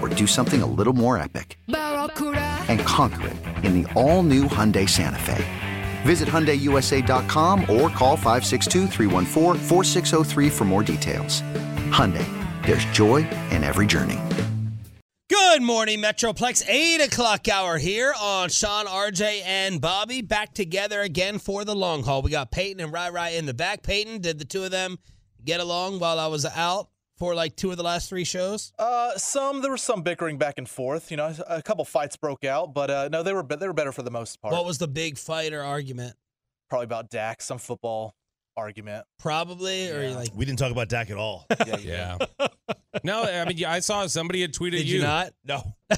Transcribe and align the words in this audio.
or 0.00 0.08
do 0.08 0.26
something 0.26 0.62
a 0.62 0.66
little 0.66 0.92
more 0.92 1.16
epic? 1.16 1.58
And 1.68 2.80
conquer 2.80 3.28
it 3.28 3.64
in 3.64 3.82
the 3.82 3.92
all 3.92 4.22
new 4.22 4.44
Hyundai 4.44 4.88
Santa 4.88 5.18
Fe. 5.18 5.44
Visit 6.02 6.28
HyundaiUSA.com 6.28 7.60
or 7.62 7.90
call 7.90 8.16
562 8.16 8.88
for 10.50 10.64
more 10.64 10.82
details. 10.82 11.42
Hyundai, 11.90 12.26
there's 12.64 12.84
joy 12.86 13.28
in 13.50 13.62
every 13.62 13.86
journey. 13.86 14.18
Good 15.28 15.62
morning, 15.62 16.00
Metroplex. 16.00 16.62
8 16.68 17.02
o'clock 17.02 17.48
hour 17.48 17.76
here 17.78 18.14
on 18.20 18.48
Shan, 18.48 18.86
RJ, 18.86 19.42
and 19.44 19.80
Bobby. 19.80 20.22
Back 20.22 20.54
together 20.54 21.00
again 21.00 21.38
for 21.38 21.64
the 21.64 21.74
long 21.74 22.02
haul. 22.02 22.22
We 22.22 22.30
got 22.30 22.50
Peyton 22.50 22.80
and 22.82 22.92
Rai 22.92 23.10
Rai 23.10 23.36
in 23.36 23.46
the 23.46 23.54
back. 23.54 23.82
Peyton, 23.82 24.20
did 24.20 24.38
the 24.38 24.44
two 24.44 24.64
of 24.64 24.70
them 24.70 24.98
get 25.44 25.60
along 25.60 25.98
while 25.98 26.18
I 26.18 26.28
was 26.28 26.46
out? 26.46 26.88
For 27.20 27.34
like 27.34 27.54
two 27.54 27.70
of 27.70 27.76
the 27.76 27.82
last 27.82 28.08
three 28.08 28.24
shows? 28.24 28.72
Uh, 28.78 29.16
some 29.18 29.60
there 29.60 29.70
was 29.70 29.82
some 29.82 30.00
bickering 30.00 30.38
back 30.38 30.54
and 30.56 30.66
forth. 30.66 31.10
You 31.10 31.18
know, 31.18 31.34
a 31.46 31.60
couple 31.62 31.84
fights 31.84 32.16
broke 32.16 32.46
out, 32.46 32.72
but 32.72 32.90
uh, 32.90 33.08
no, 33.12 33.22
they 33.22 33.34
were 33.34 33.42
they 33.42 33.66
were 33.66 33.74
better 33.74 33.92
for 33.92 34.02
the 34.02 34.10
most 34.10 34.40
part. 34.40 34.54
What 34.54 34.64
was 34.64 34.78
the 34.78 34.88
big 34.88 35.18
fight 35.18 35.52
or 35.52 35.62
argument? 35.62 36.16
Probably 36.70 36.86
about 36.86 37.10
Dak, 37.10 37.42
some 37.42 37.58
football 37.58 38.14
argument. 38.56 39.04
Probably, 39.18 39.90
or 39.90 40.12
like 40.12 40.30
We 40.34 40.46
didn't 40.46 40.58
talk 40.60 40.72
about 40.72 40.88
Dak 40.88 41.10
at 41.10 41.18
all. 41.18 41.46
Yeah, 41.66 41.76
Yeah. 41.76 42.48
no, 43.04 43.22
I 43.22 43.44
mean, 43.44 43.58
yeah, 43.58 43.70
I 43.70 43.80
saw 43.80 44.06
somebody 44.06 44.40
had 44.40 44.54
tweeted 44.54 44.78
did 44.78 44.88
you 44.88 45.02
not? 45.02 45.32
no. 45.44 45.62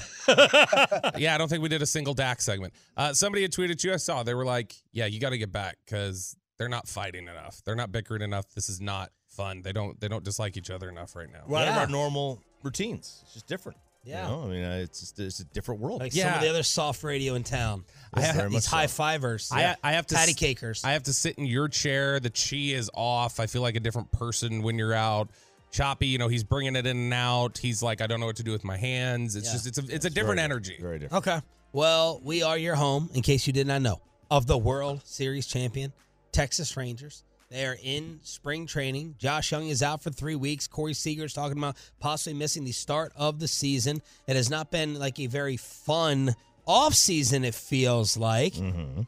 Yeah, 1.17 1.35
I 1.35 1.37
don't 1.37 1.47
think 1.47 1.63
we 1.63 1.69
did 1.69 1.81
a 1.81 1.85
single 1.85 2.13
Dak 2.13 2.41
segment. 2.41 2.73
Uh, 2.97 3.13
somebody 3.13 3.43
had 3.43 3.51
tweeted 3.53 3.81
you. 3.81 3.93
I 3.93 3.97
saw 3.97 4.23
they 4.23 4.33
were 4.33 4.45
like, 4.45 4.75
"Yeah, 4.91 5.05
you 5.05 5.21
got 5.21 5.29
to 5.29 5.37
get 5.37 5.53
back 5.53 5.77
because 5.85 6.35
they're 6.57 6.67
not 6.69 6.87
fighting 6.87 7.29
enough. 7.29 7.61
They're 7.65 7.75
not 7.75 7.93
bickering 7.93 8.21
enough. 8.23 8.49
This 8.53 8.67
is 8.67 8.81
not 8.81 9.09
fun. 9.33 9.61
They 9.61 9.71
don't 9.73 9.99
they 9.99 10.07
don't 10.07 10.23
dislike 10.23 10.55
each 10.57 10.69
other 10.69 10.89
enough 10.89 11.15
right 11.15 11.31
now." 11.31 11.43
We're 11.47 11.57
out 11.59 11.67
of 11.67 11.75
Yeah. 11.75 11.81
our 11.81 11.87
normal 11.87 12.39
routines. 12.63 13.19
It's 13.23 13.33
just 13.33 13.47
different. 13.47 13.77
Yeah. 14.05 14.23
You 14.29 14.35
know? 14.35 14.43
I 14.43 14.47
mean, 14.47 14.63
uh, 14.63 14.75
it's 14.83 14.99
just 14.99 15.19
it's 15.19 15.39
a 15.39 15.45
different 15.45 15.79
world. 15.81 16.01
Like 16.01 16.11
some 16.11 16.33
of 16.33 16.41
the 16.41 16.49
other 16.49 16.63
soft 16.63 17.03
radio 17.03 17.35
in 17.35 17.43
town. 17.43 17.85
I 18.13 18.21
have- 18.21 18.35
very 18.35 18.49
These 18.49 18.53
much 18.55 18.63
so. 18.63 18.75
high 18.75 18.87
fivers. 18.87 19.49
I, 19.51 19.75
I 19.83 19.93
have 19.93 20.05
to 20.07 20.15
patty 20.15 20.31
s- 20.31 20.37
cakers. 20.37 20.83
I 20.83 20.91
have 20.91 21.03
to 21.03 21.13
sit 21.13 21.37
in 21.37 21.45
your 21.45 21.67
chair. 21.69 22.19
The 22.19 22.29
chi 22.29 22.73
is 22.75 22.89
off. 22.93 23.39
I 23.39 23.47
feel 23.47 23.61
like 23.61 23.75
a 23.75 23.79
different 23.79 24.11
person 24.11 24.61
when 24.61 24.77
you're 24.77 24.93
out. 24.93 25.29
Choppy, 25.71 26.05
you 26.07 26.17
know, 26.19 26.27
he's 26.27 26.43
bringing 26.43 26.75
it 26.75 26.85
in 26.85 26.97
and 26.97 27.13
out. 27.13 27.57
He's 27.57 27.81
like, 27.81 28.01
I 28.01 28.05
don't 28.07 28.19
know 28.19 28.25
what 28.27 28.35
to 28.35 28.43
do 28.43 28.51
with 28.51 28.63
my 28.63 28.77
hands. 28.77 29.35
It's 29.35 29.47
Yeah. 29.47 29.53
just, 29.53 29.67
it's 29.67 29.77
a, 29.79 29.95
it's 29.95 30.05
a 30.05 30.09
different 30.09 30.35
Very- 30.37 30.43
energy. 30.45 30.77
Very 30.79 30.99
different. 30.99 31.25
Okay. 31.27 31.41
Well, 31.71 32.19
we 32.23 32.43
are 32.43 32.57
your 32.57 32.75
home, 32.75 33.09
in 33.15 33.21
case 33.23 33.47
you 33.47 33.53
did 33.53 33.65
not 33.67 33.81
know, 33.81 33.99
of 34.29 34.45
the 34.45 34.57
World 34.57 35.01
Series 35.05 35.47
champion, 35.47 35.91
Texas 36.31 36.77
Rangers. 36.77 37.23
They 37.53 37.67
are 37.67 37.77
in 37.83 38.19
spring 38.23 38.65
training. 38.65 39.13
Josh 39.19 39.51
Jung 39.51 39.67
is 39.67 39.83
out 39.83 40.01
for 40.01 40.09
three 40.09 40.33
weeks. 40.33 40.65
Corey 40.65 40.95
Seager 40.95 41.25
is 41.25 41.33
talking 41.33 41.59
about 41.59 41.77
possibly 41.99 42.33
missing 42.33 42.63
the 42.63 42.71
start 42.71 43.13
of 43.15 43.39
the 43.39 43.47
season. 43.47 44.01
It 44.25 44.35
has 44.35 44.49
not 44.49 44.71
been 44.71 44.97
like 44.97 45.19
a 45.19 45.27
very 45.27 45.57
fun 45.57 46.33
off 46.65 46.95
season, 46.95 47.43
it 47.43 47.53
feels 47.53 48.17
like. 48.17 48.55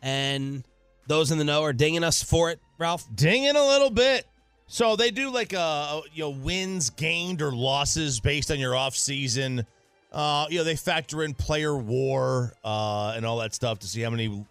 And 0.04 0.64
those 1.08 1.32
in 1.32 1.40
the 1.40 1.44
know 1.44 1.64
are 1.64 1.74
dinging 1.74 2.04
us 2.04 2.22
for 2.22 2.52
it, 2.52 2.60
Ralph. 2.78 3.04
Dinging 3.16 3.56
a 3.56 3.68
little 3.68 3.90
bit. 3.90 4.28
So 4.68 4.96
they 4.96 5.10
do 5.10 5.32
like 5.32 5.56
uh 5.56 6.02
you 6.14 6.26
know 6.26 6.30
wins 6.30 6.92
gained 6.92 7.42
or 7.42 7.52
losses 7.52 8.20
based 8.20 8.52
on 8.52 8.60
your 8.60 8.76
off 8.76 8.96
season. 8.96 9.66
Uh, 10.14 10.46
you 10.52 10.60
know 10.60 10.64
they 10.64 10.76
factor 10.76 11.24
in 11.24 11.34
player 11.34 11.76
war 11.76 12.54
uh, 12.64 13.14
and 13.16 13.26
all 13.26 13.38
that 13.38 13.56
stuff 13.56 13.80
to 13.80 13.88
see 13.88 14.02
how 14.02 14.12
many, 14.12 14.46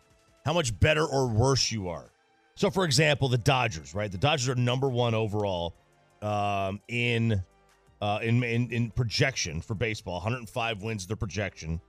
how 0.45 0.53
much 0.53 0.79
better 0.81 1.07
or 1.07 1.29
worse 1.29 1.71
you 1.71 1.89
are. 1.89 2.11
So 2.57 2.71
for 2.71 2.85
example, 2.85 3.29
the 3.29 3.39
Dodgers, 3.39 3.95
right? 3.95 4.11
The 4.11 4.19
Dodgers 4.19 4.49
are 4.49 4.55
number 4.55 4.89
one 4.89 5.15
overall 5.15 5.75
um, 6.23 6.81
in, 6.89 7.43
uh, 8.01 8.19
in 8.23 8.43
in 8.45 8.71
in 8.71 8.91
projection 8.91 9.61
for 9.61 9.75
baseball. 9.75 10.15
105 10.15 10.83
wins 10.83 11.07
their 11.07 11.17
projection. 11.17 11.81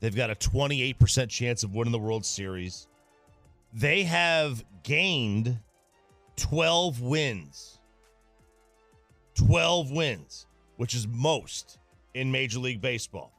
They've 0.00 0.14
got 0.14 0.30
a 0.30 0.34
28% 0.34 1.28
chance 1.28 1.64
of 1.64 1.74
winning 1.74 1.92
the 1.92 1.98
World 1.98 2.24
Series. 2.24 2.86
They 3.72 4.04
have 4.04 4.64
gained 4.84 5.58
12 6.36 7.00
wins. 7.00 7.80
12 9.34 9.90
wins, 9.90 10.46
which 10.76 10.94
is 10.94 11.06
most 11.08 11.78
in 12.14 12.30
Major 12.30 12.60
League 12.60 12.80
Baseball. 12.80 13.32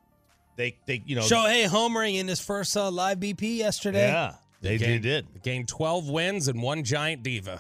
They, 0.57 0.77
they, 0.85 1.01
you 1.05 1.15
know, 1.15 1.21
Shohei 1.21 1.65
homering 1.67 2.17
in 2.19 2.27
his 2.27 2.41
first 2.41 2.75
uh, 2.75 2.91
live 2.91 3.19
BP 3.19 3.57
yesterday. 3.57 4.07
yeah, 4.09 4.33
they, 4.61 4.77
they 4.77 4.85
gained, 4.85 5.03
did. 5.03 5.43
Gained 5.43 5.67
12 5.67 6.09
wins 6.09 6.47
and 6.47 6.61
one 6.61 6.83
giant 6.83 7.23
diva. 7.23 7.59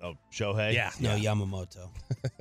Oh, 0.00 0.14
Shohei. 0.32 0.72
Yeah. 0.74 0.90
No, 1.00 1.16
Yamamoto. 1.16 1.90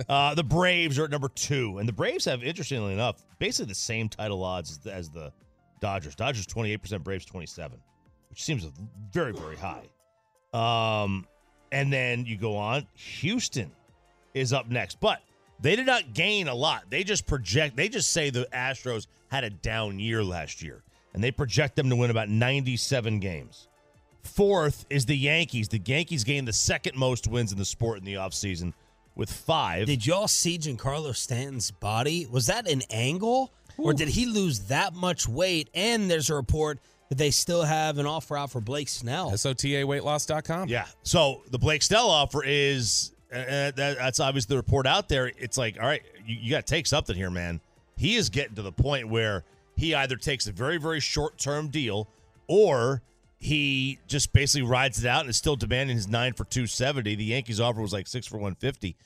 Uh, 0.10 0.34
the 0.34 0.44
Braves 0.44 0.98
are 0.98 1.04
at 1.04 1.12
number 1.12 1.28
two, 1.28 1.80
and 1.80 1.88
the 1.88 1.94
Braves 1.94 2.24
have, 2.26 2.42
interestingly 2.42 2.94
enough, 2.94 3.26
basically 3.40 3.68
the 3.68 3.76
same 3.76 4.08
title 4.08 4.44
odds 4.44 4.72
as 4.72 4.78
the, 4.80 4.94
as 4.94 5.10
the 5.10 5.34
Dodgers. 5.82 6.16
Dodgers 6.16 6.48
28%, 6.48 7.04
Braves 7.04 7.26
27, 7.26 7.78
which 8.30 8.44
seems 8.44 8.66
very, 9.12 9.34
very 9.34 9.58
high. 9.58 9.84
Um, 10.54 11.28
and 11.72 11.92
then 11.92 12.26
you 12.26 12.38
go 12.38 12.56
on. 12.56 12.88
Houston 12.94 13.72
is 14.34 14.54
up 14.54 14.70
next, 14.70 15.00
but 15.00 15.20
they 15.60 15.76
did 15.76 15.86
not 15.86 16.14
gain 16.14 16.48
a 16.48 16.56
lot. 16.56 16.86
They 16.90 17.04
just 17.04 17.26
project. 17.28 17.76
They 17.76 17.90
just 17.90 18.12
say 18.12 18.30
the 18.30 18.48
Astros 18.54 19.08
had 19.30 19.44
a 19.44 19.50
down 19.50 20.00
year 20.00 20.24
last 20.24 20.62
year, 20.62 20.84
and 21.14 21.24
they 21.24 21.32
project 21.32 21.76
them 21.76 21.90
to 21.90 21.96
win 21.96 22.12
about 22.12 22.30
97 22.30 23.20
games. 23.20 23.68
Fourth 24.24 24.86
is 24.90 25.06
the 25.06 25.18
Yankees. 25.18 25.68
The 25.70 25.82
Yankees 25.84 26.24
gained 26.24 26.48
the 26.48 26.54
second 26.54 26.98
most 26.98 27.28
wins 27.28 27.52
in 27.52 27.58
the 27.58 27.66
sport 27.66 28.00
in 28.00 28.06
the 28.06 28.16
offseason 28.16 28.74
with 29.16 29.32
five. 29.32 29.88
Did 29.88 30.06
y'all 30.06 30.28
see 30.28 30.58
Giancarlo 30.58 31.16
Stanton's 31.16 31.72
body? 31.72 32.28
Was 32.30 32.48
that 32.48 32.70
an 32.70 32.84
angle? 32.90 33.52
Or 33.78 33.94
did 33.94 34.08
he 34.08 34.26
lose 34.26 34.60
that 34.68 34.96
much 34.96 35.28
weight? 35.28 35.70
And 35.74 36.10
there's 36.10 36.30
a 36.30 36.36
report 36.36 36.80
that 37.10 37.18
they 37.18 37.32
still 37.32 37.64
have 37.64 38.00
an 38.00 38.06
offer 38.06 38.36
out 38.36 38.52
for 38.52 38.60
Blake 38.60 38.90
Snell. 38.90 39.32
SOTAweightloss.com. 39.32 40.68
Yeah. 40.68 40.86
So 41.04 41.44
the 41.52 41.60
Blake 41.60 41.84
Snell 41.84 42.10
offer 42.10 42.44
is 42.44 43.12
uh, 43.32 43.72
that, 43.72 43.76
that's 43.76 44.20
obviously 44.20 44.54
the 44.54 44.58
report 44.58 44.88
out 44.88 45.10
there. 45.10 45.32
It's 45.38 45.58
like, 45.58 45.78
all 45.80 45.88
right, 45.88 46.02
you, 46.26 46.38
you 46.42 46.52
got 46.52 46.66
to 46.66 46.74
take 46.74 46.88
something 46.88 47.16
here, 47.16 47.30
man. 47.30 47.62
He 47.98 48.16
is 48.16 48.30
getting 48.30 48.56
to 48.56 48.62
the 48.62 48.72
point 48.72 49.10
where 49.10 49.44
he 49.78 49.96
either 49.96 50.16
takes 50.16 50.48
a 50.48 50.52
very, 50.52 50.78
very 50.78 51.00
short 51.00 51.38
term 51.38 51.70
deal 51.70 52.10
or 52.48 53.04
he 53.38 54.00
just 54.08 54.34
basically 54.34 54.68
rides 54.68 55.04
it 55.04 55.08
out 55.08 55.22
and 55.22 55.30
is 55.30 55.38
still 55.38 55.56
demanding 55.56 55.96
his 55.96 56.08
nine 56.08 56.34
for 56.34 56.44
270. 56.44 57.16
The 57.16 57.24
Yankees 57.24 57.62
offer 57.62 57.80
was 57.80 57.94
like 57.94 58.08
six 58.08 58.26
for 58.26 58.38
150. 58.38 58.98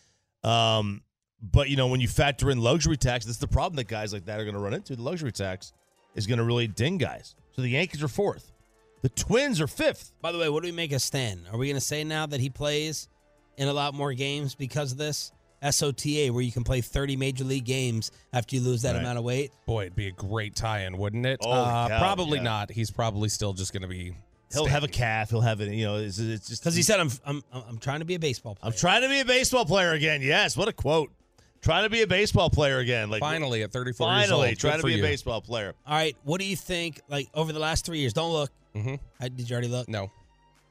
Um, 0.44 1.02
but, 1.42 1.70
you 1.70 1.76
know, 1.76 1.88
when 1.88 2.00
you 2.00 2.08
factor 2.08 2.50
in 2.50 2.60
luxury 2.60 2.98
tax, 2.98 3.26
that's 3.26 3.40
the 3.40 3.48
problem 3.48 3.76
that 3.76 3.88
guys 3.88 4.14
like 4.14 4.26
that 4.26 4.40
are 4.40 4.44
going 4.44 4.56
to 4.56 4.62
run 4.62 4.74
into. 4.74 4.96
The 4.96 5.02
luxury 5.02 5.34
tax 5.34 5.74
is 6.16 6.28
going 6.28 6.38
to 6.38 6.44
really 6.44 6.68
ding 6.68 6.98
guys. 6.98 7.36
So 7.52 7.62
the 7.62 7.70
Yankees 7.70 8.02
are 8.02 8.08
fourth. 8.08 8.52
The 9.02 9.10
Twins 9.10 9.60
are 9.60 9.68
fifth. 9.68 10.14
By 10.22 10.32
the 10.32 10.38
way, 10.38 10.48
what 10.48 10.64
do 10.64 10.68
we 10.68 10.72
make 10.72 10.94
of 10.94 11.02
Stan? 11.02 11.42
Are 11.52 11.58
we 11.58 11.68
going 11.68 11.76
to 11.76 11.82
say 11.82 12.04
now 12.04 12.28
that 12.28 12.40
he 12.40 12.50
plays 12.50 13.10
in 13.58 13.68
a 13.68 13.74
lot 13.74 13.94
more 13.94 14.14
games 14.14 14.56
because 14.56 14.94
of 14.94 14.98
this? 14.98 15.32
SOTA, 15.62 16.32
where 16.32 16.42
you 16.42 16.52
can 16.52 16.64
play 16.64 16.82
30 16.82 17.16
major 17.18 17.44
league 17.44 17.66
games 17.66 18.12
after 18.34 18.56
you 18.56 18.62
lose 18.62 18.82
that 18.82 18.94
Right. 18.94 19.00
amount 19.02 19.18
of 19.18 19.24
weight. 19.24 19.52
Boy, 19.66 19.82
it'd 19.84 19.96
be 19.96 20.08
a 20.08 20.12
great 20.12 20.56
tie-in, 20.56 20.98
wouldn't 20.98 21.26
it? 21.26 21.40
Oh, 21.44 21.52
uh, 21.52 21.88
yeah, 21.90 22.00
probably 22.00 22.38
yeah. 22.40 22.44
not. 22.44 22.72
He's 22.72 22.92
probably 22.92 23.30
still 23.30 23.54
just 23.54 23.72
going 23.74 23.84
to 23.84 23.88
be. 23.88 24.16
He'll 24.52 24.66
have 24.66 24.84
a 24.84 24.88
calf. 24.90 25.30
He'll 25.30 25.40
have 25.42 25.62
it. 25.62 25.72
You 25.74 25.86
know, 25.86 25.96
it's, 25.98 26.20
it's 26.20 26.48
just 26.50 26.62
Because 26.62 26.76
he 26.76 26.82
said, 26.84 27.00
I'm, 27.00 27.10
I'm, 27.26 27.42
I'm 27.54 27.78
trying 27.78 28.00
to 28.00 28.06
be 28.06 28.16
a 28.16 28.20
baseball 28.20 28.56
player. 28.56 28.72
I'm 28.72 28.78
trying 28.78 29.02
to 29.04 29.08
be 29.10 29.22
a 29.22 29.26
baseball 29.26 29.66
player 29.66 29.92
again. 29.94 30.22
Yes, 30.22 30.58
what 30.58 30.68
a 30.68 30.74
quote. 30.74 31.10
Trying 31.62 31.84
to 31.84 31.90
be 31.90 32.02
a 32.02 32.08
baseball 32.08 32.50
player 32.50 32.80
again. 32.80 33.10
Like 33.10 33.20
Finally, 33.22 33.62
at 33.64 33.72
34 33.72 34.08
years 34.14 34.28
finally 34.30 34.50
old. 34.50 34.58
trying 34.58 34.74
Good 34.78 34.82
to 34.82 34.88
be 34.88 34.94
you. 34.96 35.00
a 35.00 35.08
baseball 35.08 35.42
player. 35.42 35.74
All 35.86 35.94
right, 35.94 36.18
what 36.24 36.42
do 36.42 36.48
you 36.48 36.56
think, 36.56 37.00
like, 37.08 37.30
over 37.36 37.54
the 37.54 37.60
last 37.60 37.86
three 37.86 38.00
years? 38.00 38.14
Don't 38.14 38.34
look. 38.34 38.50
Mhm. 38.76 39.00
Uh, 39.22 39.28
Did 39.30 39.48
you 39.50 39.54
already 39.54 39.68
look? 39.68 39.88
No. 39.88 40.12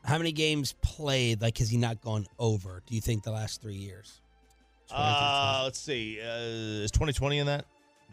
How 0.04 0.19
many 0.19 0.32
games 0.32 0.75
played, 0.82 1.40
like, 1.40 1.56
has 1.58 1.70
he 1.70 1.76
not 1.76 2.00
gone 2.02 2.26
over, 2.38 2.82
do 2.87 2.94
you 2.94 3.00
think, 3.00 3.22
the 3.22 3.31
last 3.31 3.62
three 3.62 3.76
years? 3.76 4.20
Uh, 4.92 5.62
let's 5.64 5.78
see. 5.78 6.20
Uh, 6.20 6.82
is 6.84 6.90
2020 6.90 7.38
in 7.38 7.46
that? 7.46 7.64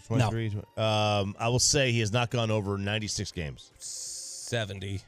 No. 0.10 0.30
Um, 0.78 1.36
I 1.40 1.50
will 1.50 1.60
say 1.60 1.92
he 1.92 2.00
has 2.00 2.14
not 2.14 2.30
gone 2.30 2.50
over 2.52 2.78
96 2.78 3.32
games. 3.32 3.72
70. 3.80 5.02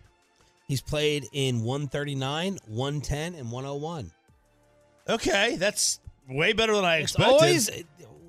He's 0.67 0.81
played 0.81 1.27
in 1.31 1.63
139, 1.63 2.59
110, 2.67 3.35
and 3.35 3.51
101. 3.51 4.11
Okay, 5.07 5.55
that's 5.55 5.99
way 6.29 6.53
better 6.53 6.75
than 6.75 6.85
I 6.85 6.97
It's 6.97 7.13
expected. 7.13 7.33
always 7.33 7.69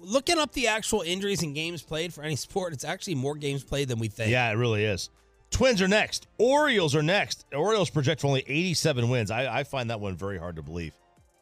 looking 0.00 0.38
up 0.38 0.52
the 0.52 0.68
actual 0.68 1.02
injuries 1.02 1.42
and 1.42 1.54
games 1.54 1.82
played 1.82 2.14
for 2.14 2.22
any 2.22 2.36
sport. 2.36 2.72
It's 2.72 2.84
actually 2.84 3.16
more 3.16 3.34
games 3.34 3.64
played 3.64 3.88
than 3.88 3.98
we 3.98 4.08
think. 4.08 4.30
Yeah, 4.30 4.50
it 4.50 4.54
really 4.54 4.84
is. 4.84 5.10
Twins 5.50 5.82
are 5.82 5.88
next. 5.88 6.28
Orioles 6.38 6.94
are 6.94 7.02
next. 7.02 7.44
Orioles 7.52 7.90
project 7.90 8.20
for 8.20 8.28
only 8.28 8.44
87 8.46 9.10
wins. 9.10 9.30
I, 9.30 9.58
I 9.60 9.64
find 9.64 9.90
that 9.90 10.00
one 10.00 10.16
very 10.16 10.38
hard 10.38 10.56
to 10.56 10.62
believe. 10.62 10.94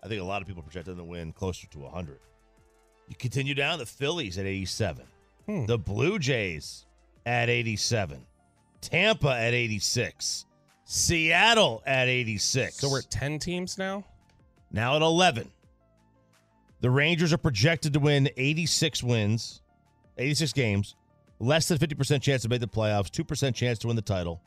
I 0.02 0.08
think 0.08 0.20
a 0.20 0.24
lot 0.24 0.40
of 0.42 0.48
people 0.48 0.62
project 0.62 0.86
them 0.86 0.96
to 0.98 1.04
win 1.04 1.32
closer 1.32 1.66
to 1.68 1.78
100. 1.80 2.18
You 3.08 3.16
continue 3.16 3.54
down 3.54 3.78
the 3.78 3.86
Phillies 3.86 4.38
at 4.38 4.46
87, 4.46 5.04
Hmm. 5.46 5.66
the 5.66 5.78
Blue 5.78 6.18
Jays 6.18 6.86
at 7.26 7.48
87, 7.48 8.24
Tampa 8.80 9.30
at 9.30 9.54
86, 9.54 10.44
Seattle 10.84 11.82
at 11.86 12.06
86. 12.08 12.76
So 12.76 12.90
we're 12.90 13.00
at 13.00 13.10
10 13.10 13.38
teams 13.38 13.78
now? 13.78 14.04
Now 14.70 14.96
at 14.96 15.02
11. 15.02 15.50
The 16.80 16.90
Rangers 16.90 17.32
are 17.32 17.38
projected 17.38 17.92
to 17.94 17.98
win 17.98 18.28
86 18.36 19.02
wins, 19.02 19.62
86 20.16 20.52
games, 20.52 20.94
less 21.40 21.66
than 21.68 21.78
50% 21.78 22.22
chance 22.22 22.42
to 22.42 22.48
make 22.48 22.60
the 22.60 22.68
playoffs, 22.68 23.10
2% 23.10 23.54
chance 23.54 23.78
to 23.80 23.86
win 23.88 23.96
the 23.96 24.02
title. 24.02 24.40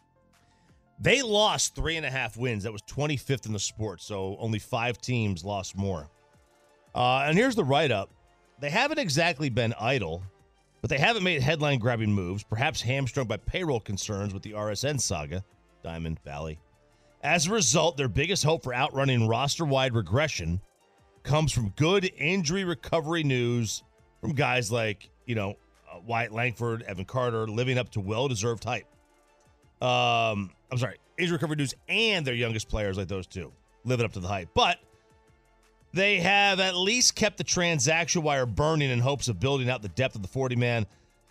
They 1.01 1.23
lost 1.23 1.73
three 1.73 1.97
and 1.97 2.05
a 2.05 2.11
half 2.11 2.37
wins. 2.37 2.63
That 2.63 2.71
was 2.71 2.83
25th 2.83 3.47
in 3.47 3.53
the 3.53 3.59
sport, 3.59 4.01
so 4.01 4.37
only 4.39 4.59
five 4.59 4.99
teams 5.01 5.43
lost 5.43 5.75
more. 5.75 6.07
Uh, 6.93 7.23
and 7.25 7.35
here's 7.35 7.55
the 7.55 7.63
write 7.63 7.91
up 7.91 8.11
they 8.59 8.69
haven't 8.69 8.99
exactly 8.99 9.49
been 9.49 9.73
idle, 9.79 10.21
but 10.81 10.91
they 10.91 10.99
haven't 10.99 11.23
made 11.23 11.41
headline 11.41 11.79
grabbing 11.79 12.13
moves, 12.13 12.43
perhaps 12.43 12.81
hamstrung 12.81 13.25
by 13.25 13.37
payroll 13.37 13.79
concerns 13.79 14.31
with 14.31 14.43
the 14.43 14.51
RSN 14.51 15.01
saga, 15.01 15.43
Diamond 15.83 16.19
Valley. 16.23 16.59
As 17.23 17.47
a 17.47 17.51
result, 17.51 17.97
their 17.97 18.07
biggest 18.07 18.43
hope 18.43 18.63
for 18.63 18.73
outrunning 18.73 19.27
roster 19.27 19.65
wide 19.65 19.95
regression 19.95 20.61
comes 21.23 21.51
from 21.51 21.69
good 21.69 22.11
injury 22.17 22.63
recovery 22.63 23.23
news 23.23 23.83
from 24.19 24.33
guys 24.33 24.71
like, 24.71 25.09
you 25.25 25.33
know, 25.33 25.55
uh, 25.91 25.99
Wyatt 26.05 26.31
Langford, 26.31 26.83
Evan 26.83 27.05
Carter, 27.05 27.47
living 27.47 27.79
up 27.79 27.89
to 27.91 27.99
well 27.99 28.27
deserved 28.27 28.63
hype. 28.63 28.85
Um, 29.81 30.51
I'm 30.71 30.77
sorry, 30.77 30.97
injury 31.17 31.35
recovery 31.35 31.57
news 31.57 31.73
and 31.87 32.25
their 32.25 32.33
youngest 32.35 32.69
players 32.69 32.97
like 32.97 33.07
those 33.07 33.27
two 33.27 33.51
living 33.83 34.05
up 34.05 34.13
to 34.13 34.19
the 34.19 34.27
hype. 34.27 34.49
But 34.53 34.77
they 35.93 36.17
have 36.17 36.59
at 36.59 36.75
least 36.75 37.15
kept 37.15 37.37
the 37.37 37.43
transaction 37.43 38.21
wire 38.21 38.45
burning 38.45 38.91
in 38.91 38.99
hopes 38.99 39.27
of 39.27 39.39
building 39.39 39.69
out 39.69 39.81
the 39.81 39.89
depth 39.89 40.15
of 40.15 40.21
the 40.21 40.27
40 40.27 40.55
man. 40.55 40.85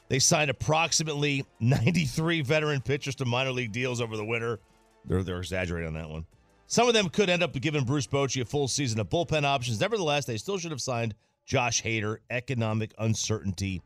They 0.08 0.19
signed 0.19 0.50
approximately 0.50 1.47
93 1.61 2.43
veteran 2.43 2.81
pitchers 2.81 3.14
to 3.17 3.25
minor 3.25 3.52
league 3.52 3.73
deals 3.73 4.00
over 4.00 4.17
the 4.17 4.25
winter. 4.25 4.58
They're, 5.05 5.23
they're 5.23 5.38
exaggerating 5.38 5.88
on 5.88 5.94
that 5.94 6.11
one. 6.11 6.26
Some 6.67 6.87
of 6.87 6.94
them 6.94 7.08
could 7.08 7.31
end 7.31 7.43
up 7.43 7.53
giving 7.55 7.85
Bruce 7.85 8.06
Bochy 8.06 8.43
a 8.43 8.44
full 8.44 8.69
season 8.69 9.00
of 9.00 9.08
bullpen 9.08 9.44
options. 9.44 9.81
Nevertheless, 9.81 10.25
they 10.25 10.37
still 10.37 10.58
should 10.58 10.70
have 10.70 10.81
signed 10.81 11.14
Josh 11.44 11.82
Hader. 11.82 12.19
Economic 12.31 12.94
uncertainty 12.99 13.82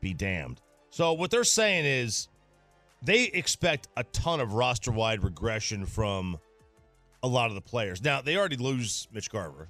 be 0.00 0.12
damned. 0.12 0.60
So, 0.90 1.14
what 1.14 1.30
they're 1.30 1.44
saying 1.44 1.86
is 1.86 2.28
they 3.02 3.24
expect 3.24 3.88
a 3.96 4.04
ton 4.04 4.40
of 4.40 4.54
roster 4.54 4.90
wide 4.90 5.22
regression 5.22 5.86
from 5.86 6.38
a 7.22 7.28
lot 7.28 7.48
of 7.50 7.54
the 7.54 7.60
players. 7.60 8.02
Now, 8.02 8.20
they 8.20 8.36
already 8.36 8.56
lose 8.56 9.08
Mitch 9.12 9.30
Garver, 9.30 9.68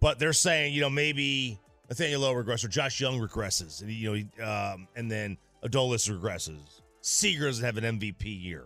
but 0.00 0.18
they're 0.18 0.32
saying, 0.32 0.74
you 0.74 0.80
know, 0.80 0.90
maybe 0.90 1.58
Nathaniel 1.88 2.22
Lowe 2.22 2.34
regresses 2.34 2.64
or 2.64 2.68
Josh 2.68 3.00
Jung 3.00 3.18
regresses, 3.18 3.82
and, 3.82 3.90
you 3.90 4.28
know, 4.38 4.72
um, 4.72 4.88
and 4.96 5.10
then 5.10 5.36
Adolis 5.64 6.10
regresses. 6.10 6.80
Seager 7.00 7.46
doesn't 7.46 7.64
have 7.64 7.76
an 7.76 7.98
MVP 7.98 8.42
year. 8.42 8.64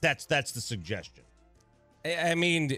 That's 0.00 0.26
that's 0.26 0.52
the 0.52 0.60
suggestion. 0.60 1.24
I 2.04 2.30
I 2.30 2.34
mean, 2.34 2.76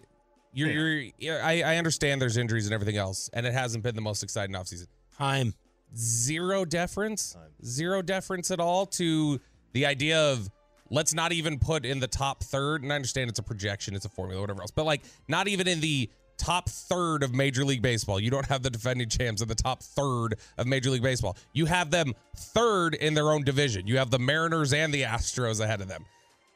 you're, 0.52 0.70
you're, 0.70 1.10
you're 1.18 1.42
I, 1.42 1.60
I 1.60 1.76
understand 1.76 2.22
there's 2.22 2.36
injuries 2.36 2.66
and 2.66 2.74
everything 2.74 2.96
else, 2.96 3.28
and 3.32 3.44
it 3.44 3.52
hasn't 3.52 3.84
been 3.84 3.94
the 3.94 4.00
most 4.00 4.22
exciting 4.22 4.54
offseason. 4.54 4.86
Time. 5.16 5.54
Zero 5.96 6.64
deference, 6.64 7.36
zero 7.64 8.02
deference 8.02 8.50
at 8.50 8.60
all 8.60 8.86
to 8.86 9.40
the 9.78 9.86
idea 9.86 10.20
of 10.32 10.50
let's 10.90 11.14
not 11.14 11.30
even 11.30 11.56
put 11.56 11.86
in 11.86 12.00
the 12.00 12.08
top 12.08 12.42
third. 12.42 12.82
And 12.82 12.92
I 12.92 12.96
understand 12.96 13.30
it's 13.30 13.38
a 13.38 13.44
projection, 13.44 13.94
it's 13.94 14.04
a 14.04 14.08
formula, 14.08 14.40
whatever 14.40 14.60
else, 14.60 14.72
but 14.72 14.84
like 14.84 15.02
not 15.28 15.46
even 15.46 15.68
in 15.68 15.78
the 15.80 16.10
top 16.36 16.68
third 16.68 17.22
of 17.22 17.32
Major 17.32 17.64
League 17.64 17.80
Baseball. 17.80 18.18
You 18.18 18.30
don't 18.30 18.46
have 18.46 18.64
the 18.64 18.70
defending 18.70 19.08
champs 19.08 19.40
in 19.40 19.46
the 19.46 19.54
top 19.54 19.84
third 19.84 20.34
of 20.56 20.66
Major 20.66 20.90
League 20.90 21.02
Baseball. 21.02 21.36
You 21.52 21.66
have 21.66 21.92
them 21.92 22.12
third 22.36 22.94
in 22.94 23.14
their 23.14 23.30
own 23.30 23.44
division. 23.44 23.86
You 23.86 23.98
have 23.98 24.10
the 24.10 24.18
Mariners 24.18 24.72
and 24.72 24.92
the 24.92 25.02
Astros 25.02 25.60
ahead 25.60 25.80
of 25.80 25.86
them. 25.86 26.04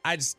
I 0.04 0.16
just 0.16 0.36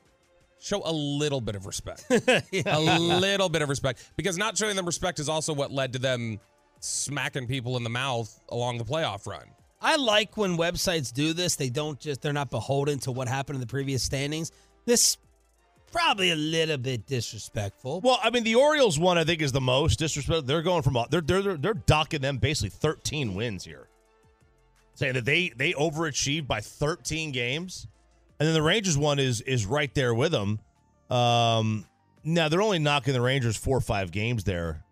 show 0.60 0.82
a 0.84 0.92
little 0.92 1.40
bit 1.40 1.56
of 1.56 1.66
respect. 1.66 2.06
a 2.12 2.80
little 2.80 3.48
bit 3.48 3.62
of 3.62 3.70
respect 3.70 4.12
because 4.18 4.38
not 4.38 4.58
showing 4.58 4.76
them 4.76 4.86
respect 4.86 5.20
is 5.20 5.30
also 5.30 5.54
what 5.54 5.72
led 5.72 5.94
to 5.94 6.00
them 6.00 6.38
smacking 6.82 7.48
people 7.48 7.78
in 7.78 7.84
the 7.84 7.90
mouth 7.90 8.38
along 8.50 8.78
the 8.78 8.86
playoff 8.86 9.26
run. 9.26 9.48
I 9.84 9.98
like 9.98 10.38
when 10.38 10.58
websites 10.58 11.12
do 11.14 11.34
this. 11.34 11.58
They 11.58 11.70
don't 11.70 12.00
just, 12.00 12.22
they're 12.22 12.34
not 12.34 12.50
beholden 12.50 13.00
to 13.00 13.12
what 13.12 13.28
happened 13.28 13.58
in 13.58 13.62
the 13.62 13.68
previous 13.68 14.02
standings. 14.02 14.52
This 14.86 15.18
probably 15.92 16.32
a 16.32 16.36
little 16.36 16.78
bit 16.78 17.06
disrespectful. 17.06 18.02
Well, 18.02 18.20
I 18.24 18.30
mean, 18.30 18.44
the 18.44 18.56
Orioles 18.56 18.98
one 18.98 19.18
I 19.18 19.24
think 19.24 19.42
is 19.42 19.52
the 19.52 19.62
most 19.62 20.00
disrespectful. 20.00 20.42
They're 20.42 20.62
going 20.62 20.82
from 20.82 20.98
they're 21.10 21.22
they're 21.22 21.58
they're, 21.58 21.74
docking 21.74 22.22
them 22.22 22.38
basically 22.38 22.70
13 22.72 23.36
wins 23.36 23.64
here, 23.64 23.88
saying 24.96 25.14
that 25.14 25.26
they 25.26 25.50
they 25.56 25.74
overachieved 25.74 26.48
by 26.48 26.62
13 26.62 27.32
games, 27.32 27.88
and 28.40 28.48
then 28.48 28.54
the 28.54 28.62
Rangers 28.62 28.98
one 28.98 29.20
is 29.20 29.42
is 29.42 29.66
right 29.66 29.94
there 29.94 30.14
with 30.14 30.32
them. 30.32 30.60
Um, 31.10 31.86
now 32.24 32.50
they're 32.50 32.62
only 32.62 32.80
knocking 32.80 33.14
the 33.14 33.22
Rangers 33.22 33.56
four 33.56 33.78
or 33.78 33.82
five 33.82 34.12
games 34.12 34.44
there, 34.44 34.84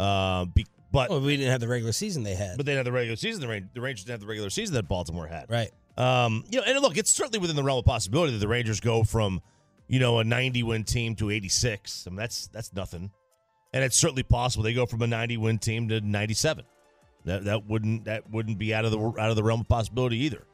uh, 0.00 0.46
be, 0.46 0.66
but 0.92 1.10
Well, 1.10 1.20
we 1.20 1.36
didn't 1.36 1.50
have 1.50 1.60
the 1.60 1.68
regular 1.68 1.92
season 1.92 2.22
they 2.22 2.34
had. 2.34 2.56
but 2.56 2.66
they 2.66 2.74
had 2.74 2.86
the 2.86 2.92
regular 2.92 3.16
season. 3.16 3.40
The, 3.40 3.48
Ran- 3.48 3.70
the 3.74 3.80
Rangers 3.80 4.04
didn't 4.04 4.14
have 4.14 4.20
the 4.20 4.26
regular 4.26 4.50
season 4.50 4.74
that 4.74 4.88
Baltimore 4.88 5.26
had. 5.26 5.50
right. 5.50 5.70
Um, 5.96 6.44
you 6.50 6.60
know, 6.60 6.64
and 6.66 6.80
look, 6.80 6.96
it's 6.96 7.10
certainly 7.12 7.40
within 7.40 7.56
the 7.56 7.62
realm 7.64 7.80
of 7.80 7.84
possibility 7.84 8.32
that 8.32 8.38
the 8.38 8.46
Rangers 8.46 8.78
go 8.78 9.02
from, 9.02 9.40
you 9.88 9.98
know, 9.98 10.20
a 10.20 10.24
90 10.24 10.62
win 10.62 10.84
team 10.84 11.16
to 11.16 11.30
86. 11.30 12.06
I 12.06 12.10
mean, 12.10 12.16
that's 12.16 12.46
that's 12.48 12.72
nothing, 12.72 13.10
and 13.72 13.82
it's 13.82 13.96
certainly 13.96 14.22
possible 14.22 14.62
they 14.62 14.74
go 14.74 14.86
from 14.86 15.02
a 15.02 15.08
90 15.08 15.38
win 15.38 15.58
team 15.58 15.88
to 15.88 16.00
97. 16.00 16.64
That 17.24 17.44
that 17.46 17.66
wouldn't 17.66 18.04
that 18.04 18.30
wouldn't 18.30 18.58
be 18.58 18.72
out 18.72 18.84
of 18.84 18.92
the 18.92 18.98
out 19.20 19.30
of 19.30 19.34
the 19.34 19.42
realm 19.42 19.62
of 19.62 19.68
possibility 19.68 20.18
either. 20.18 20.44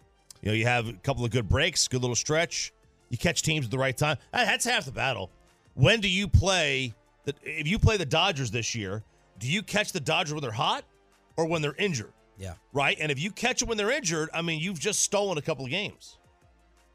You 0.41 0.49
know, 0.49 0.55
you 0.55 0.65
have 0.65 0.89
a 0.89 0.95
couple 0.95 1.27
of 1.27 1.31
good 1.31 1.47
breaks, 1.49 1.89
good 1.89 2.01
little 2.01 2.17
stretch. 2.17 2.73
You 3.11 3.19
catch 3.19 3.43
teams 3.43 3.67
at 3.67 3.71
the 3.71 3.79
right 3.79 3.97
time. 3.97 4.17
That's 4.33 4.65
half 4.65 4.87
the 4.87 4.93
battle. 4.93 5.31
When 5.75 6.01
do 6.01 6.09
you 6.09 6.27
play? 6.27 6.95
The, 7.27 7.35
if 7.43 7.69
you 7.69 7.79
play 7.79 7.99
the 7.99 8.07
Dodgers 8.07 8.51
this 8.51 8.75
year, 8.75 9.03
do 9.39 9.49
you 9.51 9.63
catch 9.63 9.93
the 9.93 10.01
Dodgers 10.01 10.33
when 10.35 10.43
they're 10.43 10.51
hot 10.53 10.85
or 11.37 11.47
when 11.47 11.63
they're 11.63 11.75
injured? 11.77 12.13
Yeah. 12.37 12.55
right? 12.73 12.97
And 13.01 13.13
if 13.13 13.19
you 13.21 13.31
catch 13.31 13.61
them 13.61 13.69
when 13.69 13.79
they're 13.79 13.93
injured, 13.93 14.29
I 14.35 14.43
mean, 14.43 14.59
you've 14.61 14.81
just 14.81 15.01
stolen 15.01 15.39
a 15.39 15.43
couple 15.43 15.65
of 15.65 15.71
games. 15.71 16.19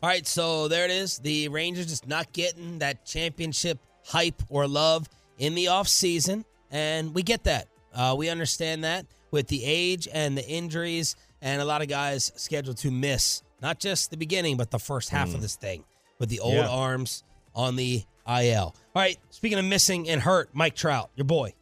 All 0.03 0.09
right, 0.09 0.27
so 0.27 0.67
there 0.67 0.83
it 0.85 0.91
is. 0.91 1.17
The 1.19 1.47
Rangers 1.47 1.85
just 1.87 2.07
not 2.07 2.31
getting 2.33 2.79
that 2.79 3.05
championship 3.05 3.79
hype 4.05 4.41
or 4.49 4.67
love 4.67 5.07
in 5.37 5.55
the 5.55 5.65
offseason, 5.65 6.43
and 6.71 7.13
we 7.15 7.23
get 7.23 7.45
that. 7.45 7.67
Uh, 7.93 8.15
we 8.17 8.29
understand 8.29 8.83
that 8.83 9.05
with 9.31 9.47
the 9.47 9.63
age 9.63 10.07
and 10.11 10.37
the 10.37 10.45
injuries, 10.47 11.15
and 11.41 11.61
a 11.61 11.65
lot 11.65 11.81
of 11.81 11.87
guys 11.87 12.31
scheduled 12.35 12.77
to 12.77 12.91
miss 12.91 13.41
not 13.61 13.79
just 13.79 14.09
the 14.11 14.17
beginning, 14.17 14.55
but 14.57 14.71
the 14.71 14.79
first 14.79 15.09
half 15.09 15.33
of 15.33 15.41
this 15.41 15.55
thing 15.55 15.83
with 16.17 16.29
the 16.29 16.39
old 16.41 16.53
Yeah. 16.55 16.67
arms 16.69 17.23
on 17.55 17.75
the 17.75 18.03
IL. 18.27 18.59
All 18.63 18.75
right, 18.95 19.17
speaking 19.31 19.57
of 19.59 19.65
missing 19.65 20.09
and 20.09 20.21
hurt, 20.21 20.49
Mike 20.53 20.75
Trout, 20.75 21.09
your 21.15 21.25
boy. 21.25 21.53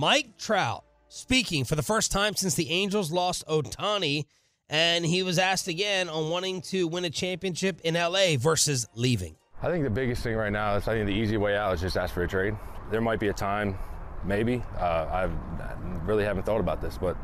Mike 0.00 0.38
Trout 0.38 0.84
speaking 1.08 1.64
for 1.64 1.74
the 1.74 1.82
first 1.82 2.12
time 2.12 2.36
since 2.36 2.54
the 2.54 2.70
Angels 2.70 3.10
lost 3.10 3.44
Ohtani, 3.48 4.26
and 4.68 5.04
he 5.04 5.24
was 5.24 5.40
asked 5.40 5.66
again 5.66 6.08
on 6.08 6.30
wanting 6.30 6.60
to 6.60 6.86
win 6.86 7.04
a 7.04 7.10
championship 7.10 7.80
in 7.80 7.94
LA 7.94 8.36
versus 8.38 8.86
leaving. 8.94 9.34
I 9.60 9.66
think 9.66 9.82
the 9.82 9.90
biggest 9.90 10.22
thing 10.22 10.36
right 10.36 10.52
now 10.52 10.76
is 10.76 10.86
I 10.86 10.94
think 10.94 11.08
the 11.08 11.14
easy 11.14 11.36
way 11.36 11.56
out 11.56 11.74
is 11.74 11.80
just 11.80 11.96
ask 11.96 12.14
for 12.14 12.22
a 12.22 12.28
trade. 12.28 12.54
There 12.92 13.00
might 13.00 13.18
be 13.18 13.26
a 13.26 13.32
time, 13.32 13.76
maybe. 14.24 14.62
Uh, 14.78 15.08
I've, 15.10 15.32
I 15.60 15.74
really 16.04 16.22
haven't 16.22 16.46
thought 16.46 16.60
about 16.60 16.80
this, 16.80 16.96
but 16.96 17.16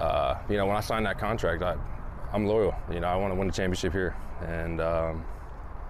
uh, 0.00 0.38
you 0.48 0.56
know, 0.56 0.64
when 0.64 0.76
I 0.76 0.80
signed 0.80 1.04
that 1.04 1.18
contract, 1.18 1.62
I, 1.62 1.76
I'm 2.32 2.46
loyal. 2.46 2.74
You 2.90 3.00
know, 3.00 3.08
I 3.08 3.16
want 3.16 3.34
to 3.34 3.38
win 3.38 3.46
the 3.46 3.52
championship 3.52 3.92
here, 3.92 4.16
and 4.40 4.80
um, 4.80 5.26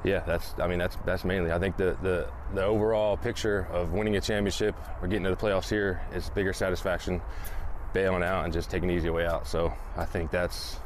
yeah, 0.04 0.20
that's. 0.20 0.54
I 0.58 0.66
mean, 0.66 0.78
that's 0.78 0.96
that's 1.06 1.24
mainly. 1.24 1.50
I 1.50 1.58
think 1.58 1.76
the 1.76 1.96
the 2.02 2.28
the 2.52 2.64
overall 2.64 3.16
picture 3.16 3.66
of 3.72 3.92
winning 3.92 4.16
a 4.16 4.20
championship 4.20 4.74
or 5.00 5.08
getting 5.08 5.24
to 5.24 5.30
the 5.30 5.36
playoffs 5.36 5.70
here 5.70 6.02
is 6.12 6.28
bigger 6.30 6.52
satisfaction, 6.52 7.22
bailing 7.94 8.22
out 8.22 8.44
and 8.44 8.52
just 8.52 8.70
taking 8.70 8.88
the 8.88 8.94
easy 8.94 9.10
way 9.10 9.26
out. 9.26 9.48
So 9.48 9.72
I 9.96 10.04
think 10.04 10.30
that's 10.30 10.78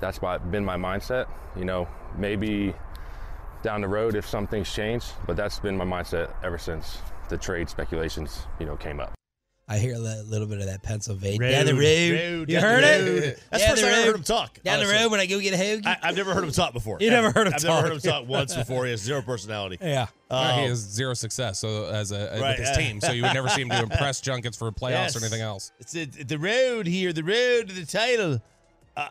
that's 0.00 0.20
my, 0.20 0.36
been 0.36 0.64
my 0.64 0.76
mindset. 0.76 1.26
You 1.56 1.64
know, 1.64 1.88
maybe 2.18 2.74
down 3.62 3.80
the 3.80 3.88
road 3.88 4.14
if 4.14 4.26
some 4.28 4.46
things 4.46 4.70
change, 4.70 5.04
but 5.26 5.36
that's 5.36 5.58
been 5.58 5.76
my 5.76 5.86
mindset 5.86 6.30
ever 6.44 6.58
since 6.58 6.98
the 7.30 7.38
trade 7.38 7.70
speculations, 7.70 8.46
you 8.60 8.66
know, 8.66 8.76
came 8.76 9.00
up. 9.00 9.14
I 9.66 9.78
hear 9.78 9.94
a 9.94 9.98
little 9.98 10.46
bit 10.46 10.58
of 10.60 10.66
that 10.66 10.82
Pennsylvania. 10.82 11.40
Road, 11.40 11.50
down 11.50 11.64
the 11.64 11.72
road. 11.72 11.80
road, 12.40 12.50
you 12.50 12.60
heard 12.60 12.84
the 12.84 13.28
it? 13.28 13.42
That's 13.50 13.64
Down 13.64 13.76
the 13.76 13.80
first 13.80 13.82
time 13.82 13.94
I 13.94 13.96
road. 13.96 14.06
heard 14.08 14.14
him 14.16 14.22
talk. 14.22 14.62
Down 14.62 14.74
honestly. 14.76 14.94
the 14.96 15.02
road 15.04 15.10
when 15.10 15.20
I 15.20 15.26
go 15.26 15.40
get 15.40 15.54
a 15.54 15.56
hoagie. 15.56 15.86
I, 15.86 15.96
I've 16.02 16.16
never 16.16 16.34
heard 16.34 16.44
him 16.44 16.50
talk 16.50 16.74
before. 16.74 16.98
You 17.00 17.08
never 17.08 17.30
heard 17.30 17.46
him 17.46 17.54
talk. 17.54 17.64
I've 17.64 17.70
never 17.76 17.82
heard 17.88 17.92
him 17.94 18.00
talk 18.10 18.28
once 18.28 18.54
before. 18.54 18.84
He 18.84 18.90
has 18.90 19.00
zero 19.00 19.22
personality. 19.22 19.78
yeah. 19.80 20.08
Yeah, 20.30 20.54
he 20.56 20.62
Um, 20.64 20.68
has 20.68 20.78
zero 20.80 21.14
success 21.14 21.60
so 21.60 21.86
as 21.86 22.12
a 22.12 22.38
Right, 22.38 22.58
with 22.58 22.58
his 22.58 22.68
uh, 22.76 22.78
team, 22.80 23.00
so 23.00 23.12
you 23.12 23.22
would 23.22 23.32
never 23.32 23.48
see 23.48 23.62
him 23.62 23.68
do 23.70 23.76
impress 23.82 24.20
junkets 24.20 24.56
for 24.58 24.70
playoffs 24.70 24.90
Yes. 24.90 25.16
or 25.16 25.20
anything 25.20 25.40
else. 25.40 25.72
It's 25.80 25.96
a, 25.96 26.04
the 26.04 26.38
road 26.38 26.86
here, 26.86 27.14
the 27.14 27.24
road 27.24 27.68
to 27.68 27.74
the 27.74 27.86
title. 27.86 28.42
Uh, 28.96 29.08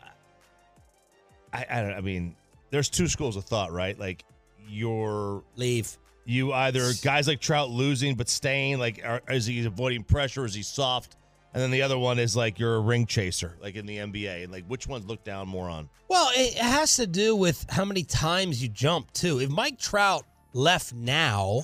I, 1.51 1.65
I 1.69 1.81
don't. 1.81 1.93
I 1.93 2.01
mean, 2.01 2.35
there's 2.69 2.89
two 2.89 3.07
schools 3.07 3.35
of 3.37 3.45
thought, 3.45 3.71
right? 3.71 3.97
Like 3.97 4.23
you're 4.67 5.43
Leave. 5.55 5.97
You 6.25 6.53
either 6.53 6.91
guys 7.01 7.27
like 7.27 7.39
Trout 7.39 7.69
losing 7.69 8.15
but 8.15 8.29
staying. 8.29 8.79
Like, 8.79 9.01
are, 9.03 9.21
is 9.29 9.45
he 9.45 9.65
avoiding 9.65 10.03
pressure? 10.03 10.45
Is 10.45 10.53
he 10.53 10.63
soft? 10.63 11.15
And 11.53 11.61
then 11.61 11.69
the 11.69 11.83
other 11.83 11.99
one 11.99 12.17
is 12.17 12.35
like 12.35 12.57
you're 12.57 12.75
a 12.75 12.79
ring 12.79 13.05
chaser, 13.05 13.57
like 13.61 13.75
in 13.75 13.85
the 13.85 13.97
NBA, 13.97 14.43
and 14.43 14.51
like 14.51 14.65
which 14.65 14.87
one's 14.87 15.05
looked 15.05 15.25
down 15.25 15.47
more 15.47 15.69
on? 15.69 15.87
Well, 16.07 16.31
it 16.33 16.55
has 16.55 16.95
to 16.95 17.05
do 17.05 17.35
with 17.35 17.65
how 17.69 17.85
many 17.85 18.03
times 18.03 18.61
you 18.61 18.69
jump 18.69 19.11
too. 19.13 19.39
If 19.39 19.49
Mike 19.49 19.77
Trout 19.77 20.25
left 20.53 20.93
now, 20.93 21.63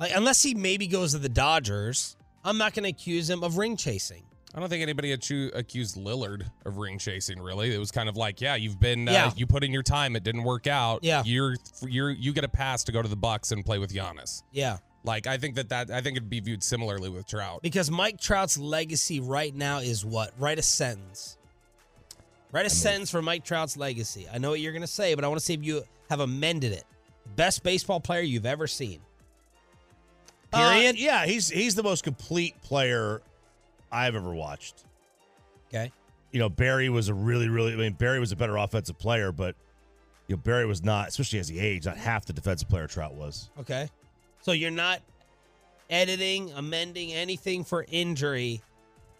like 0.00 0.12
unless 0.14 0.42
he 0.42 0.54
maybe 0.54 0.88
goes 0.88 1.12
to 1.12 1.18
the 1.18 1.28
Dodgers, 1.28 2.16
I'm 2.44 2.58
not 2.58 2.74
going 2.74 2.84
to 2.84 2.90
accuse 2.90 3.30
him 3.30 3.44
of 3.44 3.56
ring 3.56 3.76
chasing. 3.76 4.24
I 4.54 4.60
don't 4.60 4.68
think 4.68 4.82
anybody 4.82 5.16
acu- 5.16 5.50
accused 5.54 5.96
Lillard 5.96 6.46
of 6.64 6.76
ring 6.76 6.98
chasing. 6.98 7.40
Really, 7.42 7.74
it 7.74 7.78
was 7.78 7.90
kind 7.90 8.08
of 8.08 8.16
like, 8.16 8.40
yeah, 8.40 8.54
you've 8.54 8.78
been, 8.78 9.08
uh, 9.08 9.12
Yeah. 9.12 9.30
you 9.36 9.46
put 9.46 9.64
in 9.64 9.72
your 9.72 9.82
time, 9.82 10.14
it 10.14 10.22
didn't 10.22 10.44
work 10.44 10.66
out. 10.68 11.00
Yeah. 11.02 11.22
you're, 11.24 11.56
you're, 11.82 12.10
you 12.10 12.32
get 12.32 12.44
a 12.44 12.48
pass 12.48 12.84
to 12.84 12.92
go 12.92 13.02
to 13.02 13.08
the 13.08 13.16
Bucks 13.16 13.50
and 13.50 13.64
play 13.64 13.78
with 13.78 13.92
Giannis. 13.92 14.42
Yeah, 14.52 14.76
Like, 15.02 15.26
I 15.26 15.38
think 15.38 15.56
that 15.56 15.70
that, 15.70 15.90
I 15.90 16.00
think 16.00 16.16
it'd 16.16 16.30
be 16.30 16.38
viewed 16.38 16.62
similarly 16.62 17.08
with 17.08 17.26
Trout. 17.26 17.62
because 17.62 17.90
Mike 17.90 18.20
Trout's 18.20 18.56
legacy 18.56 19.18
right 19.18 19.52
now 19.54 19.78
is 19.78 20.04
what? 20.04 20.32
Write 20.38 20.60
a 20.60 20.62
sentence. 20.62 21.36
Write 22.52 22.66
a 22.66 22.70
sentence 22.70 23.10
for 23.10 23.20
Mike 23.20 23.44
Trout's 23.44 23.76
legacy. 23.76 24.28
I 24.32 24.38
know 24.38 24.50
what 24.50 24.60
you're 24.60 24.70
going 24.72 24.82
to 24.82 24.86
say, 24.86 25.16
but 25.16 25.24
I 25.24 25.28
want 25.28 25.40
to 25.40 25.44
see 25.44 25.54
if 25.54 25.64
you 25.64 25.82
have 26.08 26.20
amended 26.20 26.70
it. 26.72 26.84
Best 27.34 27.64
baseball 27.64 27.98
player 27.98 28.20
you've 28.20 28.46
ever 28.46 28.68
seen. 28.68 29.00
Period. 30.52 30.94
Uh, 30.94 30.98
yeah, 30.98 31.26
he's 31.26 31.48
he's 31.50 31.74
the 31.74 31.82
most 31.82 32.04
complete 32.04 32.60
player 32.62 33.22
I've 33.94 34.16
ever 34.16 34.34
watched. 34.34 34.84
Okay. 35.68 35.92
You 36.32 36.40
know, 36.40 36.48
Barry 36.48 36.88
was 36.88 37.08
a 37.08 37.14
really, 37.14 37.48
really. 37.48 37.72
I 37.72 37.76
mean, 37.76 37.92
Barry 37.92 38.18
was 38.18 38.32
a 38.32 38.36
better 38.36 38.56
offensive 38.56 38.98
player, 38.98 39.30
but 39.30 39.54
you 40.26 40.36
know, 40.36 40.42
Barry 40.42 40.66
was 40.66 40.82
not, 40.82 41.08
especially 41.08 41.38
as 41.38 41.48
he 41.48 41.60
aged, 41.60 41.86
not 41.86 41.96
half 41.96 42.26
the 42.26 42.32
defensive 42.32 42.68
player 42.68 42.86
Trout 42.86 43.14
was. 43.14 43.50
Okay. 43.60 43.88
So 44.40 44.52
you're 44.52 44.70
not 44.70 45.00
editing, 45.88 46.52
amending 46.52 47.12
anything 47.12 47.62
for 47.62 47.86
injury 47.88 48.62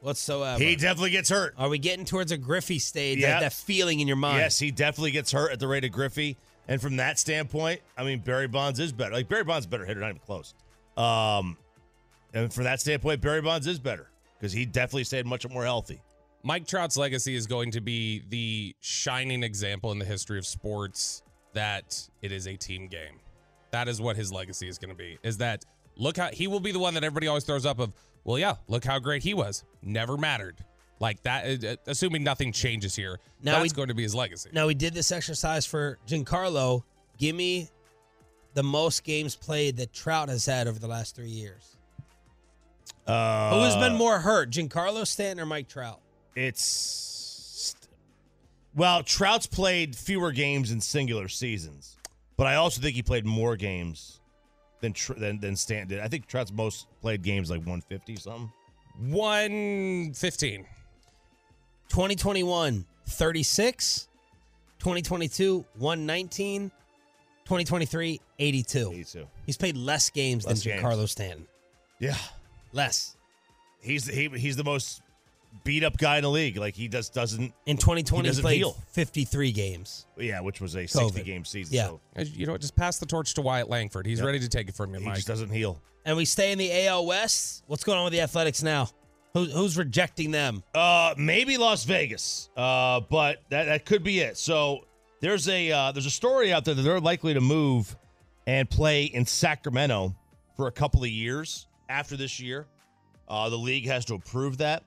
whatsoever. 0.01 0.63
He 0.63 0.77
definitely 0.77 1.11
gets 1.11 1.29
hurt. 1.29 1.55
Are 1.57 1.69
we 1.69 1.79
getting 1.79 2.05
towards 2.05 2.33
a 2.33 2.37
Griffey 2.37 2.79
stage? 2.79 3.19
Yeah. 3.19 3.35
That, 3.35 3.41
that 3.41 3.53
feeling 3.53 4.01
in 4.01 4.09
your 4.09 4.17
mind. 4.17 4.39
Yes, 4.39 4.59
he 4.59 4.71
definitely 4.71 5.13
gets 5.13 5.31
hurt 5.31 5.53
at 5.53 5.61
the 5.61 5.69
rate 5.69 5.85
of 5.85 5.93
Griffey. 5.93 6.37
And 6.67 6.81
from 6.81 6.97
that 6.97 7.19
standpoint, 7.19 7.81
I 7.97 8.05
mean, 8.05 8.21
Barry 8.21 8.49
Bonds 8.49 8.81
is 8.81 8.93
better. 8.93 9.15
Like 9.15 9.29
Barry 9.29 9.45
Bonds 9.45 9.67
is 9.67 9.67
a 9.67 9.71
better 9.71 9.85
hitter, 9.85 10.01
not 10.01 10.11
even 10.11 10.21
close. 10.21 10.55
Um, 10.97 11.59
and 12.33 12.53
from 12.53 12.65
that 12.65 12.81
standpoint, 12.81 13.21
Barry 13.21 13.43
Bonds 13.43 13.67
is 13.67 13.79
better 13.79 14.09
because 14.39 14.53
he 14.53 14.65
definitely 14.65 15.05
stayed 15.05 15.27
much 15.27 15.49
more 15.49 15.65
healthy. 15.65 16.01
Mike 16.43 16.67
Trout's 16.67 16.97
legacy 16.97 17.35
is 17.35 17.47
going 17.47 17.71
to 17.71 17.81
be 17.81 18.23
the 18.29 18.75
shining 18.81 19.43
example 19.43 19.93
in 19.93 19.99
the 19.99 20.05
history 20.05 20.39
of 20.39 20.47
sports 20.47 21.23
that 21.55 22.07
it 22.21 22.33
is 22.33 22.47
a 22.47 22.57
team 22.57 22.87
game. 22.89 23.19
That 23.71 23.89
is 23.89 24.01
what 24.01 24.17
his 24.17 24.31
legacy 24.33 24.69
is 24.69 24.77
going 24.79 24.91
to 24.91 24.95
be. 24.95 25.19
Is 25.23 25.39
that 25.39 25.65
look 25.97 26.17
how 26.19 26.29
he 26.33 26.47
will 26.47 26.61
be 26.61 26.71
the 26.73 26.79
one 26.79 26.95
that 26.95 27.05
everybody 27.05 27.29
always 27.29 27.45
throws 27.45 27.65
up 27.65 27.79
of, 27.79 27.93
well, 28.25 28.39
yeah, 28.39 28.57
look 28.69 28.85
how 28.85 28.99
great 28.99 29.23
he 29.23 29.33
was. 29.35 29.65
Never 29.83 30.17
mattered. 30.17 30.57
Like 31.01 31.23
that, 31.25 31.65
uh, 31.65 31.77
assuming 31.87 32.23
nothing 32.23 32.53
changes 32.53 32.95
here, 32.95 33.19
Now 33.43 33.53
that's 33.59 33.73
we- 33.73 33.77
going 33.77 33.89
to 33.89 33.95
be 33.95 34.03
his 34.03 34.15
legacy. 34.15 34.51
Now 34.53 34.67
we 34.67 34.75
did 34.75 34.95
this 34.95 35.11
exercise 35.13 35.65
for 35.67 35.99
Giancarlo. 36.07 36.83
Give 37.19 37.35
me 37.35 37.69
the 38.55 38.63
most 38.63 39.03
games 39.03 39.35
played 39.35 39.77
that 39.79 39.93
Trout 39.93 40.29
has 40.29 40.47
had 40.47 40.69
over 40.69 40.79
the 40.79 40.87
last 40.87 41.17
three 41.17 41.29
years. 41.31 41.74
Uh, 43.07 43.55
Who 43.55 43.61
has 43.65 43.77
been 43.77 43.97
more 43.97 44.19
hurt, 44.19 44.51
Giancarlo 44.51 45.07
Stanton 45.07 45.41
or 45.41 45.47
Mike 45.47 45.69
Trout? 45.69 46.01
It's 46.35 47.75
well, 48.75 49.03
Trout's 49.03 49.47
played 49.47 49.95
fewer 49.95 50.33
games 50.33 50.71
in 50.73 50.81
singular 50.81 51.29
seasons, 51.29 51.97
but 52.37 52.47
I 52.47 52.57
also 52.57 52.81
think 52.81 52.97
he 52.97 53.03
played 53.03 53.25
more 53.25 53.57
games 53.57 54.21
than 54.81 54.93
Tr- 54.93 55.15
than 55.15 55.39
than 55.41 55.55
Stanton 55.57 55.89
did. 55.89 56.01
I 56.01 56.09
think 56.09 56.27
Trout's 56.27 56.53
most 56.53 56.87
played 57.01 57.23
games 57.23 57.51
like 57.51 57.61
150 57.61 58.17
something. 58.17 58.53
115. 58.99 60.67
2021, 61.89 62.85
36. 63.07 64.09
2022, 64.79 65.65
119. 65.79 66.71
2023, 67.45 68.21
82. 68.39 68.91
82. 68.93 69.27
He's 69.47 69.57
played 69.57 69.77
less 69.77 70.11
games 70.11 70.47
Less 70.47 70.63
than 70.63 70.73
games. 70.73 70.85
Giancarlo 70.85 71.09
Stanton. 71.09 71.47
Yeah, 72.01 72.17
Less. 72.75 73.17
he's 73.81 74.07
he, 74.07 74.29
he's 74.29 74.57
the 74.57 74.65
most 74.65 75.01
beat 75.63 75.85
up 75.85 75.97
guy 75.97 76.17
in 76.17 76.23
the 76.25 76.31
league. 76.31 76.57
Like 76.57 76.75
he 76.75 76.89
just 76.89 77.15
doesn't. 77.15 77.55
In 77.67 77.77
2020, 77.77 78.23
He 78.23 78.23
he 78.23 78.29
doesn't 78.29 78.43
played 78.43 78.57
heal. 78.59 78.77
53 78.91 79.53
games. 79.53 80.07
Yeah, 80.19 80.41
which 80.41 80.61
was 80.61 80.75
a 80.77 80.87
60 80.87 81.23
game 81.23 81.45
season. 81.45 81.75
Yeah. 81.75 81.87
So 81.87 82.01
You 82.17 82.47
know 82.47 82.53
what? 82.53 82.61
Just 82.61 82.77
pass 82.77 82.99
the 82.99 83.07
torch 83.07 83.35
to 83.35 83.43
Wyatt 83.43 83.71
Langford. 83.71 84.05
He's 84.07 84.19
Yep. 84.19 84.27
ready 84.27 84.41
to 84.41 84.49
take 84.49 84.69
it 84.69 84.75
from 84.75 84.93
you, 84.93 85.01
he 85.01 85.07
Mike. 85.07 85.15
just 85.17 85.29
doesn't 85.29 85.51
heal. 85.51 85.81
And 86.05 86.17
we 86.17 86.25
stay 86.27 86.53
in 86.53 86.59
the 86.59 86.71
AL 86.87 87.07
West. 87.07 87.63
What's 87.67 87.85
going 87.85 87.97
on 87.99 88.05
with 88.05 88.13
the 88.13 88.21
Athletics 88.21 88.63
now? 88.63 88.89
Who, 89.33 89.45
who's 89.47 89.77
rejecting 89.79 90.31
them? 90.33 90.63
Uh, 90.75 91.15
maybe 91.17 91.57
Las 91.57 91.85
Vegas. 91.85 92.51
Uh, 92.57 93.01
but 93.09 93.39
that 93.51 93.65
that 93.65 93.85
could 93.87 94.03
be 94.05 94.21
it. 94.21 94.37
So 94.37 94.85
there's 95.21 95.49
a 95.49 95.71
uh, 95.73 95.93
there's 95.93 96.07
a 96.07 96.11
story 96.11 96.53
out 96.53 96.65
there 96.65 96.75
that 96.75 96.83
they're 96.83 97.01
likely 97.01 97.35
to 97.35 97.41
move 97.41 97.97
and 98.47 98.69
play 98.69 99.05
in 99.05 99.25
Sacramento 99.25 100.15
for 100.57 100.67
a 100.67 100.73
couple 100.73 101.03
of 101.03 101.09
years 101.11 101.67
after 101.89 102.17
this 102.17 102.41
year. 102.41 102.67
Uh, 103.29 103.49
the 103.49 103.59
league 103.59 103.87
has 103.87 104.05
to 104.07 104.15
approve 104.15 104.59
that. 104.59 104.83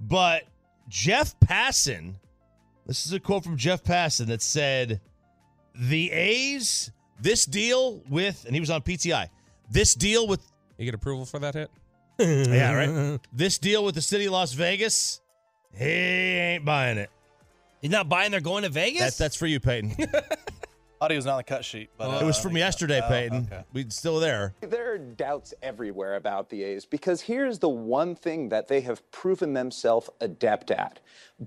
But 0.00 0.44
Jeff 0.88 1.38
Passan, 1.40 2.14
this 2.86 3.06
is 3.06 3.12
a 3.12 3.20
quote 3.20 3.44
from 3.44 3.56
Jeff 3.56 3.82
Passan 3.82 4.26
that 4.26 4.42
said, 4.42 5.00
"The 5.74 6.10
A's 6.10 6.90
this 7.20 7.46
deal 7.46 8.02
with," 8.08 8.44
and 8.44 8.54
he 8.54 8.60
was 8.60 8.70
on 8.70 8.82
PTI. 8.82 9.28
This 9.70 9.94
deal 9.94 10.26
with 10.26 10.40
You 10.78 10.84
get 10.84 10.94
approval 10.94 11.24
for 11.24 11.38
that 11.40 11.54
hit? 11.54 11.70
yeah, 12.18 12.72
right. 12.72 13.20
This 13.32 13.58
deal 13.58 13.84
with 13.84 13.94
the 13.94 14.02
city 14.02 14.26
of 14.26 14.32
Las 14.32 14.52
Vegas, 14.52 15.20
he 15.72 15.84
ain't 15.84 16.64
buying 16.64 16.98
it. 16.98 17.10
He's 17.80 17.90
not 17.90 18.08
buying. 18.08 18.30
They're 18.30 18.40
going 18.40 18.62
to 18.62 18.70
Vegas. 18.70 19.00
That, 19.00 19.24
that's 19.24 19.36
for 19.36 19.46
you, 19.46 19.60
Peyton. 19.60 19.94
Audio's 21.00 21.26
not 21.26 21.32
on 21.32 21.38
the 21.38 21.44
cut 21.44 21.64
sheet, 21.64 21.90
but 21.98 22.22
it 22.22 22.24
was 22.24 22.38
uh, 22.38 22.42
from 22.42 22.56
yesterday, 22.56 23.00
oh, 23.04 23.08
Peyton. 23.08 23.48
okay. 23.50 23.64
We 23.72 23.86
still 23.90 24.20
there. 24.20 24.54
There 24.60 24.92
are 24.92 24.98
doubts 24.98 25.52
everywhere 25.62 26.16
about 26.16 26.48
the 26.48 26.62
A's 26.62 26.84
because 26.86 27.20
here's 27.20 27.58
the 27.58 27.68
one 27.68 28.14
thing 28.14 28.48
that 28.50 28.68
they 28.68 28.80
have 28.82 29.10
proven 29.10 29.52
themselves 29.52 30.08
adept 30.20 30.70
at 30.70 31.00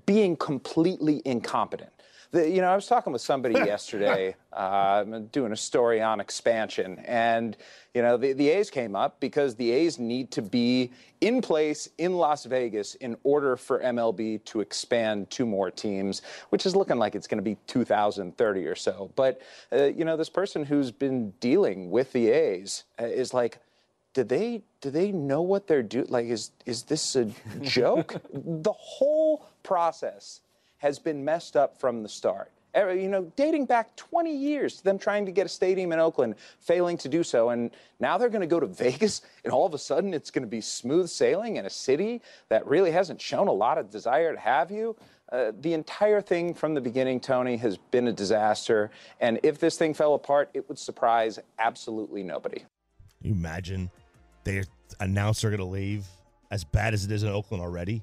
being 0.06 0.36
completely 0.36 1.22
incompetent. 1.24 1.90
The, 2.30 2.48
you 2.48 2.60
know, 2.60 2.68
I 2.68 2.74
was 2.74 2.86
talking 2.86 3.12
with 3.12 3.22
somebody 3.22 3.54
yesterday, 3.66 4.36
uh, 4.52 5.04
doing 5.32 5.52
a 5.52 5.56
story 5.56 6.02
on 6.02 6.20
expansion, 6.20 6.98
and 7.06 7.56
you 7.94 8.02
know, 8.02 8.16
the, 8.16 8.34
the 8.34 8.50
A's 8.50 8.70
came 8.70 8.94
up 8.94 9.18
because 9.18 9.54
the 9.54 9.70
A's 9.70 9.98
need 9.98 10.30
to 10.32 10.42
be 10.42 10.92
in 11.20 11.40
place 11.40 11.88
in 11.96 12.14
Las 12.14 12.44
Vegas 12.44 12.94
in 12.96 13.16
order 13.24 13.56
for 13.56 13.80
MLB 13.80 14.44
to 14.44 14.60
expand 14.60 15.30
two 15.30 15.46
more 15.46 15.70
teams, 15.70 16.22
which 16.50 16.66
is 16.66 16.76
looking 16.76 16.98
like 16.98 17.14
it's 17.14 17.26
going 17.26 17.38
to 17.38 17.42
be 17.42 17.56
2030 17.66 18.66
or 18.66 18.74
so. 18.74 19.10
But 19.16 19.40
uh, 19.72 19.84
you 19.84 20.04
know, 20.04 20.16
this 20.16 20.28
person 20.28 20.64
who's 20.64 20.90
been 20.90 21.30
dealing 21.40 21.90
with 21.90 22.12
the 22.12 22.28
A's 22.28 22.84
uh, 23.00 23.06
is 23.06 23.32
like, 23.32 23.58
do 24.12 24.22
they 24.22 24.62
do 24.80 24.90
they 24.90 25.12
know 25.12 25.40
what 25.40 25.66
they're 25.66 25.82
doing? 25.82 26.08
Like, 26.08 26.26
is 26.26 26.50
is 26.66 26.82
this 26.82 27.16
a 27.16 27.30
joke? 27.62 28.20
the 28.32 28.72
whole 28.72 29.46
process 29.62 30.40
has 30.78 30.98
been 30.98 31.24
messed 31.24 31.56
up 31.56 31.78
from 31.78 32.02
the 32.02 32.08
start. 32.08 32.50
You 32.74 33.08
know, 33.08 33.32
dating 33.34 33.66
back 33.66 33.96
20 33.96 34.32
years 34.32 34.76
to 34.76 34.84
them 34.84 34.98
trying 34.98 35.26
to 35.26 35.32
get 35.32 35.46
a 35.46 35.48
stadium 35.48 35.90
in 35.90 35.98
Oakland, 35.98 36.36
failing 36.60 36.96
to 36.98 37.08
do 37.08 37.24
so. 37.24 37.48
And 37.48 37.72
now 37.98 38.18
they're 38.18 38.28
going 38.28 38.42
to 38.42 38.46
go 38.46 38.60
to 38.60 38.66
Vegas, 38.84 39.22
and 39.42 39.52
all 39.52 39.66
of 39.66 39.74
a 39.74 39.78
sudden 39.78 40.14
it's 40.14 40.30
going 40.30 40.44
to 40.44 40.48
be 40.48 40.60
smooth 40.60 41.08
sailing 41.08 41.56
in 41.56 41.66
a 41.66 41.70
city 41.70 42.22
that 42.50 42.66
really 42.66 42.92
hasn't 42.92 43.20
shown 43.20 43.48
a 43.48 43.52
lot 43.52 43.78
of 43.78 43.90
desire 43.90 44.32
to 44.32 44.38
have 44.38 44.70
you. 44.70 44.94
Uh, 45.32 45.52
the 45.60 45.74
entire 45.74 46.20
thing 46.20 46.54
from 46.54 46.74
the 46.74 46.80
beginning, 46.80 47.20
Tony, 47.20 47.56
has 47.56 47.76
been 47.76 48.08
a 48.08 48.12
disaster. 48.12 48.90
And 49.20 49.40
if 49.42 49.58
this 49.58 49.76
thing 49.76 49.92
fell 49.92 50.14
apart, 50.14 50.48
it 50.54 50.68
would 50.68 50.78
surprise 50.78 51.38
absolutely 51.58 52.22
nobody. 52.22 52.62
you 53.22 53.32
imagine 53.32 53.90
they 54.44 54.62
announce 55.00 55.40
they're 55.40 55.50
going 55.50 55.58
to 55.58 55.66
leave 55.66 56.06
as 56.50 56.64
bad 56.64 56.94
as 56.94 57.04
it 57.04 57.10
is 57.10 57.22
in 57.22 57.28
Oakland 57.28 57.62
already, 57.62 58.02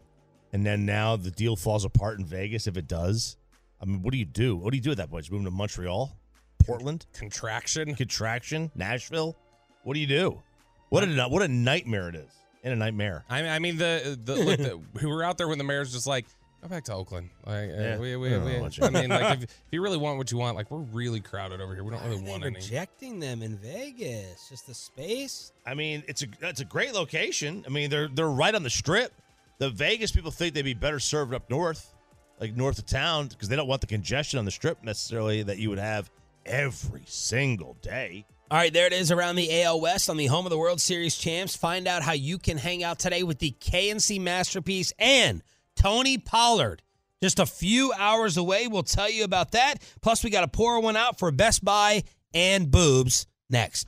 and 0.55 0.65
then 0.65 0.85
now 0.85 1.17
the 1.17 1.31
deal 1.31 1.57
falls 1.57 1.83
apart 1.83 2.17
in 2.17 2.25
Vegas 2.25 2.65
if 2.65 2.77
it 2.77 2.88
does. 2.88 3.35
I 3.81 3.85
mean, 3.85 4.01
what 4.01 4.13
do 4.13 4.17
you 4.17 4.24
do? 4.25 4.55
What 4.55 4.71
do 4.71 4.77
you 4.77 4.81
do 4.83 4.91
at 4.91 4.97
that 4.97 5.09
point? 5.12 5.24
Just 5.25 5.31
move 5.33 5.43
to 5.43 5.51
Montreal, 5.51 6.17
Portland, 6.65 7.05
Contraction. 7.13 7.93
contraction, 7.93 8.71
Nashville. 8.74 9.35
What 9.83 9.95
do 9.95 10.00
you 10.00 10.07
do? 10.07 10.41
What 10.89 11.03
a 11.03 11.24
what 11.27 11.41
a 11.41 11.47
nightmare 11.50 12.07
it 12.07 12.15
is. 12.15 12.31
In 12.63 12.71
a 12.71 12.75
nightmare. 12.77 13.25
I 13.29 13.41
mean, 13.41 13.51
I 13.51 13.59
mean 13.59 13.77
the 13.77 14.17
the, 14.24 14.35
look, 14.35 14.57
the 14.57 14.79
we 15.01 15.05
were 15.07 15.24
out 15.24 15.38
there 15.38 15.47
when 15.50 15.57
the 15.57 15.63
mayor's 15.65 15.91
just 15.91 16.07
like, 16.07 16.25
go 16.62 16.69
back 16.69 16.85
to 16.85 16.93
Oakland. 16.93 17.29
Like, 17.45 17.69
uh, 17.69 17.74
Yeah. 17.74 17.97
we, 18.00 18.13
I 18.13 18.17
we, 18.17 18.29
don't 18.29 18.45
we, 18.45 18.53
know 18.53 18.62
what 18.62 18.77
you- 18.77 18.85
I 18.85 18.89
mean, 18.91 19.09
like 19.09 19.38
if, 19.39 19.43
if 19.43 19.50
you 19.71 19.81
really 19.81 19.97
want 19.97 20.17
what 20.17 20.31
you 20.31 20.38
want, 20.38 20.55
like 20.55 20.71
we're 20.71 20.79
really 20.79 21.19
crowded 21.19 21.59
over 21.59 21.75
here. 21.75 21.83
We 21.83 21.91
don't 21.91 22.00
Why 22.01 22.07
really 22.07 22.21
are 22.21 22.25
they 22.25 22.31
want 22.31 22.43
any. 22.45 22.55
rejecting 22.55 23.19
them 23.19 23.43
in 23.43 23.57
Vegas? 23.57 24.47
Just 24.50 24.67
the 24.67 24.74
space. 24.74 25.51
I 25.65 25.74
mean, 25.75 26.01
it's 26.07 26.24
a 26.24 26.27
it's 26.41 26.62
a 26.62 26.65
great 26.65 26.93
location. 26.93 27.63
I 27.67 27.69
mean, 27.69 27.89
they're 27.89 28.07
they're 28.07 28.29
right 28.29 28.55
on 28.55 28.63
the 28.63 28.69
strip. 28.69 29.12
The 29.57 29.69
Vegas 29.69 30.12
people 30.12 30.31
think 30.31 30.53
they'd 30.53 30.63
be 30.63 30.74
better 30.74 31.00
served 31.00 31.33
up 31.33 31.50
north, 31.50 31.93
like 32.39 32.55
north 32.55 32.77
of 32.77 32.85
town, 32.85 33.27
because 33.27 33.47
they 33.47 33.55
don't 33.55 33.67
want 33.67 33.81
the 33.81 33.88
congestion 33.88 34.38
on 34.38 34.45
the 34.45 34.51
strip 34.51 34.83
necessarily 34.83 35.43
that 35.43 35.57
you 35.57 35.69
would 35.69 35.79
have 35.79 36.09
every 36.45 37.03
single 37.05 37.77
day. 37.81 38.25
All 38.51 38.57
right, 38.57 38.71
there 38.71 38.85
it 38.85 38.93
is 38.93 39.12
around 39.12 39.38
the 39.38 39.63
AL 39.63 39.81
West 39.81 40.09
on 40.09 40.17
the 40.17 40.27
home 40.27 40.45
of 40.45 40.51
the 40.51 40.57
World 40.57 40.79
Series 40.79 41.17
champs. 41.17 41.55
Find 41.55 41.88
out 41.88 42.03
how 42.03 42.12
you 42.12 42.38
can 42.38 42.57
hang 42.57 42.83
out 42.83 43.00
today 43.00 43.24
with 43.24 43.39
the 43.39 43.55
K&C 43.59 44.19
Masterpiece 44.19 44.93
and 45.00 45.41
Tony 45.75 46.17
Pollard. 46.17 46.83
Just 47.24 47.39
a 47.39 47.45
few 47.45 47.91
hours 47.97 48.38
away. 48.38 48.67
We'll 48.67 48.83
tell 48.83 49.09
you 49.09 49.24
about 49.24 49.51
that. 49.51 49.75
Plus, 50.01 50.24
we 50.24 50.29
got 50.29 50.41
to 50.41 50.47
pour 50.47 50.79
one 50.79 50.95
out 50.95 51.17
for 51.17 51.31
Best 51.31 51.65
Buy 51.65 52.03
and 52.33 52.69
Boobs 52.69 53.25
next. 53.50 53.88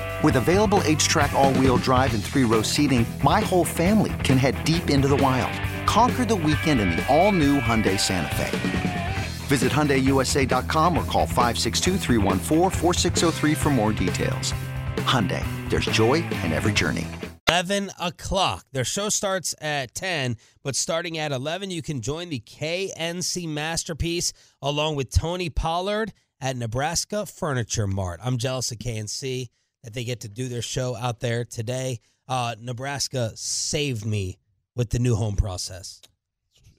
With 0.23 0.35
available 0.35 0.81
HTRAC, 0.81 1.33
all 1.33 1.51
wheel 1.55 1.77
drive, 1.77 2.13
and 2.13 2.23
three 2.23 2.43
row 2.43 2.61
seating, 2.61 3.07
my 3.23 3.39
whole 3.39 3.65
family 3.65 4.13
can 4.23 4.37
head 4.37 4.63
deep 4.63 4.91
into 4.91 5.07
the 5.07 5.17
wild. 5.17 5.51
Conquer 5.87 6.25
the 6.25 6.35
weekend 6.35 6.79
in 6.79 6.91
the 6.91 7.03
all 7.07 7.31
new 7.31 7.59
Hyundai 7.59 7.99
Santa 7.99 8.35
Fe. 8.35 9.15
Visit 9.47 9.71
HyundaiUSA.com 9.71 10.95
or 10.95 11.03
call 11.05 11.25
562-314-4603 11.25 13.57
for 13.57 13.71
more 13.71 13.91
details. 13.91 14.53
Hyundai, 14.97 15.43
there's 15.71 15.87
joy 15.87 16.23
in 16.43 16.51
every 16.51 16.73
journey. 16.73 17.07
11 17.49 17.89
o'clock. 17.99 18.67
Their 18.71 18.85
show 18.85 19.09
starts 19.09 19.55
at 19.59 19.95
10, 19.95 20.37
but 20.63 20.75
starting 20.75 21.17
at 21.17 21.31
11, 21.31 21.71
you 21.71 21.81
can 21.81 21.99
join 21.99 22.29
the 22.29 22.37
K&C 22.37 23.47
Masterpiece 23.47 24.33
along 24.61 24.97
with 24.97 25.09
Tony 25.09 25.49
Pollard 25.49 26.13
at 26.39 26.55
Nebraska 26.55 27.25
Furniture 27.25 27.87
Mart. 27.87 28.19
I'm 28.23 28.37
jealous 28.37 28.71
of 28.71 28.77
K&C 28.77 29.49
that 29.83 29.93
they 29.93 30.03
get 30.03 30.21
to 30.21 30.29
do 30.29 30.47
their 30.47 30.61
show 30.61 30.95
out 30.95 31.19
there 31.19 31.45
today. 31.45 31.99
Uh, 32.27 32.55
Nebraska 32.59 33.31
saved 33.35 34.05
me 34.05 34.37
with 34.75 34.89
the 34.89 34.99
new 34.99 35.15
home 35.15 35.35
process. 35.35 36.01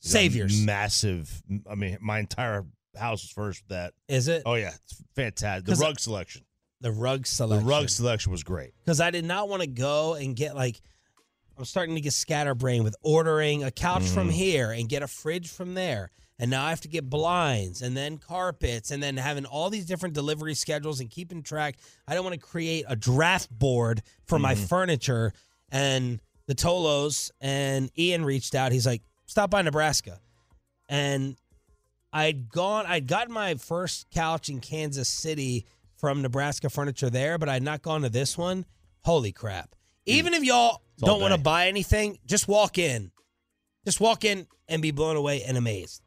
Saviors. 0.00 0.60
Massive. 0.64 1.42
I 1.70 1.74
mean, 1.74 1.98
my 2.00 2.18
entire 2.18 2.64
house 2.96 3.22
was 3.22 3.30
first 3.30 3.62
with 3.62 3.68
that. 3.76 3.92
Is 4.08 4.28
it? 4.28 4.42
Oh, 4.46 4.54
yeah. 4.54 4.72
It's 4.74 5.02
fantastic. 5.14 5.66
The 5.66 5.76
rug 5.76 6.00
selection. 6.00 6.42
The 6.80 6.90
rug 6.90 7.26
selection. 7.26 7.64
The 7.66 7.70
rug 7.70 7.88
selection 7.88 8.32
was 8.32 8.42
great. 8.42 8.72
because 8.84 9.00
I 9.00 9.10
did 9.10 9.24
not 9.24 9.48
want 9.48 9.62
to 9.62 9.68
go 9.68 10.14
and 10.14 10.34
get 10.34 10.56
like 10.56 10.80
I'm 11.56 11.64
starting 11.64 11.94
to 11.94 12.00
get 12.00 12.12
scatterbrained 12.12 12.82
with 12.82 12.96
ordering 13.02 13.62
a 13.62 13.70
couch 13.70 14.04
from 14.04 14.30
here 14.30 14.72
and 14.72 14.88
get 14.88 15.02
a 15.02 15.06
fridge 15.06 15.48
from 15.50 15.74
there. 15.74 16.10
And 16.42 16.50
now 16.50 16.64
I 16.64 16.70
have 16.70 16.81
to 16.81 16.88
get 16.88 17.09
blinds 17.09 17.83
and 17.83 17.96
then 17.96 18.18
carpets 18.18 18.90
and 18.90 19.00
then 19.00 19.16
having 19.16 19.44
all 19.44 19.70
these 19.70 19.87
different 19.87 20.12
delivery 20.12 20.55
schedules 20.55 20.98
and 20.98 21.09
keeping 21.09 21.44
track. 21.44 21.76
I 22.09 22.14
don't 22.16 22.24
want 22.24 22.35
to 22.35 22.44
create 22.44 22.85
a 22.88 22.96
draft 22.96 23.48
board 23.48 24.02
for 24.26 24.40
my 24.40 24.57
furniture. 24.57 25.35
And 25.70 26.20
the 26.48 26.57
Tolos 26.57 27.31
and 27.40 27.92
Ian 27.96 28.24
reached 28.24 28.57
out. 28.57 28.72
He's 28.72 28.88
like, 28.88 29.02
stop 29.26 29.50
by 29.50 29.62
Nebraska. 29.62 30.18
And 30.88 31.37
I'd 32.12 32.48
gone, 32.48 32.87
I'd 32.88 33.07
gotten 33.07 33.33
my 33.33 33.55
first 33.55 34.11
couch 34.11 34.48
in 34.48 34.59
Kansas 34.59 35.09
City 35.09 35.64
from 35.94 36.22
Nebraska 36.22 36.68
Furniture 36.70 37.09
there, 37.09 37.38
but 37.38 37.48
I'd 37.48 37.62
not 37.62 37.83
gone 37.83 38.02
to 38.02 38.09
this 38.09 38.37
one. 38.37 38.66
Holy 39.02 39.31
crap. 39.31 39.76
Even 40.07 40.35
if 40.35 40.42
y'all 40.42 40.83
don't 40.98 41.20
want 41.20 41.35
to 41.35 41.40
buy 41.40 41.68
anything, 41.68 42.18
just 42.26 42.48
walk 42.48 42.78
in. 42.78 43.12
Just 43.85 44.00
walk 44.00 44.24
in 44.24 44.48
and 44.66 44.83
be 44.83 44.90
blown 44.90 45.14
away 45.14 45.44
and 45.44 45.57
amazed 45.57 46.01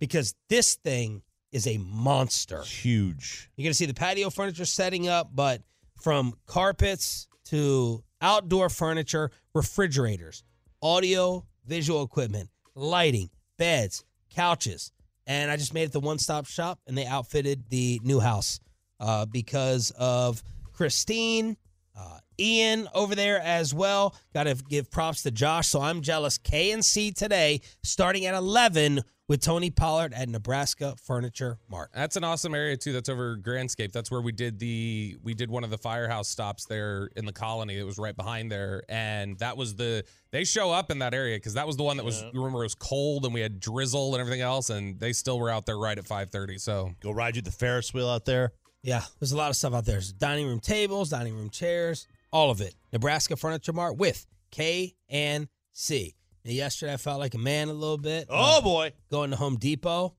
because 0.00 0.34
this 0.48 0.74
thing 0.74 1.22
is 1.52 1.66
a 1.66 1.78
monster. 1.78 2.58
It's 2.58 2.84
huge. 2.84 3.50
You're 3.56 3.64
going 3.64 3.72
to 3.72 3.76
see 3.76 3.86
the 3.86 3.94
patio 3.94 4.30
furniture 4.30 4.64
setting 4.64 5.08
up, 5.08 5.30
but 5.32 5.62
from 6.00 6.34
carpets 6.46 7.28
to 7.46 8.02
outdoor 8.20 8.68
furniture, 8.68 9.30
refrigerators, 9.54 10.42
audio, 10.82 11.46
visual 11.66 12.02
equipment, 12.02 12.48
lighting, 12.74 13.30
beds, 13.58 14.04
couches. 14.30 14.92
And 15.26 15.50
I 15.50 15.56
just 15.56 15.74
made 15.74 15.84
it 15.84 15.92
the 15.92 16.00
one 16.00 16.18
stop 16.18 16.46
shop 16.46 16.80
and 16.86 16.96
they 16.96 17.06
outfitted 17.06 17.64
the 17.68 18.00
new 18.02 18.20
house 18.20 18.60
uh, 18.98 19.26
because 19.26 19.92
of 19.92 20.42
Christine, 20.72 21.56
uh, 21.98 22.18
Ian 22.38 22.88
over 22.94 23.14
there 23.14 23.40
as 23.40 23.74
well. 23.74 24.14
Got 24.32 24.44
to 24.44 24.54
give 24.54 24.90
props 24.90 25.22
to 25.24 25.30
Josh. 25.30 25.68
So 25.68 25.80
I'm 25.80 26.00
jealous. 26.00 26.38
K 26.38 26.72
and 26.72 26.84
C 26.84 27.12
today, 27.12 27.60
starting 27.82 28.24
at 28.26 28.34
11 28.34 29.02
with 29.30 29.40
Tony 29.40 29.70
Pollard 29.70 30.12
at 30.12 30.28
Nebraska 30.28 30.96
Furniture 31.04 31.60
Mart. 31.70 31.90
That's 31.94 32.16
an 32.16 32.24
awesome 32.24 32.52
area 32.52 32.76
too. 32.76 32.92
That's 32.92 33.08
over 33.08 33.36
Grandscape. 33.36 33.92
That's 33.92 34.10
where 34.10 34.20
we 34.20 34.32
did 34.32 34.58
the 34.58 35.16
we 35.22 35.34
did 35.34 35.52
one 35.52 35.62
of 35.62 35.70
the 35.70 35.78
firehouse 35.78 36.28
stops 36.28 36.64
there 36.64 37.10
in 37.14 37.26
the 37.26 37.32
colony. 37.32 37.78
It 37.78 37.84
was 37.84 37.96
right 37.96 38.16
behind 38.16 38.50
there, 38.50 38.82
and 38.88 39.38
that 39.38 39.56
was 39.56 39.76
the 39.76 40.02
they 40.32 40.42
show 40.42 40.72
up 40.72 40.90
in 40.90 40.98
that 40.98 41.14
area 41.14 41.36
because 41.36 41.54
that 41.54 41.64
was 41.64 41.76
the 41.76 41.84
one 41.84 41.96
that 41.98 42.04
was 42.04 42.24
you 42.32 42.40
remember 42.40 42.58
it 42.58 42.64
was 42.64 42.74
cold 42.74 43.24
and 43.24 43.32
we 43.32 43.40
had 43.40 43.60
drizzle 43.60 44.16
and 44.16 44.20
everything 44.20 44.40
else, 44.40 44.68
and 44.68 44.98
they 44.98 45.12
still 45.12 45.38
were 45.38 45.48
out 45.48 45.64
there 45.64 45.78
right 45.78 45.96
at 45.96 46.08
five 46.08 46.30
thirty. 46.30 46.58
So 46.58 46.90
Go 47.00 47.12
ride 47.12 47.36
you 47.36 47.42
the 47.42 47.52
Ferris 47.52 47.94
wheel 47.94 48.08
out 48.08 48.24
there. 48.24 48.50
Yeah, 48.82 49.04
there's 49.20 49.30
a 49.30 49.36
lot 49.36 49.50
of 49.50 49.54
stuff 49.54 49.74
out 49.74 49.84
there. 49.84 49.94
There's 49.94 50.12
dining 50.12 50.48
room 50.48 50.58
tables, 50.58 51.08
dining 51.08 51.36
room 51.36 51.50
chairs, 51.50 52.08
all 52.32 52.50
of 52.50 52.60
it. 52.60 52.74
Nebraska 52.92 53.36
Furniture 53.36 53.72
Mart 53.74 53.96
with 53.96 54.26
K 54.50 54.96
and 55.08 55.46
C. 55.72 56.16
And 56.44 56.54
yesterday 56.54 56.92
I 56.94 56.96
felt 56.96 57.20
like 57.20 57.34
a 57.34 57.38
man 57.38 57.68
a 57.68 57.72
little 57.72 57.98
bit. 57.98 58.26
Oh 58.30 58.58
uh, 58.58 58.60
boy. 58.60 58.92
going 59.10 59.30
to 59.30 59.36
Home 59.36 59.56
Depot. 59.56 60.14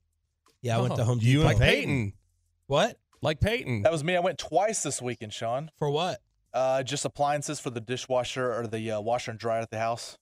Yeah, 0.61 0.77
I 0.77 0.81
went 0.81 0.95
to 0.95 1.01
Oh, 1.01 1.05
Home 1.05 1.19
you 1.21 1.39
Depot. 1.39 1.39
and 1.39 1.45
Like 1.47 1.57
Peyton. 1.59 1.89
Peyton. 1.89 2.13
What? 2.67 2.99
Like 3.21 3.39
Peyton. 3.39 3.81
That 3.83 3.91
was 3.91 4.03
me. 4.03 4.15
I 4.15 4.19
went 4.19 4.37
twice 4.37 4.83
this 4.83 5.01
weekend, 5.01 5.33
Shan. 5.33 5.71
For 5.77 5.89
what? 5.89 6.19
Uh, 6.53 6.83
just 6.83 7.05
appliances 7.05 7.59
for 7.59 7.69
the 7.69 7.79
dishwasher 7.81 8.53
or 8.53 8.67
the 8.67 8.91
uh, 8.91 9.01
washer 9.01 9.31
and 9.31 9.39
dryer 9.39 9.61
at 9.61 9.69
the 9.71 9.79
house. 9.79 10.17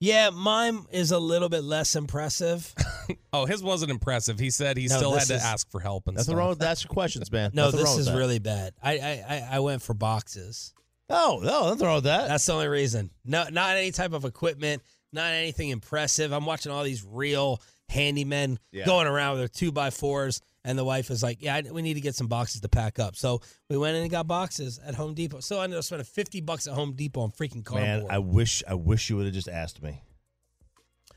Yeah, 0.00 0.30
mine 0.30 0.84
is 0.92 1.10
a 1.10 1.18
little 1.18 1.48
bit 1.48 1.64
less 1.64 1.96
impressive. 1.96 2.74
Oh, 3.32 3.46
his 3.46 3.62
wasn't 3.62 3.90
impressive. 3.90 4.38
He 4.38 4.50
said 4.50 4.76
he 4.76 4.86
No, 4.86 4.96
still 4.96 5.12
had 5.12 5.20
this 5.22 5.28
to 5.28 5.34
is- 5.36 5.42
ask 5.44 5.70
for 5.70 5.80
help 5.80 6.08
and 6.08 6.16
Nothing 6.16 6.24
stuff. 6.24 6.36
wrong 6.38 6.48
with 6.50 6.58
that. 6.58 6.82
Your 6.84 6.90
questions, 6.90 7.32
man. 7.32 7.52
No, 7.54 7.66
Nothing 7.66 7.80
this 7.80 7.96
is 7.96 8.10
really 8.12 8.38
bad. 8.38 8.74
I, 8.82 8.98
I 8.98 9.24
I 9.28 9.48
I 9.52 9.58
went 9.60 9.80
for 9.80 9.94
boxes. 9.94 10.74
Oh, 11.08 11.40
no, 11.42 11.68
nothing 11.70 11.86
wrong 11.86 11.94
with 11.96 12.04
that. 12.04 12.28
That's 12.28 12.44
the 12.44 12.52
only 12.52 12.68
reason. 12.68 13.10
No, 13.24 13.46
not 13.50 13.76
any 13.78 13.92
type 13.92 14.12
of 14.12 14.26
equipment, 14.26 14.82
not 15.12 15.32
anything 15.32 15.70
impressive. 15.70 16.32
I'm 16.32 16.44
watching 16.46 16.72
all 16.72 16.84
these 16.84 17.04
real 17.04 17.60
handymen 17.90 18.58
Yeah. 18.70 18.84
going 18.84 19.06
around 19.06 19.32
with 19.32 19.40
their 19.40 19.48
two 19.48 19.72
by 19.72 19.90
fours, 19.90 20.42
and 20.64 20.78
the 20.78 20.84
wife 20.84 21.10
is 21.10 21.22
like, 21.22 21.38
"Yeah, 21.40 21.62
we 21.70 21.80
need 21.82 21.94
to 21.94 22.00
get 22.02 22.14
some 22.14 22.26
boxes 22.26 22.60
to 22.60 22.68
pack 22.68 22.98
up." 22.98 23.16
So 23.16 23.40
we 23.70 23.78
went 23.78 23.96
in 23.96 24.02
and 24.02 24.10
got 24.10 24.26
boxes 24.26 24.78
at 24.84 24.94
Home 24.96 25.14
Depot. 25.14 25.40
So 25.40 25.60
I 25.60 25.64
ended 25.64 25.78
up 25.78 25.84
spending 25.84 26.04
50 26.04 26.40
bucks 26.42 26.66
at 26.66 26.74
Home 26.74 26.92
Depot 26.94 27.22
on 27.22 27.30
freaking 27.30 27.64
cardboard. 27.64 28.02
Man. 28.04 28.06
I 28.10 28.18
wish 28.18 28.62
I 28.68 28.74
wish 28.74 29.08
you 29.08 29.16
would 29.16 29.24
have 29.24 29.34
just 29.34 29.48
asked 29.48 29.82
me. 29.82 30.02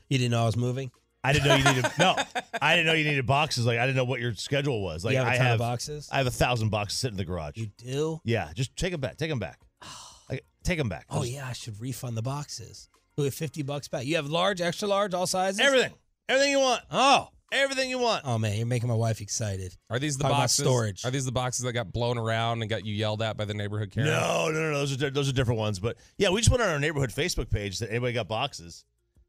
you 0.08 0.18
didn't 0.18 0.30
know 0.30 0.42
I 0.42 0.46
was 0.46 0.56
moving. 0.56 0.90
I 1.24 1.32
didn't 1.32 1.48
know 1.48 1.54
you 1.56 1.64
needed 1.64 1.90
no. 1.98 2.16
I 2.62 2.74
didn't 2.74 2.86
know 2.86 2.94
you 2.94 3.04
needed 3.04 3.26
boxes. 3.26 3.64
Like 3.66 3.78
I 3.78 3.86
didn't 3.86 3.96
know 3.96 4.04
what 4.04 4.20
your 4.20 4.34
schedule 4.34 4.82
was. 4.82 5.04
Like 5.04 5.12
you 5.12 5.18
have 5.18 5.28
I 5.28 5.36
have 5.36 5.58
boxes. 5.58 6.08
I 6.10 6.18
have 6.18 6.26
a 6.26 6.30
thousand 6.32 6.70
boxes 6.70 6.98
sitting 6.98 7.14
in 7.14 7.18
the 7.18 7.24
garage. 7.24 7.56
you 7.56 7.66
do? 7.78 8.20
yeah, 8.24 8.50
just 8.54 8.74
take 8.76 8.92
them 8.92 9.00
back. 9.00 9.16
Take 9.18 9.30
them 9.30 9.38
back. 9.38 9.60
Like, 10.30 10.46
take 10.62 10.78
them 10.78 10.88
back. 10.88 11.04
Oh 11.10 11.24
yeah, 11.24 11.46
I 11.46 11.52
should 11.52 11.78
refund 11.78 12.16
the 12.16 12.22
boxes. 12.22 12.88
We 13.16 13.24
have 13.24 13.34
50 13.34 13.62
bucks 13.62 13.88
back. 13.88 14.04
You 14.06 14.16
have 14.16 14.26
large, 14.26 14.60
extra 14.60 14.88
large, 14.88 15.12
all 15.14 15.26
sizes. 15.26 15.60
everything, 15.60 15.92
everything 16.28 16.50
you 16.52 16.60
want, 16.60 16.80
Oh, 16.90 17.28
everything 17.52 17.90
you 17.90 17.98
want. 17.98 18.22
oh 18.24 18.38
man, 18.38 18.56
you're 18.56 18.66
making 18.66 18.88
my 18.88 18.94
wife 18.94 19.20
excited. 19.20 19.76
Are 19.90 19.98
these 19.98 20.16
the 20.16 20.22
Talk 20.22 20.30
about 20.32 20.38
boxes? 20.44 20.64
storage. 20.64 21.04
Are 21.04 21.10
these 21.10 21.26
the 21.26 21.32
boxes 21.32 21.64
that 21.64 21.72
got 21.74 21.92
blown 21.92 22.16
around 22.16 22.62
and 22.62 22.70
got 22.70 22.86
you 22.86 22.94
yelled 22.94 23.20
at 23.20 23.36
by 23.36 23.44
the 23.44 23.52
neighborhood 23.54 23.90
Karen? 23.90 24.08
No, 24.08 24.48
no, 24.50 24.60
no, 24.60 24.70
no. 24.72 24.78
Those 24.78 24.92
are 24.94 24.96
di- 24.96 25.10
those 25.10 25.28
are 25.28 25.32
different 25.32 25.60
ones. 25.60 25.78
But 25.78 25.98
yeah, 26.16 26.30
we 26.30 26.40
just 26.40 26.50
went 26.50 26.62
on 26.62 26.70
our 26.70 26.78
neighborhood 26.80 27.10
Facebook 27.10 27.50
page 27.50 27.78
that 27.80 27.90
anybody 27.90 28.14
got 28.14 28.28
boxes, 28.28 28.86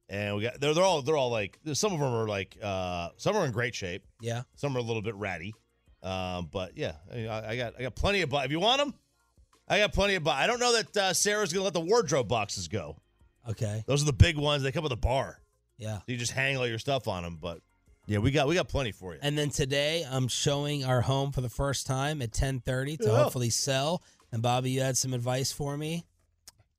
and 0.08 0.38
we 0.38 0.44
got 0.44 0.62
they're 0.62 0.74
they're 0.74 0.84
all 0.86 1.02
they're 1.02 1.18
all 1.18 1.30
like 1.30 1.60
some 1.74 1.92
of 1.92 2.00
them 2.00 2.14
are 2.14 2.28
like 2.28 2.58
uh 2.64 3.10
some 3.18 3.36
are 3.36 3.46
in 3.46 3.52
great 3.52 3.76
shape, 3.76 4.06
Yeah. 4.22 4.44
some 4.56 4.76
are 4.78 4.80
a 4.80 4.84
little 4.84 5.02
bit 5.02 5.16
ratty, 5.16 5.54
um 6.02 6.48
but 6.50 6.78
yeah, 6.78 6.94
I, 7.12 7.50
I 7.50 7.56
got 7.58 7.74
I 7.78 7.82
got 7.82 7.96
plenty 7.96 8.22
of 8.22 8.30
bo- 8.30 8.40
if 8.44 8.52
you 8.52 8.62
want 8.62 8.80
them, 8.80 8.94
I 9.68 9.80
got 9.80 9.92
plenty 9.94 10.16
of. 10.16 10.24
Bo- 10.24 10.32
I 10.32 10.48
don't 10.48 10.60
know 10.62 10.74
that 10.82 10.96
uh, 10.98 11.14
Sarah's 11.14 11.52
gonna 11.52 11.66
let 11.66 11.74
the 11.74 11.82
wardrobe 11.82 12.30
boxes 12.30 12.68
go. 12.70 12.96
Okay. 13.50 13.84
Those 13.88 14.02
are 14.04 14.06
the 14.06 14.14
big 14.14 14.38
ones. 14.38 14.64
They 14.64 14.72
come 14.72 14.84
with 14.84 14.92
a 14.94 14.98
bar. 14.98 15.40
Yeah. 15.78 16.00
You 16.08 16.18
just 16.18 16.32
hang 16.32 16.58
all 16.58 16.68
your 16.68 16.80
stuff 16.80 17.08
on 17.08 17.24
them. 17.24 17.38
But 17.42 17.60
yeah, 18.06 18.20
we 18.20 18.32
got 18.32 18.48
we 18.48 18.56
got 18.56 18.68
plenty 18.70 18.92
for 18.92 19.14
you. 19.14 19.20
And 19.22 19.38
then 19.38 19.50
today 19.50 20.06
I'm 20.10 20.28
showing 20.28 20.86
our 20.86 21.02
home 21.02 21.32
for 21.32 21.42
the 21.42 21.50
first 21.50 21.86
time 21.88 22.22
at 22.22 22.32
10:30 22.32 22.98
to 23.00 23.08
Yeah. 23.08 23.24
hopefully 23.24 23.50
sell. 23.50 24.02
And 24.32 24.42
Bobby, 24.42 24.72
you 24.72 24.82
had 24.82 24.98
some 24.98 25.14
advice 25.14 25.52
for 25.52 25.78
me. 25.78 26.06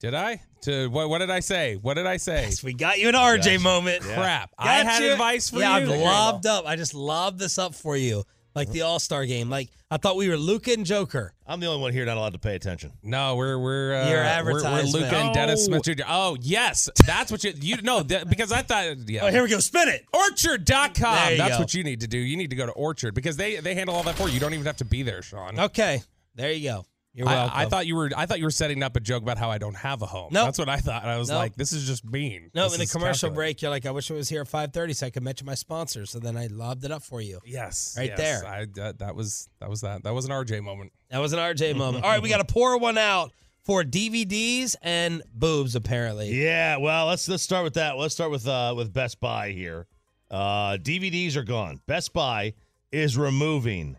Did 0.00 0.14
I? 0.14 0.42
To 0.62 0.88
what? 0.88 1.09
What 1.09 1.18
did 1.18 1.31
I 1.31 1.40
say? 1.40 1.77
What 1.77 1.94
did 1.94 2.07
I 2.07 2.16
say? 2.18 2.42
Yes, 2.42 2.62
we 2.62 2.74
got 2.74 2.98
you 2.98 3.09
an 3.09 3.14
RJ 3.14 3.53
Yes. 3.53 3.61
moment. 3.62 4.05
Yeah. 4.07 4.14
Crap! 4.16 4.50
I 4.59 4.74
had 4.74 4.87
Gotcha. 4.87 5.12
advice 5.12 5.50
for 5.50 5.61
yeah, 5.61 5.79
you. 5.79 5.92
I've 5.92 6.00
lobbed 6.00 6.46
up. 6.46 6.66
I 6.66 6.77
just 6.77 6.94
lobbed 6.94 7.38
this 7.38 7.59
up 7.59 7.74
for 7.74 7.96
you, 7.96 8.24
like 8.54 8.70
the 8.70 8.82
All 8.82 8.98
Star 8.98 9.26
game. 9.26 9.50
Like 9.50 9.70
I 9.90 9.96
thought 9.96 10.16
we 10.16 10.28
were 10.28 10.36
Luka 10.36 10.72
and 10.72 10.86
Joker. 10.86 11.32
I'm 11.46 11.60
the 11.60 11.66
only 11.66 11.80
one 11.80 11.92
here 11.92 12.04
not 12.04 12.16
allowed 12.16 12.32
to 12.32 12.38
pay 12.38 12.54
attention. 12.54 12.92
No, 13.02 13.36
we're 13.36 13.58
we're 13.58 13.94
uh, 13.94 14.08
Your 14.08 14.18
we're, 14.18 14.22
we're 14.22 14.24
advertisement. 14.24 15.04
Luka 15.04 15.16
and 15.16 15.34
Dennis. 15.34 15.64
Smith 15.64 15.82
Jr. 15.82 16.04
Oh 16.08 16.36
yes, 16.40 16.88
that's 17.06 17.30
what 17.30 17.44
you 17.44 17.52
you 17.60 17.82
know 17.82 18.02
that, 18.02 18.28
because 18.28 18.52
I 18.52 18.62
thought 18.62 18.96
yeah. 19.08 19.24
Oh, 19.24 19.30
here 19.30 19.42
we 19.42 19.48
go. 19.48 19.58
Spin 19.60 19.88
it. 19.88 20.04
Orchard.com. 20.12 20.94
There 20.94 21.32
you 21.32 21.38
That's 21.38 21.54
go. 21.54 21.58
what 21.60 21.74
you 21.74 21.84
need 21.84 22.00
to 22.00 22.08
do. 22.08 22.18
You 22.18 22.36
need 22.36 22.50
to 22.50 22.56
go 22.56 22.66
to 22.66 22.72
Orchard 22.72 23.14
because 23.14 23.36
they 23.36 23.56
they 23.56 23.74
handle 23.74 23.94
all 23.94 24.02
that 24.04 24.16
for 24.16 24.28
you. 24.28 24.34
You 24.34 24.40
don't 24.40 24.54
even 24.54 24.66
have 24.66 24.76
to 24.78 24.84
be 24.84 25.02
there, 25.02 25.22
Shan. 25.22 25.58
Okay, 25.58 26.02
there 26.34 26.52
you 26.52 26.70
go. 26.70 26.84
You're 27.16 27.29
I, 27.29 27.35
welcome. 27.35 27.59
I 27.59 27.64
thought 27.66 27.87
you 27.87 27.94
were 27.94 28.11
I 28.16 28.27
thought 28.27 28.38
you 28.38 28.44
were 28.44 28.50
setting 28.50 28.83
up 28.83 28.96
a 28.96 29.00
joke 29.00 29.22
about 29.22 29.38
how 29.38 29.48
I 29.48 29.59
don't 29.59 29.77
have 29.77 30.03
a 30.03 30.07
home. 30.07 30.31
Nope. 30.33 30.46
That's 30.46 30.59
what 30.59 30.68
I 30.68 30.79
thought. 30.79 31.05
I 31.05 31.16
was 31.16 31.29
Nope. 31.29 31.38
like, 31.38 31.55
this 31.57 31.72
is 31.72 31.87
just 31.87 32.05
mean. 32.05 32.50
No, 32.55 32.64
This 32.64 32.74
in 32.74 32.81
the 32.81 32.87
commercial 32.87 33.29
calculated. 33.29 33.35
break, 33.37 33.62
you're 33.62 33.70
like, 33.70 33.87
I 33.87 33.92
wish 33.92 34.11
it 34.11 34.14
was 34.14 34.29
here 34.29 34.40
at 34.40 34.48
5:30 34.48 34.96
so 34.96 35.07
I 35.07 35.11
could 35.11 35.22
mention 35.22 35.46
my 35.46 35.55
sponsors. 35.55 36.11
So 36.11 36.18
then 36.18 36.37
I 36.37 36.48
lobbed 36.48 36.85
it 36.85 36.90
up 36.90 37.03
for 37.05 37.20
you. 37.20 37.38
Yes, 37.46 37.94
Right 37.96 38.09
yes. 38.09 38.18
there. 38.18 38.44
I, 38.46 38.66
that, 38.74 38.98
that 38.98 39.14
was 39.14 39.48
that 39.61 39.70
was 39.70 39.83
that. 39.83 40.03
That 40.03 40.12
was 40.12 40.24
an 40.24 40.33
RJ 40.33 40.61
moment. 40.62 40.92
That 41.11 41.18
was 41.18 41.33
an 41.33 41.38
RJ 41.38 41.77
moment. 41.77 42.05
All 42.05 42.11
right, 42.11 42.20
we 42.20 42.29
got 42.29 42.46
to 42.46 42.53
pour 42.53 42.77
one 42.79 42.98
out 42.98 43.31
for 43.64 43.85
DVDs 43.85 44.74
and 44.83 45.22
boobs. 45.33 45.77
Apparently, 45.77 46.35
Yeah, 46.35 46.79
well, 46.79 47.07
let's 47.07 47.29
let's 47.29 47.44
start 47.44 47.62
with 47.62 47.74
that. 47.74 47.96
Let's 47.96 48.14
start 48.14 48.33
with 48.33 48.48
uh 48.48 48.74
with 48.77 48.92
Best 48.92 49.20
Buy 49.20 49.53
here. 49.53 49.87
Uh 50.33 50.79
DVDs 50.79 51.37
are 51.37 51.44
gone. 51.44 51.81
Best 51.87 52.12
Buy 52.12 52.55
is 52.90 53.16
removing 53.16 53.98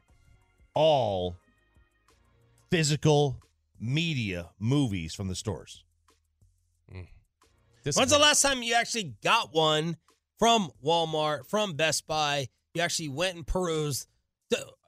all 0.73 1.35
physical 2.69 3.39
media 3.79 4.49
movies 4.59 5.13
from 5.13 5.27
the 5.27 5.35
stores. 5.35 5.83
This 7.83 7.95
When's 7.97 8.09
the 8.09 8.17
last 8.17 8.41
time 8.41 8.63
you 8.63 8.73
actually 8.73 9.13
got 9.23 9.53
one 9.53 9.95
from 10.39 10.71
Walmart, 10.83 11.47
from 11.47 11.73
Best 11.73 12.07
Buy? 12.07 12.47
You 12.73 12.81
actually 12.81 13.09
went 13.09 13.35
and 13.35 13.45
perused. 13.45 14.07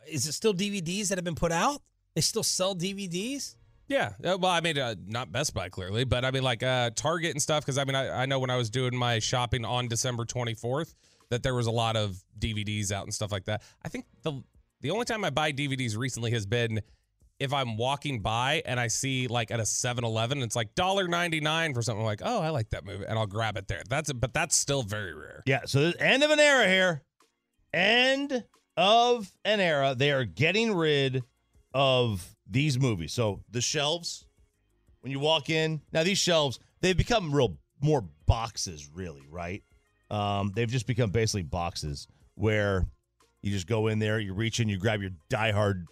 Is 0.09 0.25
it 0.25 0.31
still 0.31 0.53
DVDs 0.53 1.09
that 1.09 1.17
have 1.19 1.25
been 1.25 1.35
put 1.35 1.51
out? 1.51 1.83
They 2.15 2.21
still 2.21 2.41
sell 2.41 2.75
DVDs? 2.75 3.55
Yeah. 3.87 4.13
Uh, 4.23 4.37
Well, 4.39 4.51
I 4.51 4.61
mean, 4.61 4.79
uh, 4.79 4.95
not 5.05 5.31
Best 5.31 5.53
Buy 5.53 5.69
clearly, 5.69 6.05
but 6.05 6.25
I 6.25 6.31
mean, 6.31 6.41
like 6.41 6.63
uh, 6.63 6.89
Target 6.95 7.31
and 7.31 7.41
stuff. 7.41 7.63
Because 7.63 7.77
I 7.77 7.83
mean, 7.83 7.95
I, 7.95 8.23
I 8.23 8.25
know 8.25 8.39
when 8.39 8.49
I 8.49 8.55
was 8.57 8.71
doing 8.71 8.95
my 8.95 9.19
shopping 9.19 9.63
on 9.63 9.87
December 9.87 10.25
24th, 10.25 10.95
that 11.29 11.43
there 11.43 11.53
was 11.53 11.67
a 11.67 11.71
lot 11.71 11.95
of 11.95 12.23
DVDs 12.39 12.91
out 12.91 13.03
and 13.03 13.13
stuff 13.13 13.31
like 13.31 13.45
that. 13.45 13.61
I 13.85 13.89
think 13.89 14.05
the 14.23 14.41
the 14.81 14.89
only 14.91 15.05
time 15.05 15.23
I 15.23 15.29
buy 15.29 15.51
DVDs 15.51 15.95
recently 15.97 16.31
has 16.31 16.45
been 16.45 16.81
if 17.39 17.53
I'm 17.53 17.77
walking 17.77 18.21
by 18.21 18.63
and 18.65 18.79
I 18.79 18.87
see 18.87 19.27
like 19.27 19.51
at 19.51 19.59
a 19.59 19.63
7-Eleven, 19.63 20.41
it's 20.41 20.55
like 20.55 20.73
$1.99 20.75 21.73
for 21.73 21.81
something 21.81 22.01
I'm 22.01 22.05
like, 22.05 22.21
oh, 22.23 22.41
I 22.41 22.49
like 22.49 22.69
that 22.71 22.85
movie, 22.85 23.05
and 23.07 23.17
I'll 23.17 23.27
grab 23.27 23.57
it 23.57 23.67
there. 23.67 23.83
That's 23.87 24.09
it, 24.09 24.19
but 24.19 24.33
that's 24.33 24.55
still 24.55 24.83
very 24.83 25.13
rare. 25.13 25.43
Yeah, 25.45 25.61
so 25.65 25.81
this 25.81 25.95
end 25.99 26.23
of 26.23 26.31
an 26.31 26.39
era 26.39 26.67
here. 26.67 27.03
End 27.73 28.43
of 28.75 29.31
an 29.45 29.59
era. 29.59 29.95
They 29.95 30.11
are 30.11 30.25
getting 30.25 30.73
rid 30.73 31.23
of 31.73 32.27
these 32.49 32.79
movies. 32.79 33.13
So 33.13 33.43
the 33.51 33.61
shelves, 33.61 34.25
when 35.01 35.11
you 35.11 35.19
walk 35.19 35.49
in, 35.49 35.81
now 35.91 36.03
these 36.03 36.17
shelves, 36.17 36.59
they've 36.81 36.97
become 36.97 37.33
real 37.33 37.57
more 37.81 38.03
boxes, 38.25 38.89
really, 38.91 39.27
right? 39.29 39.63
Um, 40.09 40.51
they've 40.55 40.69
just 40.69 40.87
become 40.87 41.11
basically 41.11 41.43
boxes 41.43 42.07
where 42.35 42.87
you 43.41 43.51
just 43.51 43.67
go 43.67 43.87
in 43.87 43.99
there, 43.99 44.19
you 44.19 44.33
reach 44.33 44.59
in, 44.59 44.69
you 44.69 44.77
grab 44.77 45.01
your 45.01 45.11
diehard 45.29 45.85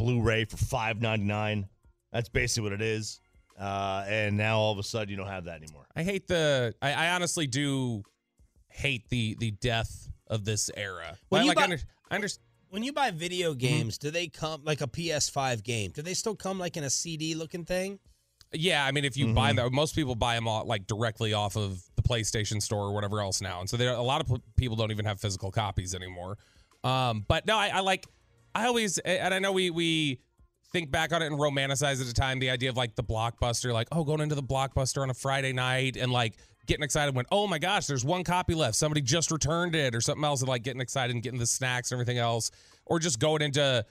Blu-ray 0.00 0.46
for 0.46 0.56
five 0.56 1.00
ninety 1.00 1.26
nine. 1.26 1.68
That's 2.12 2.28
basically 2.28 2.70
what 2.70 2.80
it 2.80 2.82
is. 2.82 3.20
Uh, 3.58 4.04
and 4.08 4.36
now 4.36 4.58
all 4.58 4.72
of 4.72 4.78
a 4.78 4.82
sudden 4.82 5.10
you 5.10 5.16
don't 5.16 5.26
have 5.26 5.44
that 5.44 5.62
anymore. 5.62 5.86
I 5.94 6.02
hate 6.02 6.26
the. 6.26 6.74
I, 6.80 6.92
I 6.94 7.10
honestly 7.10 7.46
do 7.46 8.02
hate 8.68 9.08
the 9.10 9.36
the 9.38 9.50
death 9.50 10.08
of 10.26 10.44
this 10.44 10.70
era. 10.76 11.16
When 11.28 11.42
I, 11.42 11.44
you 11.44 11.48
like, 11.48 11.56
buy- 11.56 11.60
I, 11.62 11.64
under, 11.64 11.78
I 12.10 12.14
understand. 12.14 12.44
When 12.70 12.82
you 12.84 12.92
buy 12.92 13.10
video 13.10 13.50
Mm-hmm. 13.50 13.58
games, 13.58 13.98
do 13.98 14.10
they 14.10 14.28
come 14.28 14.62
like 14.64 14.80
a 14.80 14.86
PS5 14.86 15.62
game? 15.64 15.90
Do 15.90 16.02
they 16.02 16.14
still 16.14 16.36
come 16.36 16.58
like 16.58 16.76
in 16.76 16.84
a 16.84 16.90
CD 16.90 17.34
looking 17.34 17.64
thing? 17.64 17.98
Yeah, 18.52 18.84
I 18.84 18.90
mean, 18.92 19.04
if 19.04 19.16
you 19.16 19.32
buy 19.34 19.52
them, 19.52 19.72
most 19.74 19.94
people 19.94 20.14
buy 20.16 20.34
them 20.36 20.48
all, 20.48 20.64
like 20.64 20.86
directly 20.86 21.32
off 21.34 21.56
of 21.56 21.82
the 21.96 22.02
PlayStation 22.02 22.60
Store 22.62 22.86
or 22.86 22.92
whatever 22.92 23.20
else 23.20 23.40
now, 23.40 23.60
and 23.60 23.68
so 23.70 23.76
there 23.76 23.92
a 23.92 24.02
lot 24.02 24.20
of 24.20 24.26
p- 24.28 24.42
people 24.56 24.76
don't 24.76 24.90
even 24.90 25.04
have 25.04 25.20
physical 25.20 25.50
copies 25.52 25.94
anymore. 25.94 26.36
Um, 26.82 27.24
but 27.28 27.46
no, 27.46 27.56
I, 27.56 27.68
I 27.74 27.80
like. 27.80 28.06
I 28.54 28.66
always, 28.66 28.98
and 28.98 29.32
I 29.32 29.38
know 29.38 29.52
we 29.52 29.70
we 29.70 30.20
think 30.72 30.90
back 30.90 31.12
on 31.12 31.22
it 31.22 31.26
and 31.26 31.36
romanticize 31.36 32.00
at 32.00 32.06
the 32.06 32.12
time 32.12 32.38
the 32.38 32.50
idea 32.50 32.70
of 32.70 32.76
like 32.76 32.94
the 32.94 33.04
blockbuster, 33.04 33.72
like 33.72 33.88
oh, 33.92 34.04
going 34.04 34.20
into 34.20 34.34
the 34.34 34.42
blockbuster 34.42 35.02
on 35.02 35.10
a 35.10 35.14
Friday 35.14 35.52
night 35.52 35.96
and 35.96 36.12
like 36.12 36.36
getting 36.66 36.84
excited 36.84 37.14
when 37.14 37.24
oh 37.32 37.46
my 37.46 37.58
gosh, 37.58 37.86
there's 37.86 38.04
one 38.04 38.24
copy 38.24 38.54
left, 38.54 38.76
somebody 38.76 39.00
just 39.00 39.30
returned 39.30 39.74
it 39.74 39.94
or 39.94 40.00
something 40.00 40.24
else, 40.24 40.40
and 40.40 40.48
like 40.48 40.62
getting 40.62 40.80
excited 40.80 41.14
and 41.14 41.22
getting 41.22 41.38
the 41.38 41.46
snacks 41.46 41.90
and 41.90 42.00
everything 42.00 42.18
else, 42.18 42.50
or 42.86 42.98
just 42.98 43.18
going 43.18 43.42
into 43.42 43.84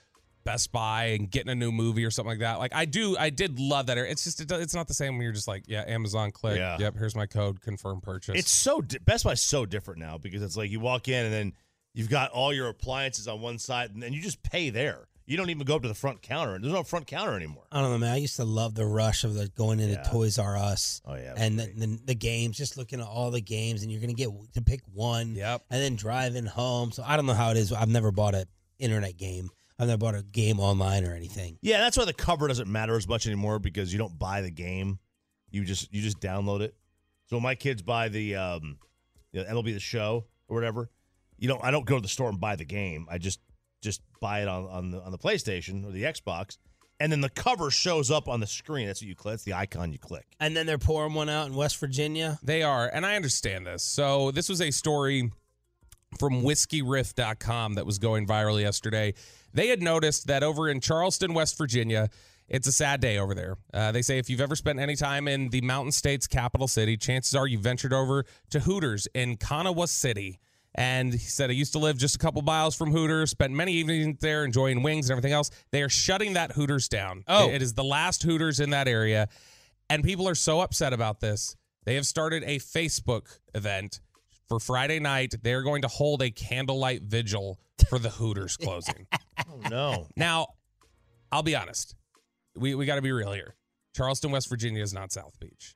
Best 0.44 0.72
Buy 0.72 1.16
and 1.18 1.30
getting 1.30 1.50
a 1.50 1.54
new 1.54 1.70
movie 1.70 2.04
or 2.04 2.10
something 2.10 2.30
like 2.30 2.38
that. 2.38 2.58
Like 2.58 2.74
I 2.74 2.86
do, 2.86 3.16
I 3.18 3.28
did 3.30 3.58
love 3.60 3.86
that. 3.86 3.98
It's 3.98 4.24
just, 4.24 4.40
it, 4.40 4.50
it's 4.50 4.74
not 4.74 4.88
the 4.88 4.94
same 4.94 5.14
when 5.14 5.22
you're 5.22 5.32
just 5.32 5.48
like, 5.48 5.64
yeah, 5.66 5.84
Amazon 5.86 6.30
click. 6.30 6.56
Yeah. 6.56 6.78
Yep, 6.78 6.94
here's 6.96 7.14
my 7.14 7.26
code, 7.26 7.60
confirm 7.60 8.00
purchase. 8.00 8.38
It's 8.38 8.50
so 8.50 8.80
di- 8.80 8.98
Best 8.98 9.24
Buy's 9.24 9.42
so 9.42 9.66
different 9.66 10.00
now 10.00 10.16
because 10.16 10.42
it's 10.42 10.56
like 10.56 10.70
you 10.70 10.80
walk 10.80 11.08
in 11.08 11.26
and 11.26 11.32
then 11.34 11.52
you've 11.94 12.10
got 12.10 12.30
all 12.30 12.52
your 12.52 12.68
appliances 12.68 13.26
on 13.28 13.40
one 13.40 13.58
side 13.58 13.90
and 13.92 14.02
then 14.02 14.12
you 14.12 14.20
just 14.22 14.42
pay 14.42 14.70
there. 14.70 15.06
You 15.26 15.36
don't 15.36 15.50
even 15.50 15.64
go 15.64 15.76
up 15.76 15.82
to 15.82 15.88
the 15.88 15.94
front 15.94 16.22
counter. 16.22 16.56
and 16.56 16.64
There's 16.64 16.74
no 16.74 16.82
front 16.82 17.06
counter 17.06 17.36
anymore. 17.36 17.62
I 17.70 17.80
don't 17.80 17.92
know, 17.92 17.98
man. 17.98 18.12
I 18.12 18.16
used 18.16 18.34
to 18.36 18.44
love 18.44 18.74
the 18.74 18.84
rush 18.84 19.22
of 19.22 19.34
the 19.34 19.46
going 19.48 19.78
into 19.78 19.94
Yeah. 19.94 20.02
Toys 20.02 20.40
R 20.40 20.56
Us. 20.56 21.00
Oh, 21.04 21.14
yeah, 21.14 21.34
and 21.36 21.56
the, 21.56 21.64
great. 21.66 21.78
the 21.78 22.00
the 22.06 22.14
games, 22.16 22.56
just 22.56 22.76
looking 22.76 23.00
at 23.00 23.06
all 23.06 23.30
the 23.30 23.40
games, 23.40 23.82
and 23.82 23.92
you're 23.92 24.00
gonna 24.00 24.12
get 24.14 24.28
to 24.54 24.62
pick 24.62 24.80
one. 24.92 25.36
Yep. 25.36 25.66
And 25.70 25.80
then 25.80 25.94
driving 25.94 26.46
home. 26.46 26.90
So 26.90 27.04
I 27.06 27.14
don't 27.14 27.26
know 27.26 27.34
how 27.34 27.50
it 27.52 27.56
is. 27.58 27.72
I've 27.72 27.88
never 27.88 28.10
bought 28.10 28.34
an 28.34 28.46
internet 28.80 29.16
game. 29.18 29.50
I've 29.78 29.86
never 29.86 29.98
bought 29.98 30.16
a 30.16 30.22
game 30.24 30.58
online 30.58 31.04
or 31.04 31.14
anything. 31.14 31.58
Yeah, 31.62 31.78
that's 31.78 31.96
why 31.96 32.06
the 32.06 32.12
cover 32.12 32.48
doesn't 32.48 32.68
matter 32.70 32.96
as 32.96 33.06
much 33.06 33.26
anymore 33.26 33.60
because 33.60 33.92
you 33.92 33.98
don't 34.00 34.18
buy 34.18 34.40
the 34.42 34.50
game. 34.50 34.98
You 35.52 35.64
just 35.64 35.94
you 35.94 36.02
just 36.02 36.18
download 36.18 36.60
it. 36.60 36.74
So 37.26 37.36
when 37.36 37.44
my 37.44 37.54
kids 37.54 37.82
buy 37.82 38.08
the 38.08 38.34
um 38.34 38.78
you 39.32 39.44
know, 39.44 39.48
MLB 39.48 39.74
the 39.74 39.78
show 39.80 40.26
or 40.48 40.56
whatever, 40.56 40.90
you 41.40 41.48
know, 41.48 41.58
I 41.60 41.72
don't 41.72 41.86
go 41.86 41.96
to 41.96 42.02
the 42.02 42.08
store 42.08 42.28
and 42.28 42.38
buy 42.38 42.54
the 42.54 42.64
game. 42.64 43.08
I 43.10 43.18
just 43.18 43.40
just 43.82 44.02
buy 44.20 44.42
it 44.42 44.48
on, 44.48 44.66
on 44.66 44.90
the 44.90 45.02
on 45.02 45.10
the 45.10 45.18
PlayStation 45.18 45.84
or 45.88 45.90
the 45.90 46.04
Xbox, 46.04 46.58
and 47.00 47.10
then 47.10 47.22
the 47.22 47.30
cover 47.30 47.70
shows 47.70 48.10
up 48.10 48.28
on 48.28 48.40
the 48.40 48.46
screen. 48.46 48.86
That's 48.86 49.00
what 49.00 49.08
you 49.08 49.16
click. 49.16 49.32
That's 49.32 49.44
the 49.44 49.54
icon 49.54 49.90
you 49.90 49.98
click. 49.98 50.26
And 50.38 50.54
then 50.54 50.66
they're 50.66 50.78
pouring 50.78 51.14
one 51.14 51.30
out 51.30 51.48
in 51.48 51.54
West 51.54 51.80
Virginia. 51.80 52.38
They 52.42 52.62
are, 52.62 52.88
and 52.92 53.04
I 53.04 53.16
understand 53.16 53.66
this. 53.66 53.82
So 53.82 54.30
this 54.30 54.48
was 54.48 54.60
a 54.60 54.70
story 54.70 55.32
from 56.18 56.42
whiskeyriff.com 56.42 57.74
that 57.74 57.86
was 57.86 57.98
going 57.98 58.26
viral 58.26 58.60
yesterday. 58.60 59.14
They 59.54 59.68
had 59.68 59.82
noticed 59.82 60.26
that 60.26 60.42
over 60.42 60.68
in 60.68 60.80
Charleston, 60.80 61.34
West 61.34 61.56
Virginia, 61.56 62.10
it's 62.48 62.66
a 62.66 62.72
sad 62.72 63.00
day 63.00 63.16
over 63.16 63.34
there. 63.34 63.56
Uh, 63.72 63.92
they 63.92 64.02
say 64.02 64.18
if 64.18 64.28
you've 64.28 64.40
ever 64.40 64.56
spent 64.56 64.80
any 64.80 64.96
time 64.96 65.28
in 65.28 65.48
the 65.50 65.60
Mountain 65.60 65.92
State's 65.92 66.26
capital 66.26 66.68
city, 66.68 66.96
chances 66.96 67.34
are 67.34 67.46
you 67.46 67.58
ventured 67.58 67.92
over 67.92 68.24
to 68.50 68.60
Hooters 68.60 69.06
in 69.14 69.36
Kanawha 69.36 69.86
City. 69.86 70.40
And 70.74 71.12
he 71.12 71.18
said, 71.18 71.50
I 71.50 71.54
used 71.54 71.72
to 71.72 71.78
live 71.78 71.98
just 71.98 72.14
a 72.14 72.18
couple 72.18 72.42
miles 72.42 72.76
from 72.76 72.92
Hooters, 72.92 73.30
spent 73.30 73.52
many 73.52 73.72
evenings 73.72 74.18
there 74.20 74.44
enjoying 74.44 74.82
wings 74.82 75.10
and 75.10 75.12
everything 75.12 75.32
else. 75.32 75.50
They 75.72 75.82
are 75.82 75.88
shutting 75.88 76.34
that 76.34 76.52
Hooters 76.52 76.88
down. 76.88 77.24
Oh. 77.26 77.50
It 77.50 77.60
is 77.60 77.74
the 77.74 77.84
last 77.84 78.22
Hooters 78.22 78.60
in 78.60 78.70
that 78.70 78.86
area. 78.86 79.28
And 79.88 80.04
people 80.04 80.28
are 80.28 80.36
so 80.36 80.60
upset 80.60 80.92
about 80.92 81.20
this. 81.20 81.56
They 81.84 81.96
have 81.96 82.06
started 82.06 82.44
a 82.44 82.58
Facebook 82.58 83.38
event 83.54 84.00
for 84.48 84.60
Friday 84.60 85.00
night. 85.00 85.34
They're 85.42 85.62
going 85.62 85.82
to 85.82 85.88
hold 85.88 86.22
a 86.22 86.30
candlelight 86.30 87.02
vigil 87.02 87.58
for 87.88 87.98
the 87.98 88.10
Hooters 88.10 88.56
closing. 88.62 89.06
Oh 89.48 89.60
no! 89.68 90.06
Now, 90.16 90.48
I'll 91.32 91.42
be 91.42 91.56
honest. 91.56 91.94
We 92.56 92.74
we 92.74 92.84
got 92.84 92.96
to 92.96 93.02
be 93.02 93.12
real 93.12 93.32
here. 93.32 93.56
Charleston, 93.96 94.30
West 94.30 94.48
Virginia 94.48 94.82
is 94.82 94.92
not 94.92 95.10
South 95.12 95.38
Beach. 95.40 95.74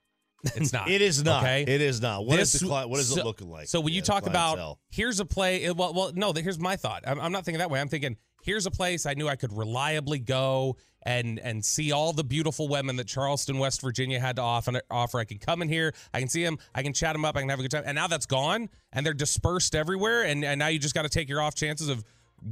It's 0.56 0.72
not. 0.72 0.88
It 0.94 1.00
is 1.02 1.24
not. 1.24 1.42
Okay. 1.42 1.62
It 1.62 1.80
is 1.80 2.00
not. 2.00 2.26
What 2.26 2.38
is 2.38 2.52
This- 2.52 2.60
the 2.62 2.66
cli- 2.68 2.86
what 2.86 3.00
is 3.00 3.08
so- 3.12 3.20
it 3.20 3.24
looking 3.24 3.50
like? 3.50 3.68
So 3.68 3.80
when 3.80 3.92
Yeah, 3.92 3.96
you 3.96 4.02
talk 4.02 4.26
about 4.26 4.78
here's 4.90 5.20
a 5.20 5.24
play, 5.24 5.70
well, 5.70 5.92
well, 5.94 6.12
no, 6.14 6.32
here's 6.32 6.58
my 6.58 6.76
thought. 6.76 7.04
I'm, 7.06 7.20
I'm 7.20 7.32
not 7.32 7.44
thinking 7.44 7.58
that 7.60 7.70
way. 7.70 7.80
I'm 7.80 7.88
thinking 7.88 8.16
here's 8.42 8.66
a 8.66 8.70
place 8.70 9.06
I 9.06 9.14
knew 9.14 9.28
I 9.28 9.36
could 9.36 9.52
reliably 9.56 10.18
go 10.18 10.76
and 11.06 11.38
and 11.38 11.62
see 11.64 11.92
all 11.92 12.12
the 12.14 12.24
beautiful 12.24 12.66
women 12.68 12.96
that 12.96 13.06
Charleston, 13.06 13.58
West 13.58 13.80
Virginia 13.82 14.18
had 14.20 14.36
to 14.36 14.42
offer. 14.42 14.80
Offer. 14.90 15.18
I 15.18 15.24
can 15.24 15.38
come 15.38 15.60
in 15.62 15.68
here, 15.68 15.92
I 16.14 16.18
can 16.20 16.28
see 16.28 16.42
them, 16.44 16.58
I 16.74 16.82
can 16.82 16.92
chat 16.94 17.14
them 17.14 17.24
up, 17.26 17.36
I 17.36 17.40
can 17.40 17.48
have 17.50 17.58
a 17.58 17.62
good 17.62 17.70
time. 17.70 17.82
And 17.86 17.94
now 17.94 18.06
that's 18.06 18.26
gone, 18.26 18.70
and 18.92 19.04
they're 19.04 19.12
dispersed 19.14 19.74
everywhere. 19.74 20.22
And 20.24 20.44
and 20.44 20.58
now 20.58 20.68
you 20.68 20.78
just 20.78 20.94
got 20.94 21.02
to 21.02 21.08
take 21.10 21.28
your 21.28 21.40
off 21.42 21.54
chances 21.54 21.88
of 21.90 22.02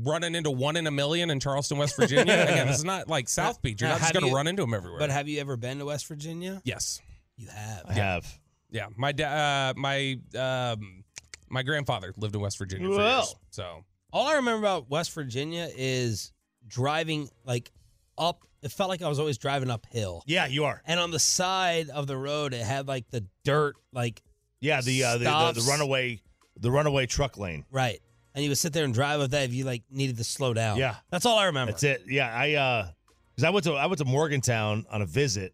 running 0.03 0.35
into 0.35 0.51
one 0.51 0.77
in 0.77 0.87
a 0.87 0.91
million 0.91 1.31
in 1.31 1.41
Charleston, 1.41 1.77
West 1.79 1.97
Virginia. 1.97 2.33
Again, 2.49 2.67
this 2.67 2.79
is 2.79 2.85
not 2.85 3.09
like 3.09 3.29
South 3.29 3.61
Beach. 3.63 3.81
You're 3.81 3.89
Now, 3.89 3.95
not 3.97 4.01
just 4.01 4.15
going 4.15 4.27
to 4.27 4.35
run 4.35 4.47
into 4.47 4.63
them 4.63 4.73
everywhere. 4.75 4.99
But 4.99 5.11
have 5.11 5.29
you 5.29 5.41
ever 5.41 5.57
been 5.57 5.79
to 5.79 5.85
West 5.87 6.07
Virginia? 6.07 6.61
yes. 6.65 7.01
You 7.43 7.49
have. 7.49 7.83
I 7.89 7.93
have. 7.95 8.39
Yeah, 8.71 8.87
my 8.97 9.13
da- 9.13 9.71
uh, 9.71 9.75
my 9.77 10.19
um, 10.39 11.05
my 11.51 11.63
grandfather 11.63 12.15
lived 12.17 12.35
in 12.35 12.41
West 12.41 12.57
Virginia 12.59 12.89
for 12.89 12.97
Well. 12.97 13.17
years. 13.19 13.35
So 13.51 13.85
All 14.13 14.27
I 14.27 14.35
remember 14.37 14.61
about 14.67 14.89
West 14.91 15.13
Virginia 15.13 15.69
is 15.77 16.33
driving 16.67 17.29
like 17.45 17.71
up. 18.17 18.41
It 18.63 18.71
felt 18.71 18.89
like 18.89 19.03
I 19.03 19.09
was 19.09 19.19
always 19.19 19.39
driving 19.39 19.71
uphill. 19.71 20.23
Yeah, 20.27 20.47
you 20.47 20.65
are. 20.65 20.81
And 20.87 21.01
on 21.01 21.11
the 21.11 21.19
side 21.19 21.91
of 21.91 22.07
the 22.07 22.17
road, 22.17 22.55
it 22.55 22.63
had 22.63 22.87
like 22.89 23.11
the 23.11 23.27
dirt, 23.45 23.75
like 23.93 24.23
Yeah, 24.61 24.81
the 24.81 25.05
uh, 25.05 25.13
the, 25.19 25.25
the, 25.25 25.61
the 25.61 25.67
runaway 25.71 26.23
the 26.59 26.71
runaway 26.71 27.07
truck 27.07 27.37
lane. 27.39 27.65
right. 27.71 28.01
And 28.35 28.43
you 28.43 28.49
would 28.51 28.57
sit 28.59 28.73
there 28.73 28.85
and 28.87 28.95
drive 28.95 29.21
with 29.21 29.33
that 29.33 29.43
if 29.45 29.53
you 29.53 29.65
like 29.65 29.83
needed 29.91 30.17
to 30.17 30.25
slow 30.25 30.55
down. 30.55 30.79
Yeah. 30.79 30.95
that's 31.11 31.27
all 31.27 31.39
I 31.39 31.47
remember. 31.47 31.73
That's 31.73 31.83
it. 31.83 32.05
Yeah, 32.09 32.33
I 32.35 32.55
uh, 32.55 32.89
because 33.35 33.45
I 33.45 33.51
went 33.51 33.65
to 33.65 33.73
I 33.75 33.85
went 33.87 33.99
to 33.99 34.07
Morgantown 34.07 34.87
on 34.91 35.03
a 35.03 35.07
visit 35.07 35.53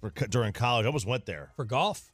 for 0.00 0.10
during 0.10 0.52
college. 0.52 0.84
I 0.84 0.86
almost 0.86 1.06
went 1.06 1.26
there. 1.26 1.52
for 1.56 1.64
golf. 1.64 2.10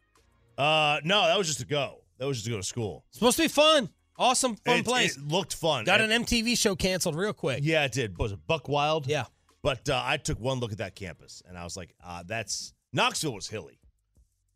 Uh, 0.59 1.01
no, 1.05 1.27
that 1.27 1.37
was 1.39 1.47
just 1.47 1.61
to 1.61 1.67
go. 1.67 2.01
That 2.19 2.27
was 2.27 2.39
just 2.39 2.47
to 2.47 2.51
go 2.51 2.57
to 2.57 2.63
school. 2.63 3.05
Supposed 3.11 3.37
to 3.37 3.43
be 3.45 3.49
fun, 3.49 3.91
awesome, 4.19 4.57
fun 4.57 4.79
It- 4.79 4.85
place. 4.87 5.17
It 5.17 5.29
looked 5.29 5.55
fun. 5.55 5.85
Got 5.85 6.01
And- 6.01 6.11
an 6.13 6.23
MTV 6.25 6.57
show 6.57 6.75
canceled 6.75 7.15
real 7.15 7.33
quick. 7.35 7.61
Yeah, 7.63 7.85
it 7.85 7.93
did. 7.93 8.17
Was 8.19 8.33
it 8.33 8.39
Buckwild? 8.47 9.07
Yeah. 9.07 9.25
But 9.63 9.89
uh, 9.89 10.01
I 10.05 10.17
took 10.17 10.39
one 10.41 10.59
look 10.61 10.73
at 10.73 10.79
that 10.79 10.95
campus 10.95 11.43
and 11.47 11.59
I 11.59 11.65
was 11.65 11.77
like, 11.77 11.95
uh, 12.05 12.23
that's 12.27 12.73
Knoxville 12.93 13.35
was 13.35 13.49
hilly. 13.49 13.79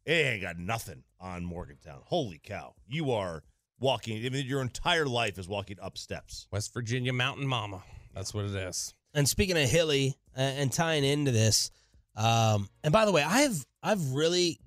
It 0.06 0.12
ain't 0.12 0.42
got 0.42 0.58
nothing 0.58 1.02
on 1.20 1.44
Morgantown. 1.44 2.00
Holy 2.04 2.40
cow. 2.42 2.74
You 2.88 3.10
are 3.12 3.42
walking, 3.78 4.24
I 4.24 4.28
mean, 4.30 4.46
your 4.46 4.62
entire 4.62 5.06
life 5.06 5.38
is 5.38 5.46
walking 5.48 5.78
up 5.82 5.98
steps. 5.98 6.46
West 6.50 6.72
Virginia 6.72 7.12
Mountain 7.12 7.46
Mama. 7.46 7.82
That's 8.14 8.32
what 8.32 8.44
it 8.46 8.54
is. 8.54 8.94
And 9.12 9.28
speaking 9.28 9.58
of 9.58 9.68
hilly 9.68 10.16
uh, 10.36 10.40
and 10.40 10.72
tying 10.72 11.04
into 11.04 11.30
this, 11.32 11.70
um, 12.16 12.68
and 12.84 12.92
by 12.92 13.04
the 13.04 13.12
way, 13.12 13.22
I've 13.22 13.64
I've 13.82 14.12
really 14.12 14.58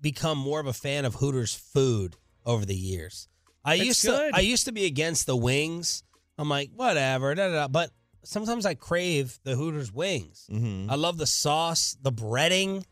become 0.00 0.38
more 0.38 0.60
of 0.60 0.66
a 0.66 0.72
fan 0.72 1.04
of 1.04 1.14
Hooters 1.14 1.54
food 1.54 2.16
over 2.44 2.64
the 2.64 2.74
years. 2.76 3.28
I 3.64 3.76
It's 3.76 3.84
used 3.84 4.02
good. 4.06 4.32
to 4.32 4.36
I 4.36 4.40
used 4.40 4.66
to 4.66 4.72
be 4.72 4.84
against 4.86 5.26
the 5.26 5.36
wings. 5.36 6.02
I'm 6.36 6.48
like 6.48 6.70
whatever, 6.74 7.34
da, 7.34 7.48
da, 7.48 7.54
da. 7.54 7.68
but 7.68 7.90
sometimes 8.24 8.66
I 8.66 8.74
crave 8.74 9.38
the 9.44 9.54
Hooters 9.54 9.92
wings. 9.92 10.46
Mm-hmm. 10.50 10.90
I 10.90 10.96
love 10.96 11.16
the 11.18 11.26
sauce, 11.26 11.96
the 12.02 12.12
breading. 12.12 12.84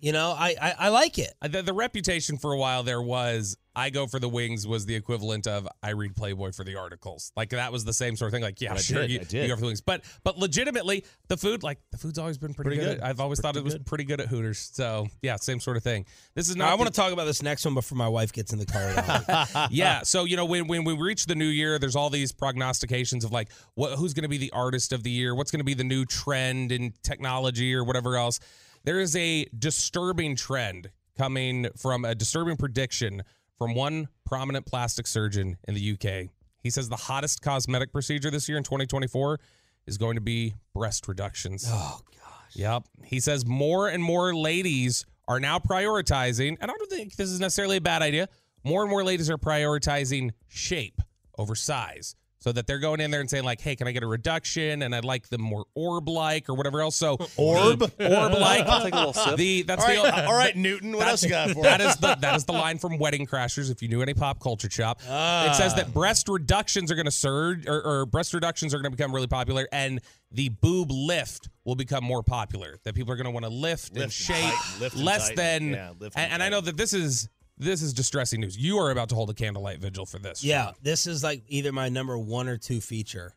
You 0.00 0.12
know, 0.12 0.34
I 0.36 0.54
I, 0.60 0.74
I 0.78 0.88
like 0.90 1.18
it. 1.18 1.32
Uh, 1.42 1.48
The, 1.48 1.62
the 1.62 1.72
reputation 1.72 2.38
for 2.38 2.52
a 2.52 2.58
while 2.58 2.82
there 2.82 3.02
was 3.02 3.56
I 3.76 3.90
go 3.90 4.06
for 4.06 4.18
the 4.20 4.28
wings 4.28 4.66
was 4.66 4.86
the 4.86 4.94
equivalent 4.94 5.46
of 5.46 5.66
I 5.82 5.90
read 5.90 6.14
Playboy 6.14 6.52
for 6.52 6.62
the 6.64 6.76
articles. 6.76 7.32
Like 7.36 7.50
that 7.50 7.72
was 7.72 7.84
the 7.84 7.92
same 7.92 8.16
sort 8.16 8.28
of 8.28 8.32
thing. 8.32 8.42
Like 8.42 8.60
yeah, 8.60 8.74
I 8.74 8.76
sure, 8.76 9.02
did, 9.06 9.32
you, 9.32 9.42
you 9.42 9.48
go 9.48 9.54
for 9.56 9.60
the 9.62 9.66
wings, 9.66 9.80
but 9.80 10.04
but 10.22 10.38
legitimately 10.38 11.04
the 11.28 11.36
food 11.36 11.62
like 11.62 11.78
the 11.90 11.98
food's 11.98 12.18
always 12.18 12.38
been 12.38 12.54
pretty, 12.54 12.70
Pretty 12.70 12.82
good. 12.82 12.98
good. 13.00 13.04
I've 13.04 13.20
always 13.20 13.40
thought 13.40 13.50
it 13.56 13.60
Pretty 13.60 13.64
was 13.64 13.74
good. 13.74 13.86
pretty 13.86 14.04
good 14.04 14.20
at 14.20 14.28
Hooters. 14.28 14.58
So 14.72 15.08
yeah, 15.22 15.36
same 15.36 15.58
sort 15.60 15.76
of 15.76 15.82
thing. 15.82 16.06
This 16.34 16.48
is 16.48 16.56
not. 16.56 16.70
I 16.70 16.74
want 16.76 16.86
to 16.86 17.00
talk 17.00 17.12
about 17.12 17.24
this 17.24 17.42
next 17.42 17.64
one 17.64 17.74
before 17.74 17.96
my 17.98 18.08
wife 18.08 18.32
gets 18.32 18.52
in 18.52 18.58
the 18.58 18.66
car. 18.66 19.68
yeah. 19.70 20.02
So 20.02 20.24
you 20.24 20.36
know, 20.36 20.44
when 20.44 20.66
when 20.68 20.84
we 20.84 20.94
reach 20.94 21.26
the 21.26 21.34
new 21.34 21.44
year, 21.46 21.78
there's 21.78 21.96
all 21.96 22.10
these 22.10 22.32
prognostications 22.32 23.24
of 23.24 23.32
like 23.32 23.50
what 23.74 23.98
who's 23.98 24.14
going 24.14 24.22
to 24.22 24.28
be 24.28 24.38
the 24.38 24.52
artist 24.52 24.92
of 24.92 25.02
the 25.02 25.10
year, 25.10 25.34
what's 25.34 25.50
going 25.50 25.60
to 25.60 25.64
be 25.64 25.74
the 25.74 25.84
new 25.84 26.04
trend 26.04 26.70
in 26.72 26.92
technology 27.02 27.74
or 27.74 27.82
whatever 27.84 28.16
else. 28.16 28.38
There 28.84 29.00
is 29.00 29.16
a 29.16 29.46
disturbing 29.58 30.36
trend 30.36 30.90
coming 31.16 31.68
from 31.76 32.04
a 32.04 32.14
disturbing 32.14 32.56
prediction 32.56 33.22
from 33.58 33.74
one 33.74 34.08
prominent 34.24 34.66
plastic 34.66 35.06
surgeon 35.06 35.56
in 35.66 35.74
the 35.74 35.92
UK. 35.92 36.30
He 36.62 36.70
says 36.70 36.88
the 36.88 36.96
hottest 36.96 37.42
cosmetic 37.42 37.92
procedure 37.92 38.30
this 38.30 38.48
year 38.48 38.58
in 38.58 38.64
2024 38.64 39.38
is 39.86 39.98
going 39.98 40.14
to 40.14 40.20
be 40.20 40.54
breast 40.74 41.06
reductions. 41.08 41.66
oh 41.68 42.00
gosh. 42.16 42.56
Yep. 42.56 42.84
He 43.04 43.20
says 43.20 43.46
more 43.46 43.88
and 43.88 44.02
more 44.02 44.34
ladies 44.34 45.04
are 45.28 45.40
now 45.40 45.58
prioritizing, 45.58 46.56
and 46.60 46.70
I 46.70 46.74
don't 46.74 46.90
think 46.90 47.16
this 47.16 47.30
is 47.30 47.40
necessarily 47.40 47.76
a 47.76 47.80
bad 47.80 48.02
idea. 48.02 48.28
More 48.64 48.82
and 48.82 48.90
more 48.90 49.04
ladies 49.04 49.28
are 49.30 49.38
prioritizing 49.38 50.30
shape 50.48 51.00
over 51.38 51.54
size. 51.54 52.16
So 52.44 52.52
that 52.52 52.66
they're 52.66 52.78
going 52.78 53.00
in 53.00 53.10
there 53.10 53.22
and 53.22 53.30
saying, 53.30 53.44
like, 53.44 53.62
hey, 53.62 53.74
can 53.74 53.88
I 53.88 53.92
get 53.92 54.02
a 54.02 54.06
reduction? 54.06 54.82
And 54.82 54.94
I'd 54.94 55.02
like 55.02 55.30
them 55.30 55.40
more 55.40 55.64
orb 55.74 56.10
like 56.10 56.50
or 56.50 56.54
whatever 56.54 56.82
else. 56.82 56.94
So 56.94 57.16
Orb? 57.38 57.80
orb 57.82 57.92
like. 57.98 58.66
I'll 58.66 58.82
take 58.84 58.92
a 58.92 58.98
little 58.98 59.12
sip. 59.14 59.38
The 59.38 59.62
that's 59.62 59.82
All 59.82 59.88
the 59.90 60.10
right, 60.10 60.24
all 60.26 60.36
right, 60.36 60.54
Newton. 60.54 60.94
What 60.94 61.08
else 61.08 61.22
you 61.22 61.30
got 61.30 61.52
for 61.52 61.62
that 61.62 61.80
us? 61.80 61.94
is 61.94 62.00
the 62.02 62.14
that 62.16 62.36
is 62.36 62.44
the 62.44 62.52
line 62.52 62.76
from 62.76 62.98
Wedding 62.98 63.26
Crashers. 63.26 63.70
If 63.70 63.80
you 63.80 63.88
knew 63.88 64.02
any 64.02 64.12
pop 64.12 64.40
culture 64.40 64.68
chop, 64.68 65.00
it 65.00 65.54
says 65.54 65.72
ah. 65.72 65.76
that 65.76 65.94
breast 65.94 66.28
reductions 66.28 66.92
are 66.92 66.96
going 66.96 67.06
to 67.06 67.10
surge, 67.10 67.66
or, 67.66 67.82
or 67.82 68.04
breast 68.04 68.34
reductions 68.34 68.74
are 68.74 68.78
going 68.78 68.92
to 68.92 68.96
become 68.98 69.14
really 69.14 69.26
popular, 69.26 69.66
and 69.72 70.02
the 70.30 70.50
boob 70.50 70.90
lift 70.90 71.48
will 71.64 71.76
become 71.76 72.04
more 72.04 72.22
popular. 72.22 72.76
That 72.84 72.94
people 72.94 73.10
are 73.10 73.16
going 73.16 73.24
to 73.24 73.30
want 73.30 73.46
to 73.46 73.50
lift, 73.50 73.92
and 73.92 74.00
Lift 74.00 74.04
and 74.04 74.12
shape 74.12 74.52
tighten, 74.54 74.80
lift 74.82 74.96
less 74.98 75.28
tighten. 75.30 75.70
than. 75.70 75.72
Yeah, 75.72 75.92
lift 75.98 76.14
and, 76.18 76.24
and 76.24 76.32
and 76.34 76.42
I 76.42 76.50
know 76.50 76.60
that 76.60 76.76
this 76.76 76.92
is 76.92 77.26
this 77.58 77.82
is 77.82 77.92
distressing 77.94 78.40
news. 78.40 78.56
You 78.56 78.78
are 78.78 78.90
about 78.90 79.08
to 79.10 79.14
hold 79.14 79.30
a 79.30 79.34
candlelight 79.34 79.78
vigil 79.78 80.06
for 80.06 80.18
this. 80.18 80.42
Yeah, 80.42 80.66
Shan. 80.66 80.74
this 80.82 81.06
is 81.06 81.22
like 81.22 81.42
either 81.48 81.72
my 81.72 81.88
number 81.88 82.18
one 82.18 82.48
or 82.48 82.56
two 82.56 82.80
feature. 82.80 83.34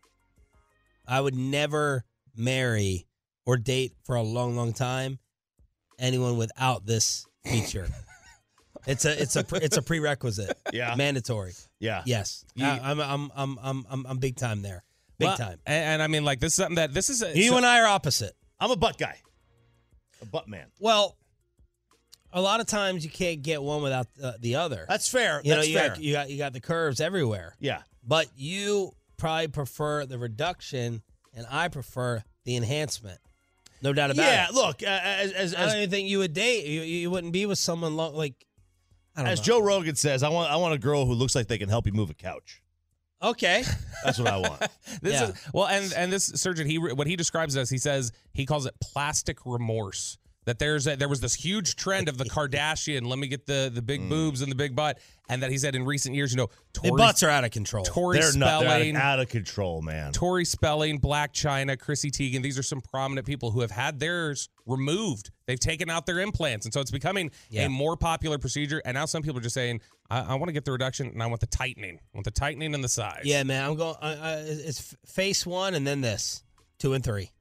I 1.07 1.21
would 1.21 1.35
never 1.35 2.03
marry 2.35 3.07
or 3.45 3.57
date 3.57 3.93
for 4.03 4.15
a 4.15 4.21
long, 4.23 4.55
long 4.55 4.73
time 4.73 5.19
anyone 5.99 6.37
without 6.37 6.85
this 6.85 7.25
feature. 7.45 7.87
it's 8.87 9.05
a 9.05 9.21
it's 9.21 9.35
a 9.35 9.45
it's 9.53 9.77
a 9.77 9.81
prerequisite. 9.81 10.57
Yeah. 10.73 10.95
mandatory. 10.95 11.53
Yeah. 11.79 12.01
Yes, 12.05 12.43
I, 12.59 12.79
I'm 12.83 12.99
I'm 12.99 13.31
I'm 13.35 13.59
I'm 13.61 13.85
I'm 13.89 14.05
I'm 14.07 14.17
big 14.17 14.35
time 14.35 14.61
there. 14.61 14.83
Big 15.19 15.27
Well, 15.29 15.37
time. 15.37 15.59
And, 15.65 15.83
and 15.85 16.03
I 16.03 16.07
mean, 16.07 16.23
like 16.25 16.39
this 16.39 16.53
is 16.53 16.57
something 16.57 16.75
that 16.75 16.93
this 16.93 17.09
is. 17.09 17.23
A, 17.23 17.35
You 17.35 17.49
so- 17.49 17.57
and 17.57 17.65
I 17.65 17.79
are 17.81 17.87
opposite. 17.87 18.33
I'm 18.59 18.71
a 18.71 18.75
butt 18.75 18.97
guy. 18.97 19.17
A 20.21 20.25
butt 20.25 20.47
man. 20.47 20.67
Well, 20.79 21.15
a 22.33 22.41
lot 22.41 22.59
of 22.59 22.67
times 22.67 23.03
you 23.03 23.09
can't 23.11 23.41
get 23.41 23.61
one 23.61 23.81
without 23.81 24.07
the, 24.15 24.35
the 24.39 24.55
other. 24.55 24.85
That's 24.87 25.09
fair. 25.09 25.41
you 25.43 25.51
know, 25.51 25.57
That's 25.57 25.67
you 25.69 25.77
fair. 25.77 25.87
got 25.89 26.01
you 26.01 26.13
got 26.13 26.29
you 26.29 26.37
got 26.37 26.53
the 26.53 26.59
curves 26.61 26.99
everywhere. 27.01 27.55
yeah. 27.59 27.81
but 28.05 28.27
you 28.35 28.91
probably 29.17 29.47
prefer 29.47 30.05
the 30.05 30.17
reduction, 30.19 31.01
and 31.33 31.45
I 31.49 31.67
prefer 31.69 32.23
the 32.45 32.55
enhancement. 32.55 33.19
No 33.81 33.93
doubt 33.93 34.11
about 34.11 34.23
Yeah, 34.25 34.47
it. 34.49 34.53
look, 34.53 34.81
uh, 34.83 34.85
as 34.85 35.31
as, 35.31 35.55
I 35.55 35.59
don't 35.59 35.69
as, 35.69 35.75
even 35.75 35.89
think 35.89 36.09
you 36.09 36.19
would 36.19 36.33
date. 36.33 36.65
You, 36.65 36.81
you 36.81 37.09
wouldn't 37.11 37.33
be 37.33 37.45
with 37.45 37.59
someone 37.59 37.95
long, 37.95 38.13
like. 38.15 38.33
I 39.15 39.21
don't 39.23 39.31
as 39.31 39.39
know. 39.39 39.43
Joe 39.45 39.61
Rogan 39.61 39.95
says, 39.95 40.21
I 40.23 40.29
want 40.29 40.51
I 40.51 40.57
want 40.57 40.73
a 40.75 40.77
girl 40.79 41.05
who 41.05 41.13
looks 41.13 41.33
like 41.35 41.47
they 41.47 41.57
can 41.57 41.69
help 41.69 41.85
you 41.87 41.91
move 41.93 42.09
a 42.11 42.13
couch. 42.13 42.61
Okay. 43.21 43.63
That's 44.03 44.19
what 44.19 44.27
I 44.27 44.37
want. 44.37 44.61
This 45.01 45.13
Yeah. 45.13 45.29
is 45.29 45.35
well, 45.53 45.65
and 45.67 45.91
and 45.93 46.11
this 46.13 46.25
surgeon, 46.25 46.67
he 46.67 46.77
what 46.77 47.07
he 47.07 47.15
describes 47.15 47.55
it 47.55 47.59
as 47.61 47.69
he 47.69 47.77
says 47.79 48.11
he 48.33 48.45
calls 48.45 48.65
it 48.67 48.73
plastic 48.81 49.39
remorse. 49.45 50.17
That 50.47 50.59
there's 50.59 50.87
a, 50.87 50.95
there 50.95 51.09
was 51.09 51.19
this 51.19 51.33
huge 51.35 51.75
trend 51.75 52.07
of 52.07 52.17
the 52.17 52.23
Kardashian. 52.23 53.05
Let 53.05 53.19
me 53.19 53.27
get 53.27 53.45
the 53.45 53.69
the 53.71 53.81
big 53.81 54.07
boobs 54.09 54.41
and 54.41 54.49
the 54.49 54.55
big 54.55 54.75
butt, 54.77 54.97
and 55.27 55.43
that 55.43 55.51
he 55.51 55.57
said 55.57 55.75
in 55.75 55.83
recent 55.83 56.15
years, 56.15 56.31
you 56.31 56.37
know, 56.37 56.47
The 56.73 56.87
Tori, 56.87 56.97
butts 56.97 57.21
are 57.21 57.29
out 57.29 57.43
of 57.43 57.51
control. 57.51 57.83
Tori 57.83 58.17
They're 58.17 58.31
not 58.33 58.47
out, 58.47 58.63
of, 58.63 58.69
Spelling, 58.71 58.95
out 58.95 59.19
of 59.19 59.27
control, 59.27 59.81
man. 59.81 60.13
Tori 60.13 60.45
Spelling, 60.45 61.01
Blac 61.01 61.33
Chyna, 61.33 61.77
Chrissy 61.77 62.11
Teigen. 62.11 62.41
These 62.41 62.57
are 62.57 62.63
some 62.63 62.79
prominent 62.79 63.27
people 63.27 63.51
who 63.51 63.59
have 63.59 63.71
had 63.71 63.99
theirs 63.99 64.47
removed. 64.65 65.31
They've 65.47 65.59
taken 65.59 65.89
out 65.89 66.05
their 66.05 66.21
implants, 66.21 66.65
and 66.65 66.73
so 66.73 66.79
it's 66.79 66.91
becoming 66.91 67.29
Yeah. 67.49 67.65
a 67.65 67.69
more 67.69 67.97
popular 67.97 68.37
procedure. 68.37 68.81
And 68.85 68.95
now 68.95 69.05
some 69.05 69.21
people 69.23 69.39
are 69.39 69.43
just 69.43 69.53
saying, 69.53 69.81
I, 70.09 70.21
I 70.21 70.35
want 70.35 70.47
to 70.47 70.53
get 70.53 70.63
the 70.63 70.71
reduction, 70.71 71.07
and 71.07 71.21
I 71.21 71.27
want 71.27 71.41
the 71.41 71.47
tightening. 71.47 71.97
I 71.97 72.17
want 72.17 72.23
the 72.23 72.31
tightening 72.31 72.73
and 72.73 72.81
the 72.81 72.87
size. 72.89 73.23
Yeah, 73.25 73.43
man. 73.43 73.65
I'm 73.65 73.75
going. 73.75 73.95
Uh, 74.01 74.05
uh, 74.05 74.43
it's 74.45 74.95
face 75.05 75.45
one 75.45 75.73
and 75.73 75.85
then 75.85 75.99
this 75.99 76.41
two 76.79 76.93
and 76.93 77.03
three. 77.03 77.31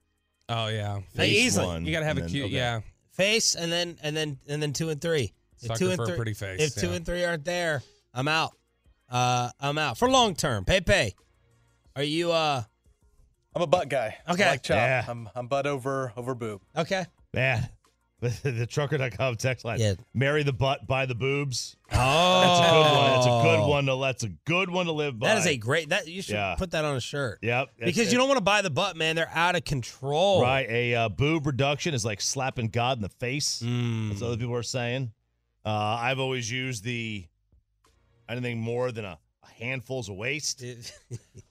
Oh 0.49 0.67
yeah. 0.67 0.99
Face 1.15 1.31
easily. 1.37 1.65
one, 1.65 1.85
You 1.85 1.91
gotta 1.93 2.05
have 2.05 2.17
a 2.17 2.21
cute. 2.21 2.45
okay. 2.45 2.55
Yeah. 2.55 2.79
Face 3.17 3.55
and 3.55 3.71
then 3.71 3.97
and 4.01 4.15
then 4.15 4.37
and 4.47 4.61
then 4.61 4.73
two 4.73 4.89
and 4.89 5.01
three. 5.01 5.33
If 5.61 5.77
two 5.77 5.89
and 5.89 5.97
for 5.97 6.03
a 6.03 6.05
three, 6.07 6.15
pretty 6.15 6.33
face, 6.33 6.61
If 6.61 6.75
two 6.75 6.91
and 6.91 7.05
three 7.05 7.25
aren't 7.25 7.43
there, 7.43 7.81
I'm 8.13 8.27
out. 8.27 8.53
Uh, 9.09 9.49
I'm 9.59 9.77
out 9.77 9.97
for 9.97 10.09
long 10.09 10.35
term. 10.35 10.65
Pay 10.65 10.81
pay. 10.81 11.15
Are 11.95 12.03
you 12.03 12.31
uh 12.31 12.61
I'm 13.55 13.61
a 13.63 13.67
butt 13.67 13.89
guy. 13.89 14.15
Okay. 14.29 14.43
I 14.43 14.49
like 14.51 14.61
chop. 14.63 14.75
Yeah. 14.75 15.03
I'm 15.07 15.29
I'm 15.35 15.47
butt 15.47 15.65
over 15.65 16.13
over 16.15 16.35
boob. 16.35 16.61
okay? 16.77 17.05
Man, 17.33 17.67
the, 18.19 18.51
the 18.51 18.65
trucker.com 18.65 19.35
text 19.35 19.63
line. 19.65 19.79
Yeah. 19.79 19.93
Marry 20.13 20.43
the 20.43 20.53
butt, 20.53 20.87
buy 20.87 21.05
the 21.05 21.13
boobs. 21.15 21.75
Oh, 21.91 21.95
That's 21.95 22.59
a 22.59 22.71
good 22.71 22.97
one. 22.97 23.11
That's 23.13 23.25
a 23.25 23.29
good 23.29 23.69
one. 23.69 23.85
To, 23.85 23.95
that's 24.01 24.23
a 24.23 24.29
good 24.45 24.69
one 24.69 24.85
to 24.87 24.91
live 24.91 25.19
by. 25.19 25.27
That 25.27 25.37
is 25.37 25.45
a 25.47 25.55
great. 25.57 25.89
That 25.89 26.07
you 26.07 26.21
should 26.21 26.33
Yeah. 26.35 26.55
put 26.57 26.71
that 26.71 26.83
on 26.83 26.95
a 26.95 26.99
shirt. 27.01 27.39
Yep. 27.41 27.69
Because 27.79 28.11
you 28.11 28.17
don't 28.17 28.27
want 28.27 28.37
to 28.39 28.43
buy 28.43 28.61
the 28.61 28.69
butt, 28.69 28.97
man. 28.97 29.15
They're 29.15 29.29
out 29.33 29.55
of 29.55 29.63
control. 29.65 30.41
Right. 30.41 30.67
A 30.69 30.95
uh, 30.95 31.09
boob 31.09 31.45
reduction 31.45 31.93
is 31.93 32.03
like 32.03 32.19
slapping 32.21 32.69
God 32.69 32.97
in 32.97 33.01
the 33.03 33.09
face. 33.09 33.61
Mm. 33.63 34.09
That's 34.09 34.21
what 34.21 34.27
other 34.27 34.37
people 34.37 34.55
are 34.55 34.63
saying. 34.63 35.11
Uh, 35.65 35.69
I've 36.01 36.19
always 36.19 36.49
used 36.51 36.83
the 36.83 37.25
anything 38.29 38.59
more 38.59 38.91
than 38.91 39.05
a, 39.05 39.17
a 39.43 39.47
handful's 39.63 40.09
a 40.09 40.13
waste. 40.13 40.63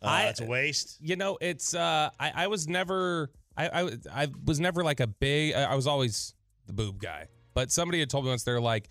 Uh, 0.03 0.07
I- 0.09 0.25
it's 0.27 0.41
a 0.41 0.45
waste. 0.47 0.99
You 1.01 1.17
know, 1.17 1.39
it's 1.41 1.75
uh 1.75 2.11
I, 2.21 2.33
I 2.35 2.47
was 2.49 2.69
never 2.69 3.31
I, 3.57 3.69
I 3.83 3.91
I 4.25 4.29
was 4.45 4.61
never 4.61 4.85
like 4.85 5.01
a 5.01 5.07
big 5.07 5.55
I 5.55 5.65
I 5.65 5.75
was 5.75 5.87
always 5.87 6.35
the 6.67 6.73
boob 6.73 6.99
guy. 7.01 7.29
But 7.55 7.71
somebody 7.73 8.01
had 8.01 8.11
told 8.11 8.25
me 8.25 8.31
once 8.31 8.43
they're 8.45 8.61
like 8.61 8.91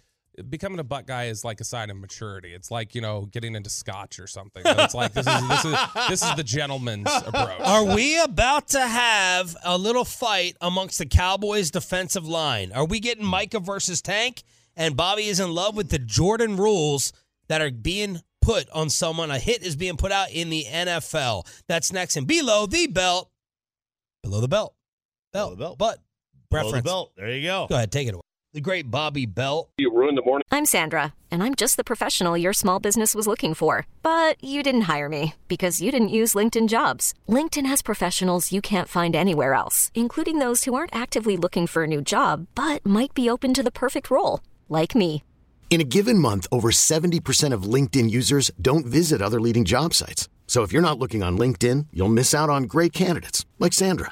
becoming 0.50 0.80
a 0.80 0.84
butt 0.84 1.08
guy 1.08 1.26
is 1.26 1.46
like 1.46 1.62
a 1.62 1.64
sign 1.64 1.90
of 1.90 1.96
maturity. 1.98 2.54
It's 2.54 2.70
like, 2.70 2.94
you 2.94 3.00
know, 3.00 3.26
getting 3.32 3.56
into 3.56 3.70
scotch 3.70 4.20
or 4.20 4.28
something. 4.28 4.64
So 4.64 4.76
it's 4.80 4.94
like 4.94 5.14
this 5.14 5.26
is 5.28 5.48
this 5.48 5.66
is 5.66 5.76
this 6.10 6.24
is 6.24 6.36
the 6.36 6.44
gentleman's 6.44 7.10
approach. 7.26 7.62
Are 7.62 7.86
we 7.96 8.20
about 8.22 8.68
to 8.70 8.82
have 8.82 9.56
a 9.64 9.78
little 9.78 10.04
fight 10.04 10.58
amongst 10.60 10.98
the 10.98 11.06
Cowboys' 11.06 11.72
defensive 11.72 12.28
line? 12.28 12.72
Are 12.74 12.86
we 12.86 13.00
getting 13.00 13.24
Micah 13.26 13.60
versus 13.60 14.02
Tank? 14.02 14.44
And 14.76 14.98
Bobby 14.98 15.24
is 15.28 15.40
in 15.40 15.52
love 15.54 15.78
with 15.78 15.90
the 15.90 16.00
Jordan 16.00 16.58
rules 16.58 17.14
that 17.48 17.62
are 17.62 17.72
being 17.72 18.20
put 18.42 18.70
on 18.72 18.90
someone. 18.90 19.32
A 19.32 19.40
hit 19.40 19.64
is 19.64 19.78
being 19.78 19.96
put 19.96 20.12
out 20.12 20.32
in 20.32 20.50
the 20.50 20.66
NFL. 20.70 21.48
That's 21.70 21.94
next. 21.94 22.18
And 22.18 22.28
below 22.28 22.66
the 22.66 22.88
belt, 22.88 23.32
below 24.22 24.42
the 24.42 24.50
belt, 24.50 24.76
belt, 25.32 25.52
Below 25.52 25.56
the 25.56 25.64
belt. 25.64 25.78
but 25.78 26.00
Below 26.50 26.72
the 26.72 26.82
belt. 26.82 27.12
There 27.18 27.30
you 27.30 27.44
go. 27.44 27.68
Go 27.68 27.76
ahead, 27.76 27.92
take 27.92 28.08
it 28.08 28.14
away. 28.14 28.22
The 28.54 28.62
great 28.62 28.90
Bobby 28.90 29.26
Belt. 29.26 29.70
I'm 30.50 30.66
Sandra, 30.66 31.14
and 31.30 31.44
I'm 31.44 31.56
just 31.56 31.76
the 31.76 31.84
professional 31.84 32.38
your 32.38 32.54
small 32.54 32.80
business 32.80 33.14
was 33.14 33.28
looking 33.28 33.54
for. 33.54 33.86
But 34.02 34.42
you 34.42 34.64
didn't 34.64 34.90
hire 34.94 35.10
me 35.10 35.34
because 35.50 35.82
you 35.82 35.92
didn't 35.92 36.16
use 36.22 36.36
LinkedIn 36.36 36.70
jobs. 36.70 37.14
LinkedIn 37.28 37.66
has 37.66 37.82
professionals 37.82 38.54
you 38.54 38.62
can't 38.62 38.88
find 38.88 39.14
anywhere 39.14 39.54
else, 39.54 39.92
including 39.94 40.40
those 40.40 40.64
who 40.64 40.74
aren't 40.74 40.96
actively 40.96 41.36
looking 41.36 41.68
for 41.68 41.84
a 41.84 41.88
new 41.88 42.02
job 42.02 42.48
but 42.56 42.86
might 42.86 43.14
be 43.14 43.30
open 43.30 43.54
to 43.54 43.64
the 43.64 43.72
perfect 43.72 44.10
role, 44.10 44.40
like 44.70 44.96
me. 44.96 45.22
In 45.70 45.82
a 45.82 45.84
given 45.84 46.18
month, 46.18 46.48
over 46.50 46.72
70% 46.72 47.52
of 47.52 47.64
LinkedIn 47.64 48.10
users 48.10 48.52
don't 48.62 48.86
visit 48.86 49.22
other 49.22 49.42
leading 49.42 49.66
job 49.66 49.94
sites. 49.94 50.30
So 50.48 50.64
if 50.64 50.72
you're 50.72 50.82
not 50.82 51.00
looking 51.00 51.24
on 51.24 51.38
LinkedIn, 51.38 51.88
you'll 51.92 52.08
miss 52.08 52.34
out 52.34 52.50
on 52.50 52.64
great 52.64 52.94
candidates 52.94 53.46
like 53.60 53.74
Sandra. 53.74 54.12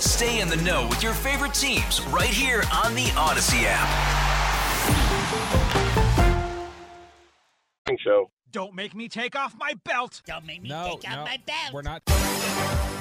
Stay 0.00 0.40
in 0.40 0.48
the 0.48 0.56
know 0.58 0.86
with 0.88 1.02
your 1.02 1.14
favorite 1.14 1.54
teams 1.54 2.00
right 2.06 2.28
here 2.28 2.62
on 2.72 2.94
the 2.94 3.06
Audacy 3.16 3.64
app. 3.66 3.88
show. 7.98 8.30
Don't 8.52 8.74
make 8.74 8.94
me 8.94 9.08
take 9.08 9.34
off 9.34 9.56
my 9.58 9.74
belt. 9.84 10.22
Don't 10.24 10.46
make 10.46 10.62
me 10.62 10.68
No, 10.68 10.98
take 11.00 11.10
out 11.10 11.18
no, 11.18 11.24
my 11.24 11.38
belt. 11.44 11.72
We're 11.72 11.82
not. 11.82 12.04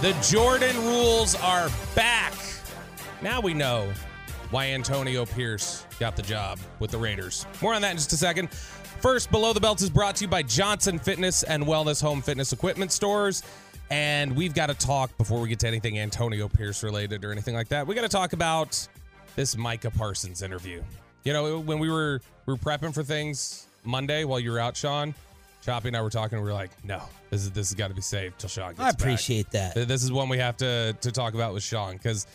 The 0.01 0.15
Jordan 0.27 0.75
rules 0.85 1.35
are 1.35 1.69
back. 1.95 2.33
Now 3.21 3.39
we 3.39 3.53
know 3.53 3.91
why 4.49 4.67
Antonio 4.67 5.25
Pierce 5.25 5.85
got 5.99 6.15
the 6.15 6.21
job 6.21 6.59
with 6.79 6.91
the 6.91 6.97
Raiders. 6.97 7.45
More 7.61 7.73
on 7.73 7.81
that 7.83 7.91
in 7.91 7.97
just 7.97 8.13
a 8.13 8.17
second. 8.17 8.49
First, 8.49 9.29
Below 9.29 9.53
the 9.53 9.59
Belt 9.59 9.81
is 9.81 9.89
brought 9.89 10.15
to 10.17 10.23
you 10.25 10.27
by 10.27 10.41
Johnson 10.41 10.97
Fitness 10.97 11.43
and 11.43 11.63
Wellness 11.63 12.01
Home 12.01 12.21
Fitness 12.21 12.51
Equipment 12.51 12.91
Stores. 12.91 13.43
And 13.89 14.35
we've 14.35 14.53
got 14.53 14.67
to 14.67 14.73
talk 14.73 15.17
before 15.17 15.39
we 15.39 15.47
get 15.49 15.59
to 15.59 15.67
anything 15.67 15.97
Antonio 15.99 16.49
Pierce 16.49 16.83
related 16.83 17.23
or 17.23 17.31
anything 17.31 17.55
like 17.55 17.69
that. 17.69 17.87
We 17.87 17.95
got 17.95 18.01
to 18.01 18.09
talk 18.09 18.33
about 18.33 18.87
this 19.35 19.55
Micah 19.55 19.91
Parsons 19.91 20.41
interview. 20.41 20.83
You 21.23 21.33
know, 21.33 21.59
when 21.59 21.79
we 21.79 21.89
were 21.89 22.21
we 22.45 22.53
were 22.53 22.57
prepping 22.57 22.93
for 22.93 23.03
things 23.03 23.67
Monday 23.83 24.23
while 24.25 24.39
you 24.39 24.51
were 24.51 24.59
out, 24.59 24.75
Shan, 24.75 25.13
Choppy 25.63 25.87
and 25.89 25.97
I 25.97 26.01
were 26.01 26.09
talking. 26.09 26.37
We 26.39 26.45
were 26.45 26.53
like, 26.53 26.71
no, 26.83 27.01
this 27.29 27.41
is 27.43 27.51
this 27.51 27.69
has 27.69 27.75
got 27.75 27.89
to 27.89 27.93
be 27.93 28.01
saved 28.01 28.39
till 28.39 28.49
Shan 28.49 28.69
gets 28.69 28.79
I 28.79 28.91
back. 28.91 28.99
appreciate 28.99 29.51
that. 29.51 29.75
This 29.75 30.03
is 30.03 30.11
one 30.11 30.27
we 30.29 30.37
have 30.37 30.57
to 30.57 30.95
to 30.99 31.11
talk 31.11 31.33
about 31.33 31.53
with 31.53 31.63
Shan 31.63 31.93
because 31.93 32.27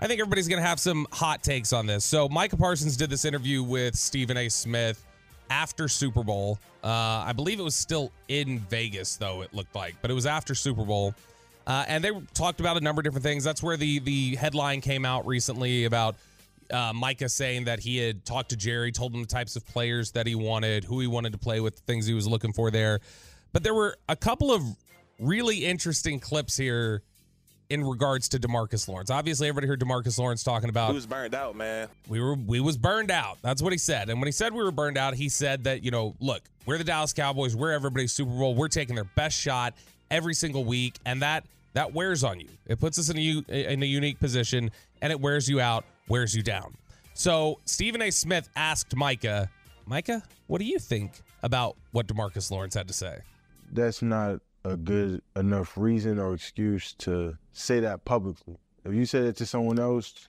I 0.00 0.06
think 0.06 0.20
everybody's 0.20 0.48
going 0.48 0.60
to 0.62 0.66
have 0.66 0.78
some 0.80 1.06
hot 1.12 1.42
takes 1.42 1.72
on 1.72 1.86
this. 1.86 2.04
So 2.04 2.28
Micah 2.28 2.56
Parsons 2.56 2.96
did 2.96 3.10
this 3.10 3.24
interview 3.24 3.62
with 3.62 3.96
Stephen 3.96 4.36
A. 4.36 4.48
Smith 4.48 5.04
after 5.50 5.88
Super 5.88 6.22
Bowl. 6.22 6.58
Uh, 6.82 6.88
I 7.26 7.32
believe 7.32 7.58
it 7.60 7.64
was 7.64 7.74
still 7.74 8.12
in 8.28 8.60
Vegas, 8.60 9.16
though 9.16 9.42
it 9.42 9.52
looked 9.52 9.74
like, 9.74 9.96
but 10.00 10.10
it 10.10 10.14
was 10.14 10.26
after 10.26 10.54
Super 10.54 10.84
Bowl. 10.84 11.14
Uh, 11.66 11.84
and 11.86 12.02
they 12.02 12.10
talked 12.32 12.60
about 12.60 12.76
a 12.76 12.80
number 12.80 13.00
of 13.00 13.04
different 13.04 13.24
things. 13.24 13.44
That's 13.44 13.62
where 13.62 13.76
the 13.76 13.98
the 13.98 14.36
headline 14.36 14.80
came 14.80 15.04
out 15.04 15.26
recently 15.26 15.84
about 15.84 16.16
uh, 16.70 16.92
Micah 16.94 17.28
saying 17.28 17.64
that 17.64 17.80
he 17.80 17.98
had 17.98 18.24
talked 18.24 18.50
to 18.50 18.56
Jerry, 18.56 18.92
told 18.92 19.14
him 19.14 19.20
the 19.20 19.26
types 19.26 19.56
of 19.56 19.66
players 19.66 20.12
that 20.12 20.26
he 20.26 20.34
wanted, 20.34 20.84
who 20.84 21.00
he 21.00 21.06
wanted 21.06 21.32
to 21.32 21.38
play 21.38 21.60
with, 21.60 21.76
the 21.76 21.82
things 21.82 22.06
he 22.06 22.14
was 22.14 22.26
looking 22.26 22.52
for 22.52 22.70
there. 22.70 23.00
But 23.52 23.62
there 23.62 23.74
were 23.74 23.96
a 24.08 24.16
couple 24.16 24.52
of 24.52 24.62
really 25.18 25.64
interesting 25.64 26.20
clips 26.20 26.56
here 26.56 27.02
in 27.70 27.84
regards 27.84 28.28
to 28.30 28.38
DeMarcus 28.38 28.88
Lawrence. 28.88 29.10
Obviously, 29.10 29.48
everybody 29.48 29.66
heard 29.66 29.80
DeMarcus 29.80 30.18
Lawrence 30.18 30.42
talking 30.42 30.68
about 30.70 30.92
Who's 30.92 31.06
burned 31.06 31.34
out, 31.34 31.54
man? 31.54 31.88
we 32.08 32.20
were 32.20 32.34
we 32.34 32.60
was 32.60 32.76
burned 32.76 33.10
out. 33.10 33.38
That's 33.42 33.60
what 33.62 33.72
he 33.72 33.78
said. 33.78 34.08
And 34.08 34.20
when 34.20 34.26
he 34.26 34.32
said 34.32 34.52
we 34.54 34.62
were 34.64 34.70
burned 34.72 34.96
out, 34.96 35.14
he 35.14 35.28
said 35.28 35.64
that 35.64 35.82
you 35.84 35.90
know, 35.90 36.14
look, 36.20 36.42
we're 36.66 36.78
the 36.78 36.84
Dallas 36.84 37.12
Cowboys. 37.12 37.54
We're 37.54 37.72
everybody's 37.72 38.12
Super 38.12 38.30
Bowl. 38.30 38.54
We're 38.54 38.68
taking 38.68 38.94
their 38.94 39.04
best 39.04 39.38
shot 39.38 39.74
every 40.10 40.34
single 40.34 40.64
week, 40.64 40.96
and 41.04 41.20
that 41.22 41.44
that 41.74 41.92
wears 41.92 42.24
on 42.24 42.40
you. 42.40 42.48
It 42.66 42.80
puts 42.80 42.98
us 42.98 43.10
in 43.10 43.18
a 43.18 43.20
u- 43.20 43.44
in 43.48 43.82
a 43.82 43.86
unique 43.86 44.18
position, 44.18 44.70
and 45.02 45.12
it 45.12 45.20
wears 45.20 45.48
you 45.48 45.60
out, 45.60 45.84
wears 46.08 46.34
you 46.34 46.42
down. 46.42 46.74
So 47.14 47.60
Stephen 47.66 48.00
A. 48.00 48.10
Smith 48.10 48.48
asked 48.56 48.94
Micah, 48.96 49.50
Micah, 49.86 50.22
what 50.46 50.58
do 50.60 50.64
you 50.64 50.78
think 50.78 51.20
about 51.42 51.76
what 51.92 52.06
DeMarcus 52.06 52.50
Lawrence 52.50 52.74
had 52.74 52.88
to 52.88 52.94
say? 52.94 53.18
that's 53.70 54.00
not 54.00 54.40
a 54.64 54.76
good 54.78 55.20
enough 55.36 55.76
reason 55.76 56.18
or 56.18 56.32
excuse 56.32 56.94
to 56.94 57.36
say 57.58 57.80
that 57.80 58.04
publicly. 58.04 58.56
If 58.84 58.94
you 58.94 59.04
say 59.04 59.22
that 59.22 59.36
to 59.36 59.46
someone 59.46 59.78
else, 59.78 60.28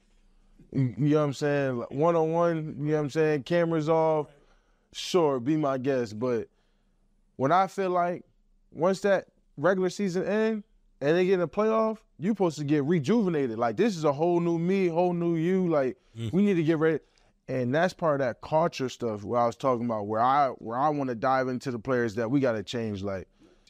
you 0.71 0.93
know 0.97 1.17
what 1.17 1.23
I'm 1.23 1.33
saying, 1.33 1.85
one 1.89 2.15
on 2.15 2.31
one, 2.31 2.75
you 2.79 2.91
know 2.91 2.93
what 2.93 3.03
I'm 3.03 3.09
saying, 3.09 3.43
cameras 3.43 3.89
off, 3.89 4.27
sure, 4.91 5.39
be 5.39 5.57
my 5.57 5.77
guest. 5.77 6.19
But 6.19 6.47
when 7.37 7.51
I 7.51 7.67
feel 7.67 7.89
like 7.89 8.23
once 8.71 9.01
that 9.01 9.27
regular 9.57 9.89
season 9.89 10.25
end 10.25 10.63
and 11.01 11.17
they 11.17 11.25
get 11.25 11.35
in 11.35 11.39
the 11.39 11.47
playoff, 11.47 11.99
you 12.17 12.31
supposed 12.31 12.57
to 12.57 12.63
get 12.63 12.83
rejuvenated. 12.83 13.57
Like 13.57 13.77
this 13.77 13.95
is 13.95 14.03
a 14.03 14.11
whole 14.11 14.39
new 14.39 14.59
me, 14.59 14.87
whole 14.87 15.13
new 15.13 15.35
you. 15.35 15.67
Like 15.69 15.97
mm. 16.17 16.31
we 16.33 16.41
need 16.41 16.55
to 16.55 16.63
get 16.63 16.77
ready. 16.77 16.99
And 17.47 17.73
that's 17.73 17.93
part 17.93 18.21
of 18.21 18.27
that 18.27 18.41
culture 18.41 18.89
stuff 18.89 19.23
where 19.23 19.39
I 19.41 19.47
was 19.47 19.55
talking 19.55 19.85
about 19.85 20.05
where 20.05 20.21
I 20.21 20.49
where 20.49 20.77
I 20.77 20.89
want 20.89 21.09
to 21.09 21.15
dive 21.15 21.47
into 21.47 21.71
the 21.71 21.79
players 21.79 22.15
that 22.15 22.29
we 22.29 22.39
gotta 22.39 22.61
change. 22.61 23.01
Like, 23.01 23.27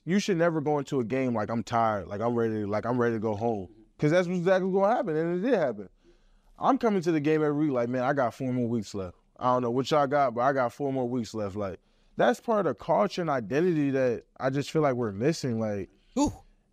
you 0.09 0.17
should 0.17 0.37
never 0.37 0.59
go 0.59 0.79
into 0.79 0.99
a 0.99 1.03
game 1.03 1.35
like 1.35 1.51
I'm 1.51 1.61
tired, 1.61 2.07
like 2.07 2.19
I'm 2.19 2.33
ready, 2.33 2.65
like 2.65 2.87
I'm 2.87 2.97
ready 2.97 3.15
to 3.15 3.19
go 3.19 3.35
home, 3.35 3.67
because 3.95 4.11
that's 4.11 4.27
what's 4.27 4.39
exactly 4.39 4.71
going 4.71 4.89
to 4.89 4.95
happen, 4.95 5.15
and 5.15 5.45
it 5.45 5.47
did 5.47 5.59
happen. 5.59 5.87
I'm 6.57 6.79
coming 6.79 7.03
to 7.03 7.11
the 7.11 7.19
game 7.19 7.43
every 7.43 7.67
week 7.67 7.71
like, 7.71 7.89
man, 7.89 8.01
I 8.01 8.13
got 8.13 8.33
four 8.33 8.51
more 8.51 8.67
weeks 8.67 8.95
left. 8.95 9.17
I 9.39 9.53
don't 9.53 9.61
know 9.61 9.69
what 9.69 9.91
y'all 9.91 10.07
got, 10.07 10.33
but 10.33 10.41
I 10.41 10.51
got 10.51 10.73
four 10.73 10.91
more 10.91 11.07
weeks 11.07 11.35
left. 11.35 11.55
Like 11.55 11.79
that's 12.17 12.39
part 12.39 12.65
of 12.65 12.65
the 12.65 12.73
culture 12.83 13.21
and 13.21 13.29
identity 13.29 13.91
that 13.91 14.23
I 14.39 14.49
just 14.49 14.71
feel 14.71 14.81
like 14.81 14.95
we're 14.95 15.11
missing. 15.11 15.59
Like 15.59 15.89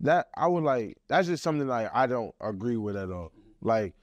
that, 0.00 0.28
I 0.34 0.46
would 0.46 0.64
like. 0.64 0.96
That's 1.06 1.28
just 1.28 1.42
something 1.42 1.68
like 1.68 1.90
I 1.94 2.06
don't 2.06 2.34
agree 2.40 2.78
with 2.78 2.96
at 2.96 3.10
all. 3.10 3.32
Like 3.60 3.94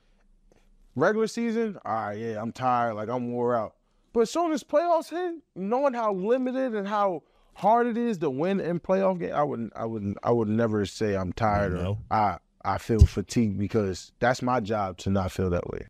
regular 0.96 1.28
season, 1.28 1.80
all 1.84 1.94
right, 1.94 2.20
yeah, 2.20 2.40
I'm 2.40 2.52
tired, 2.52 2.94
like 2.94 3.10
I'm 3.10 3.32
wore 3.32 3.56
out. 3.56 3.74
But 4.14 4.22
as 4.22 4.32
soon 4.32 4.52
as 4.52 4.64
playoffs 4.64 5.10
hit, 5.10 5.42
knowing 5.56 5.96
how 5.96 6.14
limited 6.14 6.76
and 6.76 6.88
how 6.88 7.24
hard 7.56 7.88
it 7.88 7.98
is 7.98 8.18
to 8.20 8.30
win 8.30 8.60
in 8.60 8.80
playoff 8.80 9.20
game, 9.20 9.34
I 9.34 9.44
wouldn't, 9.44 9.74
I 9.76 9.86
wouldn't, 9.86 10.18
I 10.24 10.32
would 10.32 10.48
never 10.48 10.86
say 10.86 11.16
I'm 11.16 11.34
tired 11.34 11.74
or 11.74 11.98
I, 12.10 12.38
I 12.64 12.78
feel 12.78 13.06
fatigued 13.06 13.58
because 13.58 14.12
that's 14.20 14.42
my 14.42 14.60
job 14.60 14.98
to 15.00 15.10
not 15.10 15.32
feel 15.32 15.50
that 15.50 15.70
way. 15.70 15.86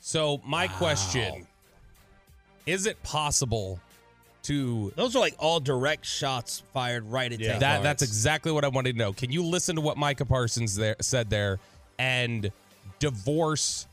So 0.00 0.40
my 0.44 0.66
question: 0.66 1.46
Is 2.66 2.86
it 2.86 3.00
possible 3.02 3.80
to? 4.44 4.92
Those 4.96 5.14
are 5.14 5.20
like 5.20 5.34
all 5.38 5.60
direct 5.60 6.06
shots 6.06 6.62
fired 6.72 7.04
right 7.06 7.32
at 7.32 7.38
Tank 7.38 7.60
that. 7.60 7.68
Lawrence. 7.68 7.84
That's 7.84 8.02
exactly 8.02 8.50
what 8.50 8.64
I 8.64 8.68
wanted 8.68 8.92
to 8.92 8.98
know. 8.98 9.12
Can 9.12 9.30
you 9.30 9.44
listen 9.44 9.76
to 9.76 9.82
what 9.82 9.96
Micah 9.96 10.24
Parsons 10.24 10.74
there 10.74 10.96
said 11.00 11.30
there 11.30 11.58
and 11.98 12.50
divorce 12.98 13.86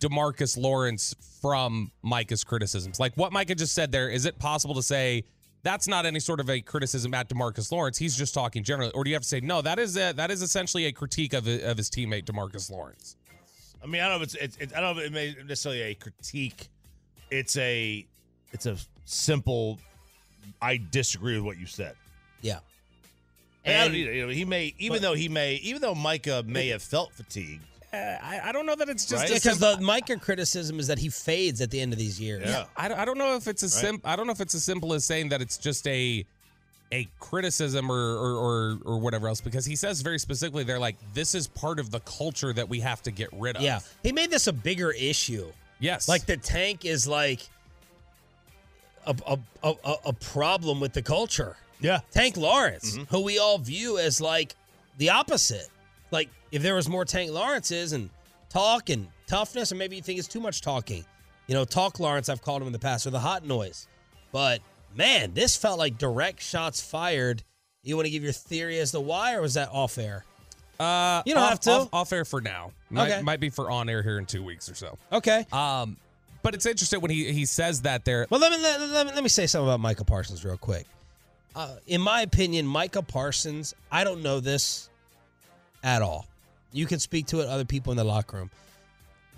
DeMarcus 0.00 0.58
Lawrence 0.58 1.14
from 1.40 1.92
Micah's 2.02 2.44
criticisms? 2.44 2.98
Like 2.98 3.14
what 3.14 3.32
Micah 3.32 3.54
just 3.54 3.74
said 3.74 3.92
there. 3.92 4.10
Is 4.10 4.26
it 4.26 4.38
possible 4.38 4.74
to 4.74 4.82
say? 4.82 5.24
That's 5.64 5.86
not 5.86 6.06
any 6.06 6.18
sort 6.18 6.40
of 6.40 6.50
a 6.50 6.60
criticism 6.60 7.14
at 7.14 7.28
DeMarcus 7.28 7.70
Lawrence. 7.70 7.96
He's 7.96 8.16
just 8.16 8.34
talking 8.34 8.64
generally, 8.64 8.90
or 8.92 9.04
do 9.04 9.10
you 9.10 9.14
have 9.14 9.22
to 9.22 9.28
say 9.28 9.40
no? 9.40 9.62
That 9.62 9.78
is 9.78 9.96
a, 9.96 10.12
that 10.12 10.30
is 10.30 10.42
essentially 10.42 10.86
a 10.86 10.92
critique 10.92 11.32
of, 11.34 11.46
of 11.46 11.76
his 11.76 11.88
teammate 11.88 12.24
DeMarcus 12.24 12.70
Lawrence. 12.70 13.16
I 13.82 13.86
mean, 13.86 14.00
I 14.02 14.08
don't 14.08 14.18
know 14.18 14.22
if 14.22 14.34
it's, 14.34 14.34
it's, 14.34 14.56
it's 14.58 14.74
I 14.74 14.80
don't 14.80 14.96
know 14.96 15.02
if 15.02 15.08
it 15.08 15.12
may 15.12 15.36
necessarily 15.46 15.82
a 15.82 15.94
critique. 15.94 16.68
It's 17.30 17.56
a 17.56 18.06
it's 18.52 18.66
a 18.66 18.76
simple. 19.04 19.78
I 20.60 20.80
disagree 20.90 21.36
with 21.36 21.44
what 21.44 21.58
you 21.58 21.66
said. 21.66 21.94
Yeah. 22.40 22.58
And, 23.64 23.92
And- 23.92 23.96
You 23.96 24.26
know, 24.26 24.32
he 24.32 24.44
may 24.44 24.74
even 24.78 25.00
though 25.02 25.14
he 25.14 25.28
may 25.28 25.54
even 25.56 25.80
though 25.80 25.94
Micah 25.94 26.42
may 26.46 26.68
have 26.68 26.82
felt 26.82 27.12
fatigued. 27.12 27.64
Uh, 27.92 27.96
I, 28.22 28.40
I 28.44 28.52
don't 28.52 28.64
know 28.64 28.74
that 28.74 28.88
it's 28.88 29.04
just 29.04 29.22
Right? 29.22 29.30
a 29.30 29.34
because 29.34 29.58
simple- 29.58 29.76
the 29.76 29.82
Micah 29.82 30.16
criticism 30.18 30.80
is 30.80 30.86
that 30.86 30.98
he 30.98 31.10
fades 31.10 31.60
at 31.60 31.70
the 31.70 31.78
end 31.80 31.92
of 31.92 31.98
these 31.98 32.18
years. 32.18 32.42
Yeah. 32.48 32.64
I 32.76 32.88
don't, 32.88 32.98
I 32.98 33.04
don't 33.04 33.18
know 33.18 33.36
if 33.36 33.46
it's 33.48 33.62
as 33.62 33.74
Right. 33.76 33.82
sim- 33.90 34.00
I 34.04 34.16
don't 34.16 34.26
know 34.26 34.32
if 34.32 34.40
it's 34.40 34.54
as 34.54 34.64
simple 34.64 34.94
as 34.94 35.04
saying 35.04 35.28
that 35.30 35.42
it's 35.42 35.58
just 35.58 35.86
a 35.86 36.24
a 36.90 37.08
criticism 37.20 37.90
or, 37.90 37.96
or 37.96 38.32
or 38.34 38.78
or 38.84 38.98
whatever 38.98 39.26
else 39.28 39.40
because 39.40 39.64
he 39.64 39.76
says 39.76 40.00
very 40.02 40.18
specifically 40.18 40.62
they're 40.64 40.78
like 40.78 40.96
this 41.14 41.34
is 41.34 41.48
part 41.48 41.78
of 41.80 41.90
the 41.90 42.00
culture 42.00 42.52
that 42.52 42.68
we 42.68 42.80
have 42.80 43.02
to 43.02 43.10
get 43.10 43.28
rid 43.32 43.56
of. 43.56 43.62
Yeah, 43.62 43.80
he 44.02 44.12
made 44.12 44.30
this 44.30 44.46
a 44.46 44.52
bigger 44.52 44.90
issue. 44.92 45.50
Yes. 45.78 46.08
Like 46.08 46.24
the 46.26 46.36
tank 46.38 46.84
is 46.86 47.06
like 47.06 47.40
a 49.06 49.14
a, 49.26 49.38
a, 49.64 49.74
a- 49.84 49.96
a 50.06 50.12
problem 50.14 50.80
with 50.80 50.92
the 50.92 51.02
culture. 51.02 51.56
Yeah. 51.80 52.00
Tank 52.12 52.36
Lawrence, 52.36 52.92
Mm-hmm. 52.96 53.04
who 53.14 53.20
we 53.22 53.38
all 53.38 53.58
view 53.58 53.98
as 53.98 54.20
like 54.20 54.54
the 54.98 55.10
opposite. 55.10 55.68
Like 56.12 56.28
if 56.52 56.62
there 56.62 56.74
was 56.76 56.88
more 56.88 57.04
Tank 57.04 57.32
Lawrences 57.32 57.92
and 57.92 58.10
talk 58.48 58.90
and 58.90 59.08
toughness, 59.26 59.72
or 59.72 59.74
maybe 59.76 59.96
you 59.96 60.02
think 60.02 60.18
it's 60.18 60.28
too 60.28 60.40
much 60.40 60.60
talking. 60.60 61.04
You 61.48 61.54
know, 61.54 61.64
talk 61.64 61.98
Lawrence, 61.98 62.28
I've 62.28 62.42
called 62.42 62.62
him 62.62 62.66
in 62.68 62.72
the 62.72 62.78
past, 62.78 63.06
or 63.06 63.10
the 63.10 63.18
hot 63.18 63.44
noise. 63.44 63.88
But 64.30 64.60
man, 64.94 65.34
this 65.34 65.56
felt 65.56 65.78
like 65.78 65.98
direct 65.98 66.40
shots 66.42 66.80
fired. 66.80 67.42
You 67.82 67.96
want 67.96 68.06
to 68.06 68.10
give 68.10 68.22
your 68.22 68.32
theory 68.32 68.78
as 68.78 68.92
to 68.92 69.00
why, 69.00 69.34
or 69.34 69.42
was 69.42 69.54
that 69.54 69.70
off 69.72 69.98
air? 69.98 70.24
Uh, 70.78 71.22
You 71.26 71.34
don't 71.34 71.42
off, 71.42 71.48
have 71.50 71.60
to. 71.60 71.70
Off, 71.72 71.88
off 71.92 72.12
air 72.12 72.24
for 72.24 72.40
now. 72.40 72.72
Might, 72.90 73.10
Okay. 73.10 73.22
might 73.22 73.40
be 73.40 73.50
for 73.50 73.70
on 73.70 73.88
air 73.88 74.02
here 74.02 74.18
in 74.18 74.26
two 74.26 74.42
weeks 74.44 74.68
or 74.70 74.74
so. 74.74 74.96
Okay. 75.12 75.44
Um, 75.52 75.96
but 76.42 76.54
it's 76.54 76.66
interesting 76.66 77.00
when 77.00 77.10
he 77.10 77.32
he 77.32 77.44
says 77.46 77.82
that 77.82 78.04
there. 78.04 78.26
Well, 78.30 78.40
let 78.40 78.50
me 78.52 78.58
let, 78.62 78.80
let 78.80 79.06
me 79.06 79.12
let 79.14 79.22
me 79.22 79.28
say 79.28 79.46
something 79.46 79.68
about 79.68 79.80
Micah 79.80 80.04
Parsons 80.04 80.44
real 80.44 80.56
quick. 80.56 80.86
Uh, 81.54 81.76
in 81.86 82.00
my 82.00 82.22
opinion, 82.22 82.66
Micah 82.66 83.02
Parsons, 83.02 83.74
I 83.90 84.04
don't 84.04 84.22
know 84.22 84.40
this 84.40 84.88
at 85.82 86.02
all. 86.02 86.26
You 86.72 86.86
can 86.86 86.98
speak 86.98 87.26
to 87.26 87.40
it, 87.40 87.48
other 87.48 87.64
people 87.64 87.90
in 87.90 87.96
the 87.96 88.04
locker 88.04 88.36
room. 88.38 88.50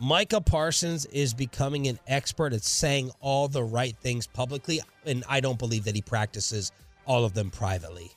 Micah 0.01 0.41
Parsons 0.41 1.07
is 1.07 1.33
becoming 1.35 1.87
an 1.87 1.99
expert 2.07 2.53
at 2.53 2.65
saying 2.65 3.11
all 3.21 3.49
the 3.49 3.63
right 3.63 3.97
things 3.97 4.27
publicly, 4.27 4.81
and 5.07 5.25
I 5.29 5.41
don't 5.41 5.59
believe 5.59 5.85
that 5.85 5.95
he 5.95 6.03
practices 6.03 6.73
all 7.07 7.25
of 7.25 7.35
them 7.35 7.51
privately. 7.51 8.11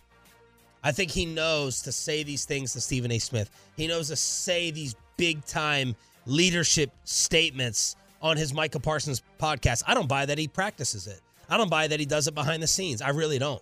I 0.84 0.91
think 0.91 1.11
he 1.11 1.25
knows 1.25 1.82
to 1.84 1.91
say 1.91 2.23
these 2.23 2.45
things 2.45 2.73
to 2.73 2.82
Stephen 2.82 3.11
A. 3.11 3.19
Smith. 3.19 3.51
He 3.75 3.88
knows 3.88 4.07
to 4.07 4.15
say 4.15 4.71
these 4.71 4.95
big 5.17 5.43
time 5.45 5.95
leadership 6.25 6.91
statements 7.03 7.95
on 8.21 8.38
his 8.38 8.53
Micah 8.53 8.80
Parsons 8.80 9.21
podcast. 9.39 9.84
I 9.86 9.93
don't 9.93 10.07
buy 10.07 10.25
that 10.25 10.38
he 10.38 10.47
practices 10.47 11.07
it. 11.07 11.21
I 11.49 11.57
don't 11.57 11.69
buy 11.69 11.88
that 11.88 11.99
he 11.99 12.05
does 12.05 12.28
it 12.28 12.36
behind 12.36 12.61
the 12.61 12.67
scenes. 12.67 13.01
I 13.01 13.09
really 13.09 13.39
don't. 13.39 13.61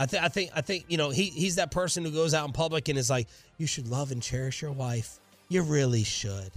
I 0.00 0.06
think 0.06 0.22
I 0.24 0.28
think 0.28 0.50
I 0.56 0.60
think 0.62 0.86
you 0.88 0.96
know 0.96 1.10
he 1.10 1.24
he's 1.24 1.56
that 1.56 1.70
person 1.70 2.06
who 2.06 2.10
goes 2.10 2.32
out 2.32 2.46
in 2.46 2.52
public 2.52 2.88
and 2.88 2.98
is 2.98 3.10
like, 3.10 3.28
you 3.58 3.66
should 3.66 3.86
love 3.86 4.12
and 4.12 4.22
cherish 4.22 4.62
your 4.62 4.72
wife. 4.72 5.20
You 5.50 5.60
really 5.60 6.04
should. 6.04 6.50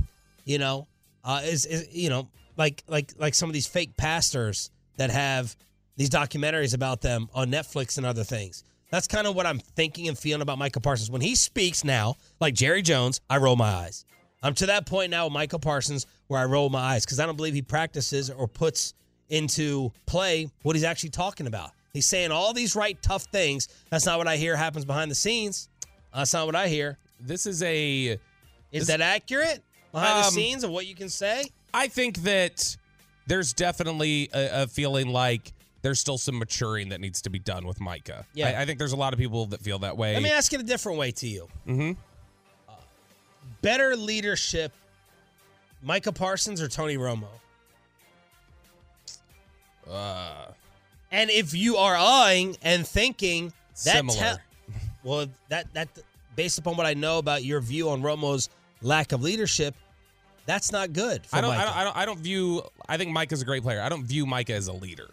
You 0.46 0.60
know, 0.60 0.88
uh, 1.26 1.42
is, 1.44 1.66
is 1.66 1.94
you 1.94 2.10
know 2.10 2.30
like 2.56 2.84
like 2.88 3.12
like 3.18 3.36
some 3.36 3.50
of 3.50 3.54
these 3.54 3.68
fake 3.68 3.98
pastors 3.98 4.72
that 4.96 5.10
have 5.10 5.58
these 5.98 6.10
documentaries 6.10 6.74
about 6.74 7.02
them 7.02 7.28
on 7.36 7.52
Netflix 7.52 7.98
and 7.98 8.06
other 8.06 8.24
things. 8.24 8.64
That's 8.92 9.08
kind 9.08 9.28
of 9.28 9.36
what 9.36 9.46
I'm 9.46 9.60
thinking 9.60 10.08
and 10.08 10.18
feeling 10.18 10.42
about 10.42 10.58
Michael 10.58 10.82
Parsons. 10.82 11.12
When 11.12 11.22
he 11.22 11.36
speaks 11.36 11.84
now, 11.84 12.16
like 12.40 12.54
Jerry 12.54 12.82
Jones, 12.82 13.20
I 13.30 13.38
roll 13.38 13.58
my 13.58 13.70
eyes. 13.70 14.06
I'm 14.42 14.54
to 14.54 14.68
that 14.68 14.86
point 14.86 15.12
now 15.12 15.26
with 15.26 15.34
Michael 15.34 15.60
Parsons 15.60 16.06
where 16.28 16.40
I 16.40 16.46
roll 16.46 16.70
my 16.70 16.80
eyes 16.80 17.04
because 17.04 17.20
I 17.20 17.26
don't 17.26 17.36
believe 17.36 17.56
he 17.56 17.62
practices 17.62 18.30
or 18.30 18.48
puts 18.48 18.94
into 19.28 19.92
play 20.06 20.50
what 20.62 20.78
he's 20.78 20.86
actually 20.86 21.10
talking 21.10 21.48
about. 21.48 21.72
He's 21.94 22.08
saying 22.08 22.32
all 22.32 22.54
these 22.54 22.76
right 22.76 23.00
tough 23.04 23.24
things. 23.26 23.68
That's 23.92 24.08
not 24.08 24.18
what 24.18 24.28
I 24.28 24.36
hear 24.36 24.56
happens 24.56 24.84
behind 24.84 25.12
the 25.12 25.16
scenes. 25.16 25.70
That's 26.14 26.34
not 26.34 26.48
what 26.48 26.56
I 26.56 26.68
hear. 26.68 26.98
This 27.20 27.46
is 27.46 27.62
a. 27.62 28.18
Is 28.72 28.88
that 28.88 29.00
accurate 29.00 29.64
behind 29.92 30.24
the 30.24 30.28
Um, 30.28 30.34
scenes 30.34 30.64
of 30.64 30.72
what 30.72 30.88
you 30.88 30.96
can 30.96 31.08
say? 31.08 31.46
I 31.72 31.88
think 31.88 32.18
that 32.24 32.76
there's 33.28 33.54
definitely 33.54 34.28
a, 34.34 34.64
a 34.64 34.68
feeling 34.68 35.10
like 35.10 35.54
there's 35.84 36.00
still 36.00 36.18
some 36.18 36.40
maturing 36.40 36.90
that 36.90 37.00
needs 37.00 37.22
to 37.22 37.30
be 37.30 37.38
done 37.38 37.68
with 37.68 37.80
Micah. 37.80 38.26
Yeah. 38.34 38.50
I, 38.58 38.62
I 38.64 38.66
think 38.66 38.80
there's 38.80 38.94
a 38.94 38.98
lot 38.98 39.14
of 39.14 39.20
people 39.20 39.46
that 39.48 39.62
feel 39.62 39.78
that 39.80 39.96
way. 39.96 40.16
Let 40.16 40.24
me 40.24 40.32
ask 40.32 40.52
it 40.52 40.60
a 40.60 40.64
different 40.64 40.98
way 40.98 41.12
to 41.12 41.28
you. 41.28 41.48
Mm-hmm. 41.68 41.92
Better 43.62 43.96
leadership, 43.96 44.72
Micah 45.84 46.12
Parsons 46.12 46.60
or 46.60 46.68
Tony 46.68 46.98
Romo? 46.98 47.28
Uh, 49.88 50.46
And 51.14 51.30
if 51.30 51.54
you 51.54 51.78
are 51.78 51.96
eyeing 51.96 52.58
and 52.64 52.86
thinking 52.86 53.54
that 53.86 54.04
te- 54.10 54.42
well, 55.04 55.28
that 55.50 55.72
that 55.74 55.88
based 56.36 56.58
upon 56.58 56.76
what 56.76 56.86
I 56.86 56.96
know 56.96 57.20
about 57.20 57.44
your 57.46 57.62
view 57.62 57.90
on 57.90 58.02
Romo's 58.02 58.50
lack 58.82 59.12
of 59.12 59.22
leadership, 59.22 59.76
that's 60.46 60.72
not 60.72 60.92
good. 60.92 61.26
For 61.26 61.36
I 61.38 61.42
don't, 61.42 61.52
I 61.52 61.64
don't. 61.66 61.78
I 61.78 61.84
don't. 61.84 61.98
I 61.98 62.06
don't 62.06 62.20
view. 62.20 62.64
I 62.90 62.98
think 62.98 63.12
Micah's 63.12 63.42
a 63.42 63.46
great 63.46 63.62
player. 63.64 63.82
I 63.82 63.90
don't 63.90 64.04
view 64.04 64.26
Micah 64.26 64.56
as 64.56 64.68
a 64.68 64.74
leader 64.74 65.10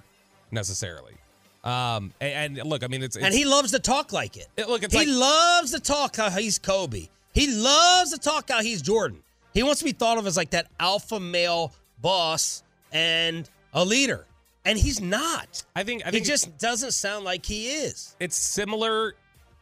necessarily. 0.50 1.14
Um, 1.62 2.14
and, 2.20 2.58
and 2.58 2.68
look, 2.70 2.82
I 2.82 2.86
mean, 2.86 3.02
it's, 3.02 3.16
it's 3.16 3.24
and 3.24 3.34
he 3.34 3.44
loves 3.44 3.72
to 3.72 3.78
talk 3.78 4.12
like 4.12 4.38
it. 4.38 4.48
It- 4.56 4.68
look, 4.68 4.82
it's 4.82 4.94
he 4.94 5.00
like- 5.00 5.08
loves 5.08 5.72
to 5.72 5.80
talk 5.80 6.16
how 6.16 6.30
he's 6.30 6.58
Kobe. 6.58 7.08
He 7.34 7.46
loves 7.54 8.12
to 8.12 8.18
talk 8.18 8.48
how 8.50 8.62
he's 8.62 8.80
Jordan. 8.82 9.22
He 9.52 9.62
wants 9.62 9.80
to 9.80 9.84
be 9.84 9.92
thought 9.92 10.16
of 10.16 10.26
as 10.26 10.36
like 10.36 10.50
that 10.50 10.68
alpha 10.80 11.20
male 11.20 11.72
boss 12.00 12.62
and 12.92 13.48
a 13.74 13.84
leader, 13.84 14.24
and 14.64 14.78
he's 14.78 15.00
not. 15.00 15.62
I 15.74 15.82
think. 15.84 16.02
I 16.06 16.10
he 16.10 16.20
just 16.20 16.58
doesn't 16.58 16.92
sound 16.92 17.24
like 17.24 17.44
he 17.46 17.68
is. 17.68 18.14
it's 18.20 18.36
similar 18.36 19.14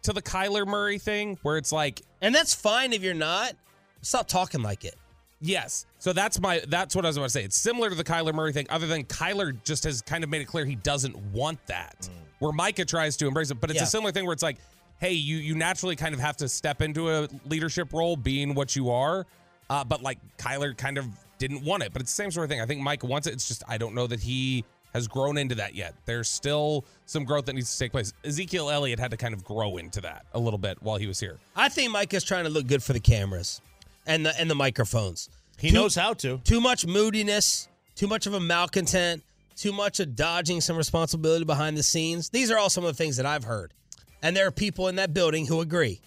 to 0.02 0.12
the 0.12 0.22
Kyler 0.22 0.66
Murray 0.66 0.98
thing, 0.98 1.38
where 1.42 1.56
it's 1.56 1.72
like, 1.72 2.02
And 2.22 2.34
that's 2.34 2.54
fine 2.54 2.92
if 2.92 3.02
you're 3.02 3.14
not. 3.14 3.54
Stop 4.02 4.28
talking 4.28 4.62
like 4.62 4.84
it. 4.84 4.94
yes. 5.40 5.86
So 5.98 6.12
that's 6.12 6.40
my. 6.40 6.62
That's 6.68 6.94
what 6.94 7.04
I 7.04 7.08
was 7.08 7.16
about 7.16 7.26
to 7.26 7.30
say. 7.30 7.44
It's 7.44 7.56
similar 7.56 7.88
to 7.90 7.94
the 7.96 8.04
Kyler 8.04 8.32
Murray 8.32 8.52
thing, 8.52 8.66
other 8.70 8.86
than 8.86 9.04
Kyler 9.04 9.60
just 9.64 9.84
has 9.84 10.00
kind 10.02 10.22
of 10.22 10.30
made 10.30 10.40
it 10.42 10.46
clear 10.46 10.64
he 10.64 10.76
doesn't 10.76 11.16
want 11.32 11.58
that. 11.66 12.08
Where 12.38 12.52
Micah 12.52 12.84
tries 12.84 13.16
to 13.16 13.26
embrace 13.26 13.50
it, 13.50 13.60
but 13.60 13.70
it's 13.70 13.78
Yeah. 13.80 13.84
a 13.84 13.86
similar 13.86 14.12
thing 14.12 14.24
where 14.24 14.32
it's 14.32 14.44
like, 14.44 14.58
hey, 15.00 15.12
you 15.12 15.36
you 15.38 15.56
naturally 15.56 15.96
kind 15.96 16.14
of 16.14 16.20
have 16.20 16.36
to 16.36 16.48
step 16.48 16.80
into 16.82 17.10
a 17.10 17.28
leadership 17.46 17.92
role, 17.92 18.16
being 18.16 18.54
what 18.54 18.76
you 18.76 18.90
are. 18.90 19.26
Uh, 19.68 19.82
but 19.84 20.00
like 20.02 20.18
Kyler 20.38 20.76
kind 20.76 20.96
of 20.98 21.06
didn't 21.38 21.64
want 21.64 21.82
it, 21.82 21.92
but 21.92 22.00
it's 22.00 22.12
the 22.12 22.22
same 22.22 22.30
sort 22.30 22.44
of 22.44 22.50
thing. 22.50 22.60
I 22.60 22.66
think 22.66 22.80
Micah 22.80 23.06
wants 23.06 23.26
it. 23.26 23.32
It's 23.34 23.48
just 23.48 23.64
I 23.68 23.76
don't 23.78 23.94
know 23.96 24.06
that 24.06 24.20
he 24.20 24.64
has 24.92 25.08
grown 25.08 25.38
into 25.38 25.54
that 25.56 25.74
yet. 25.74 25.94
There's 26.04 26.28
still 26.28 26.84
some 27.06 27.24
growth 27.24 27.46
that 27.46 27.54
needs 27.54 27.72
to 27.72 27.78
take 27.78 27.92
place. 27.92 28.12
Ezekiel 28.24 28.70
Elliott 28.70 28.98
had 28.98 29.10
to 29.10 29.16
kind 29.16 29.34
of 29.34 29.44
grow 29.44 29.76
into 29.76 30.00
that 30.02 30.26
a 30.32 30.38
little 30.38 30.58
bit 30.58 30.82
while 30.82 30.96
he 30.96 31.06
was 31.06 31.20
here. 31.20 31.38
I 31.56 31.68
think 31.68 31.92
Mike 31.92 32.14
is 32.14 32.24
trying 32.24 32.44
to 32.44 32.50
look 32.50 32.66
good 32.66 32.82
for 32.82 32.92
the 32.92 33.00
cameras 33.00 33.60
and 34.06 34.24
the 34.24 34.38
and 34.38 34.50
the 34.50 34.54
microphones. 34.54 35.28
He 35.58 35.70
knows 35.70 35.94
how 35.94 36.14
to. 36.14 36.38
Too 36.44 36.60
much 36.60 36.86
moodiness, 36.86 37.68
too 37.94 38.06
much 38.06 38.26
of 38.26 38.34
a 38.34 38.40
malcontent, 38.40 39.24
too 39.56 39.72
much 39.72 39.98
of 39.98 40.14
dodging 40.14 40.60
some 40.60 40.76
responsibility 40.76 41.44
behind 41.44 41.76
the 41.76 41.82
scenes. 41.82 42.30
These 42.30 42.50
are 42.50 42.58
all 42.58 42.70
some 42.70 42.84
of 42.84 42.96
the 42.96 42.96
things 42.96 43.16
that 43.16 43.26
I've 43.26 43.44
heard. 43.44 43.74
And 44.22 44.36
there 44.36 44.46
are 44.46 44.52
people 44.52 44.88
in 44.88 44.96
that 44.96 45.12
building 45.12 45.46
who 45.46 45.60
agree. 45.60 46.00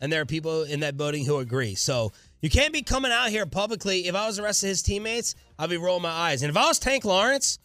And 0.00 0.12
there 0.12 0.20
are 0.20 0.26
people 0.26 0.62
in 0.64 0.80
that 0.80 0.96
building 0.96 1.24
who 1.24 1.38
agree. 1.38 1.74
So 1.74 2.12
you 2.40 2.50
can't 2.50 2.72
be 2.72 2.82
coming 2.82 3.12
out 3.12 3.30
here 3.30 3.46
publicly. 3.46 4.08
If 4.08 4.14
I 4.14 4.26
was 4.26 4.36
the 4.36 4.42
rest 4.42 4.62
of 4.64 4.68
his 4.68 4.82
teammates, 4.82 5.36
I'd 5.58 5.70
be 5.70 5.76
rolling 5.76 6.02
my 6.02 6.10
eyes. 6.10 6.42
And 6.42 6.50
if 6.50 6.56
I 6.56 6.66
was 6.66 6.80
Tank 6.80 7.04
Lawrence, 7.04 7.58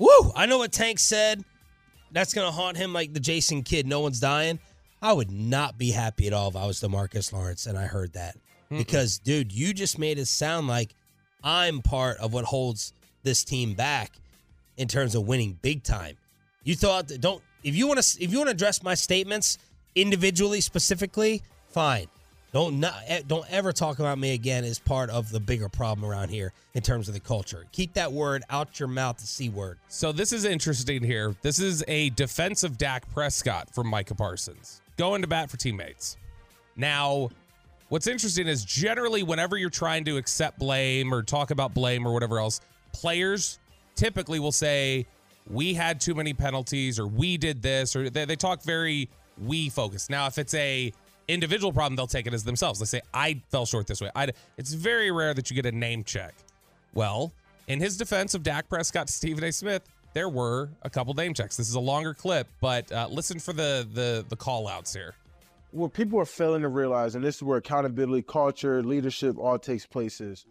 woo, 0.00 0.32
I 0.34 0.46
know 0.46 0.58
what 0.58 0.72
Tank 0.72 0.98
said. 0.98 1.44
That's 2.10 2.34
going 2.34 2.46
to 2.46 2.52
haunt 2.52 2.76
him 2.76 2.92
like 2.92 3.12
the 3.12 3.20
Jason 3.20 3.62
Kidd. 3.62 3.86
No 3.86 4.00
one's 4.00 4.18
dying. 4.18 4.58
I 5.00 5.12
would 5.12 5.30
not 5.30 5.78
be 5.78 5.92
happy 5.92 6.26
at 6.26 6.32
all 6.32 6.48
if 6.48 6.56
I 6.56 6.66
was 6.66 6.80
DeMarcus 6.80 7.32
Lawrence 7.32 7.66
and 7.66 7.78
I 7.78 7.86
heard 7.86 8.14
that. 8.14 8.36
Because, 8.68 9.18
dude, 9.18 9.52
you 9.52 9.72
just 9.72 9.98
made 9.98 10.18
it 10.18 10.26
sound 10.26 10.68
like 10.68 10.94
I'm 11.42 11.82
part 11.82 12.18
of 12.18 12.32
what 12.32 12.44
holds 12.44 12.92
this 13.22 13.44
team 13.44 13.74
back 13.74 14.12
in 14.76 14.88
terms 14.88 15.14
of 15.14 15.26
winning 15.26 15.58
big 15.60 15.82
time. 15.82 16.16
You 16.62 16.76
thought 16.76 17.08
that 17.08 17.20
don't 17.20 17.42
if 17.64 17.74
you 17.74 17.86
want 17.86 18.00
to 18.00 18.22
if 18.22 18.30
you 18.30 18.38
want 18.38 18.48
to 18.48 18.54
address 18.54 18.82
my 18.82 18.94
statements 18.94 19.58
individually 19.94 20.60
specifically, 20.60 21.42
fine. 21.68 22.06
Don't 22.52 22.80
not 22.80 22.94
don't 23.28 23.46
ever 23.50 23.72
talk 23.72 24.00
about 24.00 24.18
me 24.18 24.34
again 24.34 24.64
is 24.64 24.78
part 24.78 25.08
of 25.08 25.30
the 25.30 25.38
bigger 25.38 25.68
problem 25.68 26.10
around 26.10 26.30
here 26.30 26.52
in 26.74 26.82
terms 26.82 27.06
of 27.06 27.14
the 27.14 27.20
culture. 27.20 27.66
Keep 27.70 27.94
that 27.94 28.12
word 28.12 28.42
out 28.50 28.80
your 28.80 28.88
mouth, 28.88 29.18
the 29.18 29.26
c 29.26 29.48
word. 29.48 29.78
So 29.88 30.10
this 30.10 30.32
is 30.32 30.44
interesting 30.44 31.02
here. 31.04 31.36
This 31.42 31.60
is 31.60 31.84
a 31.86 32.10
defense 32.10 32.64
of 32.64 32.76
Dak 32.76 33.08
Prescott 33.12 33.72
from 33.72 33.86
Micah 33.86 34.16
Parsons 34.16 34.80
going 34.96 35.22
to 35.22 35.28
bat 35.28 35.50
for 35.50 35.56
teammates. 35.56 36.16
Now, 36.76 37.30
what's 37.88 38.06
interesting 38.06 38.48
is 38.48 38.64
generally 38.64 39.22
whenever 39.22 39.56
you're 39.56 39.70
trying 39.70 40.04
to 40.04 40.16
accept 40.16 40.58
blame 40.58 41.14
or 41.14 41.22
talk 41.22 41.52
about 41.52 41.72
blame 41.72 42.06
or 42.06 42.12
whatever 42.12 42.38
else, 42.38 42.60
players 42.92 43.60
typically 43.94 44.40
will 44.40 44.52
say, 44.52 45.06
"We 45.48 45.72
had 45.72 46.00
too 46.00 46.14
many 46.16 46.34
penalties," 46.34 46.98
or 46.98 47.06
"We 47.06 47.36
did 47.36 47.62
this," 47.62 47.94
or 47.94 48.10
they, 48.10 48.24
they 48.24 48.36
talk 48.36 48.62
very 48.62 49.08
we 49.38 49.68
focused. 49.68 50.10
Now, 50.10 50.26
if 50.26 50.36
it's 50.36 50.54
a 50.54 50.92
individual 51.32 51.72
problem, 51.72 51.96
they'll 51.96 52.06
take 52.06 52.26
it 52.26 52.34
as 52.34 52.44
themselves. 52.44 52.78
They 52.80 52.86
say, 52.86 53.00
"I 53.14 53.42
fell 53.50 53.66
short 53.66 53.86
this 53.86 54.00
way." 54.00 54.10
I, 54.14 54.28
it's 54.56 54.72
very 54.72 55.10
rare 55.10 55.34
that 55.34 55.50
you 55.50 55.54
get 55.54 55.66
a 55.66 55.72
name 55.76 56.04
check. 56.04 56.34
Well, 56.94 57.32
in 57.68 57.80
his 57.80 57.96
defense 57.96 58.34
of 58.34 58.42
Dak 58.42 58.68
Prescott 58.68 59.08
Stephen 59.08 59.44
A. 59.44 59.52
Smith, 59.52 59.82
there 60.12 60.28
were 60.28 60.70
a 60.82 60.90
couple 60.90 61.14
name 61.14 61.34
checks. 61.34 61.56
This 61.56 61.68
is 61.68 61.74
a 61.76 61.80
longer 61.80 62.14
clip, 62.14 62.48
but 62.60 62.90
uh, 62.90 63.08
listen 63.10 63.38
for 63.38 63.52
the 63.52 63.86
the 63.92 64.24
the 64.28 64.36
call 64.36 64.66
outs 64.68 64.92
here. 64.92 65.14
what 65.72 65.92
people 65.92 66.18
are 66.18 66.24
failing 66.24 66.62
to 66.62 66.68
realize, 66.68 67.14
and 67.14 67.24
this 67.24 67.36
is 67.36 67.42
where 67.42 67.58
accountability, 67.58 68.22
culture, 68.22 68.82
leadership 68.82 69.38
all 69.38 69.58
takes 69.58 69.86
place 69.86 70.20
is 70.20 70.46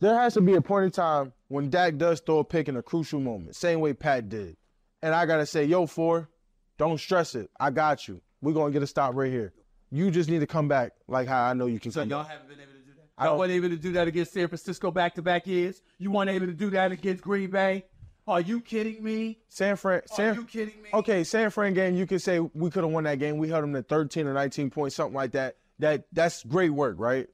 there 0.00 0.14
has 0.18 0.34
to 0.34 0.40
be 0.40 0.54
a 0.54 0.60
point 0.60 0.84
in 0.84 0.90
time 0.90 1.32
when 1.48 1.70
Dak 1.70 1.96
does 1.96 2.20
throw 2.20 2.40
a 2.40 2.44
pick 2.44 2.68
in 2.68 2.76
a 2.76 2.82
crucial 2.82 3.20
moment, 3.20 3.56
same 3.56 3.80
way 3.80 3.92
Pat 3.94 4.28
did. 4.28 4.56
And 5.00 5.14
I 5.14 5.26
gotta 5.26 5.46
say, 5.46 5.64
yo, 5.64 5.86
four, 5.86 6.28
don't 6.76 6.98
stress 6.98 7.34
it. 7.34 7.48
I 7.58 7.70
got 7.70 8.08
you. 8.08 8.20
We're 8.42 8.52
gonna 8.52 8.72
get 8.72 8.82
a 8.82 8.86
stop 8.86 9.14
right 9.14 9.30
here. 9.30 9.52
You 9.94 10.10
just 10.10 10.30
need 10.30 10.40
to 10.40 10.46
come 10.46 10.68
back 10.68 10.92
like 11.06 11.28
how 11.28 11.44
I 11.44 11.52
know 11.52 11.66
you 11.66 11.78
can 11.78 11.92
So 11.92 12.02
y'all 12.02 12.22
back. 12.22 12.32
haven't 12.32 12.48
been 12.48 12.58
able 12.60 12.72
to 12.72 12.78
do 12.78 12.92
that. 12.96 13.02
I 13.18 13.26
Y'all 13.26 13.38
weren't 13.38 13.52
able 13.52 13.68
to 13.68 13.76
do 13.76 13.92
that 13.92 14.08
against 14.08 14.32
San 14.32 14.48
Francisco 14.48 14.90
back 14.90 15.14
to 15.16 15.22
back 15.22 15.46
years. 15.46 15.82
You 15.98 16.10
weren't 16.10 16.30
able 16.30 16.46
to 16.46 16.54
do 16.54 16.70
that 16.70 16.92
against 16.92 17.22
Green 17.22 17.50
Bay. 17.50 17.84
Are 18.26 18.40
you 18.40 18.60
kidding 18.60 19.02
me? 19.04 19.38
San 19.48 19.76
Fran, 19.76 20.02
San, 20.06 20.34
you 20.34 20.44
kidding 20.44 20.80
me? 20.80 20.88
Okay, 20.94 21.24
San 21.24 21.50
Fran 21.50 21.74
game, 21.74 21.94
you 21.96 22.06
could 22.06 22.22
say 22.22 22.38
we 22.38 22.70
could 22.70 22.84
have 22.84 22.92
won 22.92 23.04
that 23.04 23.18
game. 23.18 23.36
We 23.36 23.48
held 23.48 23.64
them 23.64 23.74
to 23.74 23.82
13 23.82 24.26
or 24.26 24.32
19 24.32 24.70
points, 24.70 24.94
something 24.96 25.14
like 25.14 25.32
that. 25.32 25.56
That 25.80 26.04
that's 26.12 26.42
great 26.44 26.70
work, 26.70 26.94
right? 26.98 27.28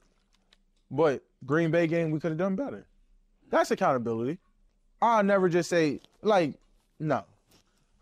But 0.91 1.23
Green 1.45 1.71
Bay 1.71 1.87
game, 1.87 2.11
we 2.11 2.19
could 2.19 2.31
have 2.31 2.39
done 2.39 2.57
better. 2.57 2.87
That's 3.51 3.71
accountability. 3.71 4.39
I'll 5.01 5.23
never 5.23 5.49
just 5.49 5.69
say 5.71 6.01
like, 6.23 6.55
no. 6.99 7.25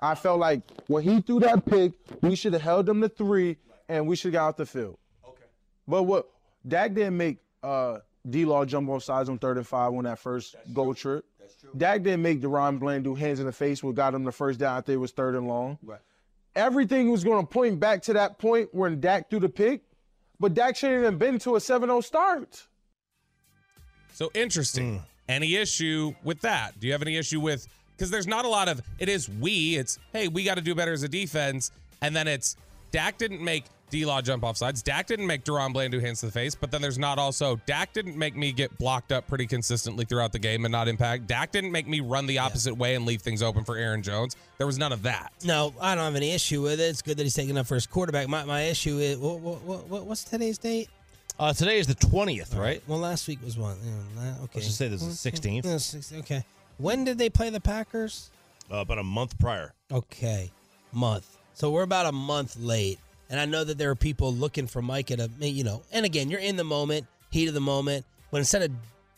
I 0.00 0.14
felt 0.14 0.38
like 0.38 0.62
when 0.86 1.02
he 1.02 1.20
threw 1.20 1.40
that 1.40 1.66
pick, 1.66 1.92
we 2.22 2.36
should 2.36 2.52
have 2.52 2.62
held 2.62 2.86
them 2.86 3.00
to 3.00 3.08
three, 3.08 3.56
and 3.88 4.06
we 4.06 4.16
should 4.16 4.32
have 4.32 4.40
got 4.40 4.48
out 4.48 4.56
the 4.56 4.66
field. 4.66 4.98
Okay. 5.26 5.44
But 5.86 6.04
what 6.04 6.28
Dak 6.66 6.94
didn't 6.94 7.16
make 7.16 7.38
uh, 7.62 7.98
D 8.28 8.44
Law 8.44 8.64
jump 8.64 8.88
off 8.88 9.02
sides 9.02 9.28
on 9.28 9.38
third 9.38 9.56
and 9.56 9.66
five 9.66 9.92
on 9.92 10.04
that 10.04 10.18
first 10.18 10.56
goal 10.72 10.94
trip. 10.94 11.24
That's 11.38 11.54
true. 11.54 11.70
Dak 11.76 12.02
didn't 12.02 12.22
make 12.22 12.40
DaRon 12.40 12.78
Bland 12.78 13.04
do 13.04 13.14
hands 13.14 13.40
in 13.40 13.46
the 13.46 13.52
face, 13.52 13.82
what 13.82 13.94
got 13.94 14.14
him 14.14 14.24
the 14.24 14.32
first 14.32 14.58
down. 14.58 14.76
I 14.76 14.80
think 14.80 14.94
it 14.94 14.98
was 14.98 15.12
third 15.12 15.34
and 15.34 15.46
long. 15.46 15.78
Right. 15.82 16.00
Everything 16.54 17.10
was 17.10 17.22
going 17.22 17.44
to 17.44 17.46
point 17.46 17.78
back 17.78 18.02
to 18.02 18.14
that 18.14 18.38
point 18.38 18.70
when 18.72 18.98
Dak 19.00 19.28
threw 19.28 19.38
the 19.38 19.48
pick, 19.48 19.82
but 20.40 20.54
Dak 20.54 20.74
shouldn't 20.74 21.04
have 21.04 21.18
been 21.18 21.38
to 21.40 21.56
a 21.56 21.58
7-0 21.58 22.02
start. 22.02 22.66
So 24.14 24.30
interesting. 24.34 25.02
Any 25.28 25.56
issue 25.56 26.14
with 26.24 26.40
that? 26.40 26.78
Do 26.80 26.86
you 26.86 26.92
have 26.92 27.02
any 27.02 27.16
issue 27.16 27.40
with 27.40 27.66
because 27.96 28.10
there's 28.10 28.26
not 28.26 28.44
a 28.44 28.48
lot 28.48 28.68
of 28.68 28.80
it 28.98 29.08
is 29.08 29.28
we, 29.28 29.76
it's 29.76 29.98
hey, 30.12 30.28
we 30.28 30.44
got 30.44 30.54
to 30.54 30.62
do 30.62 30.74
better 30.74 30.92
as 30.92 31.02
a 31.02 31.08
defense, 31.08 31.70
and 32.00 32.14
then 32.14 32.28
it's 32.28 32.56
Dak 32.92 33.18
didn't 33.18 33.42
make 33.42 33.64
D 33.90 34.04
Law 34.04 34.20
jump 34.20 34.44
off 34.44 34.56
sides. 34.56 34.82
Dak 34.82 35.06
didn't 35.06 35.26
make 35.26 35.44
DaRon 35.44 35.72
Bland 35.72 35.92
do 35.92 36.00
hands 36.00 36.20
to 36.20 36.26
the 36.26 36.32
face, 36.32 36.54
but 36.54 36.70
then 36.70 36.82
there's 36.82 36.98
not 36.98 37.18
also 37.18 37.60
Dak 37.66 37.92
didn't 37.92 38.16
make 38.16 38.36
me 38.36 38.52
get 38.52 38.76
blocked 38.78 39.12
up 39.12 39.26
pretty 39.28 39.46
consistently 39.46 40.04
throughout 40.04 40.32
the 40.32 40.38
game 40.38 40.64
and 40.64 40.72
not 40.72 40.88
impact. 40.88 41.26
Dak 41.26 41.52
didn't 41.52 41.72
make 41.72 41.86
me 41.86 42.00
run 42.00 42.26
the 42.26 42.38
opposite 42.38 42.74
way 42.74 42.94
and 42.94 43.06
leave 43.06 43.22
things 43.22 43.42
open 43.42 43.64
for 43.64 43.76
Aaron 43.76 44.02
Jones. 44.02 44.36
There 44.58 44.66
was 44.66 44.78
none 44.78 44.92
of 44.92 45.02
that. 45.02 45.32
No, 45.44 45.72
I 45.80 45.94
don't 45.94 46.04
have 46.04 46.16
any 46.16 46.32
issue 46.32 46.62
with 46.62 46.80
it. 46.80 46.84
It's 46.84 47.02
good 47.02 47.16
that 47.16 47.22
he's 47.22 47.34
taking 47.34 47.56
up 47.58 47.66
for 47.66 47.74
his 47.74 47.86
quarterback. 47.86 48.28
My, 48.28 48.44
my 48.44 48.62
issue 48.62 48.98
is 48.98 49.18
what, 49.18 49.40
what, 49.40 49.86
what, 49.88 50.04
what's 50.06 50.24
today's 50.24 50.58
date? 50.58 50.88
Uh, 51.38 51.52
today 51.52 51.78
is 51.78 51.86
the 51.86 51.94
20th, 51.94 52.56
right? 52.56 52.82
Well, 52.86 52.98
last 52.98 53.28
week 53.28 53.38
was 53.44 53.58
one. 53.58 53.76
Yeah, 54.16 54.30
okay. 54.44 54.50
Let's 54.54 54.66
just 54.66 54.78
say 54.78 54.88
this 54.88 55.02
is 55.02 55.22
the 55.22 55.30
16th. 55.30 55.64
16th, 55.64 56.18
Okay. 56.20 56.44
When 56.78 57.04
did 57.04 57.18
they 57.18 57.30
play 57.30 57.50
the 57.50 57.60
Packers? 57.60 58.30
Uh, 58.72 58.76
about 58.78 58.98
a 58.98 59.02
month 59.02 59.38
prior. 59.38 59.72
Okay, 59.92 60.50
month. 60.92 61.36
So 61.54 61.70
we're 61.70 61.82
about 61.82 62.06
a 62.06 62.12
month 62.12 62.56
late, 62.58 62.98
and 63.30 63.40
I 63.40 63.44
know 63.44 63.64
that 63.64 63.78
there 63.78 63.90
are 63.90 63.94
people 63.96 64.32
looking 64.32 64.66
for 64.66 64.82
Mike 64.82 65.10
Micah 65.10 65.28
to, 65.28 65.48
you 65.48 65.64
know. 65.64 65.82
And 65.92 66.04
again, 66.06 66.30
you're 66.30 66.40
in 66.40 66.56
the 66.56 66.64
moment, 66.64 67.06
heat 67.30 67.48
of 67.48 67.54
the 67.54 67.60
moment. 67.60 68.04
But 68.30 68.38
instead 68.38 68.62
of 68.62 68.70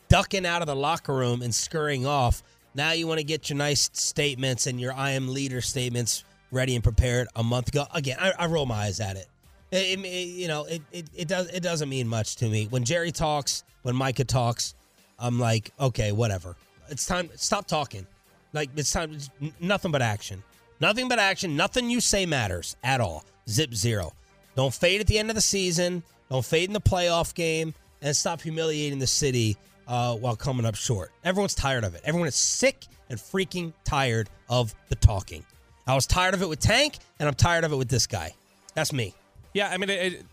ducking 0.08 0.46
out 0.46 0.62
of 0.62 0.66
the 0.66 0.76
locker 0.76 1.14
room 1.14 1.42
and 1.42 1.54
scurrying 1.54 2.06
off, 2.06 2.42
now 2.74 2.92
you 2.92 3.06
want 3.06 3.18
to 3.18 3.24
get 3.24 3.48
your 3.50 3.56
nice 3.56 3.90
statements 3.92 4.66
and 4.66 4.80
your 4.80 4.92
"I 4.92 5.10
am 5.12 5.28
leader" 5.32 5.60
statements 5.60 6.24
ready 6.50 6.74
and 6.74 6.84
prepared 6.84 7.28
a 7.36 7.42
month 7.42 7.68
ago. 7.68 7.84
Again, 7.94 8.16
I, 8.20 8.32
I 8.38 8.46
roll 8.46 8.66
my 8.66 8.76
eyes 8.84 9.00
at 9.00 9.16
it. 9.16 9.28
It, 9.70 9.98
it- 9.98 10.28
you 10.28 10.48
know, 10.48 10.64
it, 10.64 10.82
it 10.92 11.06
it 11.14 11.28
does 11.28 11.48
it 11.48 11.62
doesn't 11.62 11.88
mean 11.88 12.08
much 12.08 12.36
to 12.36 12.48
me 12.48 12.66
when 12.70 12.84
Jerry 12.84 13.12
talks, 13.12 13.64
when 13.82 13.96
Micah 13.96 14.24
talks. 14.24 14.74
I'm 15.18 15.38
like, 15.40 15.72
okay, 15.80 16.12
whatever. 16.12 16.54
It's 16.90 17.04
time. 17.04 17.28
Stop 17.34 17.66
talking. 17.66 18.06
Like 18.52 18.70
it's 18.76 18.92
time. 18.92 19.18
Nothing 19.60 19.90
but 19.90 20.00
action. 20.00 20.42
Nothing 20.80 21.08
but 21.08 21.18
action. 21.18 21.56
Nothing 21.56 21.90
you 21.90 22.00
say 22.00 22.24
matters 22.24 22.76
at 22.84 23.00
all. 23.00 23.24
Zip 23.48 23.74
zero. 23.74 24.12
Don't 24.56 24.74
fade 24.74 25.00
at 25.00 25.06
the 25.06 25.18
end 25.18 25.30
of 25.30 25.34
the 25.34 25.40
season. 25.40 26.02
Don't 26.30 26.44
fade 26.44 26.68
in 26.68 26.72
the 26.72 26.80
playoff 26.80 27.34
game, 27.34 27.74
and 28.02 28.14
stop 28.14 28.42
humiliating 28.42 28.98
the 28.98 29.06
city 29.06 29.56
uh, 29.86 30.14
while 30.16 30.36
coming 30.36 30.66
up 30.66 30.74
short. 30.74 31.10
Everyone's 31.24 31.54
tired 31.54 31.84
of 31.84 31.94
it. 31.94 32.02
Everyone 32.04 32.28
is 32.28 32.34
sick 32.34 32.84
and 33.08 33.18
freaking 33.18 33.72
tired 33.84 34.28
of 34.48 34.74
the 34.88 34.94
talking. 34.94 35.44
I 35.86 35.94
was 35.94 36.06
tired 36.06 36.34
of 36.34 36.42
it 36.42 36.48
with 36.48 36.60
Tank, 36.60 36.98
and 37.18 37.26
I'm 37.26 37.34
tired 37.34 37.64
of 37.64 37.72
it 37.72 37.76
with 37.76 37.88
this 37.88 38.06
guy. 38.06 38.34
That's 38.74 38.92
me. 38.92 39.14
Yeah, 39.54 39.70
I 39.70 39.78
mean, 39.78 39.88
it, 39.88 40.12
it, 40.12 40.26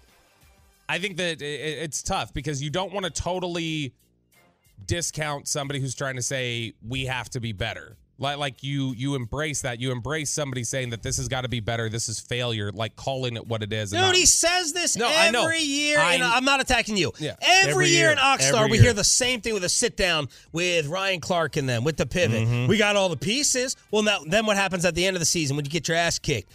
I 0.90 1.00
think 1.00 1.18
that 1.18 1.42
it, 1.42 1.46
it's 1.46 2.04
tough 2.04 2.34
because 2.34 2.62
you 2.62 2.70
don't 2.70 2.92
want 2.92 3.06
to 3.06 3.10
totally 3.10 3.94
discount 4.86 5.48
somebody 5.48 5.80
who's 5.80 5.96
trying 5.96 6.18
to 6.18 6.22
say 6.22 6.74
we 6.86 7.06
have 7.06 7.30
to 7.30 7.40
be 7.40 7.54
better. 7.54 7.96
Like, 8.18 8.38
like 8.38 8.64
you, 8.64 8.94
you 8.96 9.16
embrace 9.16 9.62
that. 9.64 9.82
You 9.82 9.92
embrace 9.92 10.30
somebody 10.30 10.64
saying 10.64 10.92
that 10.92 11.04
this 11.04 11.18
has 11.18 11.28
got 11.28 11.42
to 11.42 11.50
be 11.50 11.60
better. 11.60 11.90
This 11.90 12.08
is 12.08 12.20
failure. 12.20 12.72
Like 12.72 12.96
calling 12.96 13.36
it 13.36 13.46
what 13.46 13.62
it 13.62 13.74
is. 13.74 13.92
and 13.92 14.00
Dude, 14.00 14.08
not- 14.08 14.16
he 14.16 14.26
says 14.26 14.72
this 14.72 14.96
No, 14.96 15.08
every 15.08 15.18
I 15.18 15.32
know. 15.32 15.50
year. 15.50 16.00
I- 16.00 16.14
and 16.14 16.24
I'm 16.24 16.46
not 16.46 16.62
attacking 16.62 16.96
you. 16.96 17.12
Yeah. 17.20 17.36
Every, 17.42 17.72
Every 17.72 17.88
year, 17.90 18.00
year. 18.04 18.12
in 18.12 18.18
Oxnard, 18.18 18.54
Every 18.60 18.72
we 18.72 18.78
year. 18.78 18.84
hear 18.86 18.94
the 18.94 19.04
same 19.04 19.42
thing 19.42 19.54
with 19.54 19.66
a 19.66 19.70
sit 19.70 19.98
down 19.98 20.30
with 20.54 20.88
Ryan 20.88 21.20
Clark 21.20 21.58
and 21.58 21.68
them 21.68 21.84
with 21.84 21.98
the 21.98 22.06
pivot. 22.06 22.48
Mhm. 22.48 22.68
We 22.70 22.78
got 22.78 22.96
all 22.96 23.10
the 23.10 23.18
pieces. 23.18 23.76
Well, 23.92 24.04
now 24.04 24.20
then 24.26 24.46
what 24.46 24.56
happens 24.56 24.86
at 24.86 24.96
the 24.96 25.06
end 25.06 25.18
of 25.18 25.20
the 25.20 25.26
season 25.26 25.58
when 25.58 25.66
you 25.66 25.72
get 25.72 25.88
your 25.90 25.98
ass 25.98 26.18
kicked? 26.18 26.50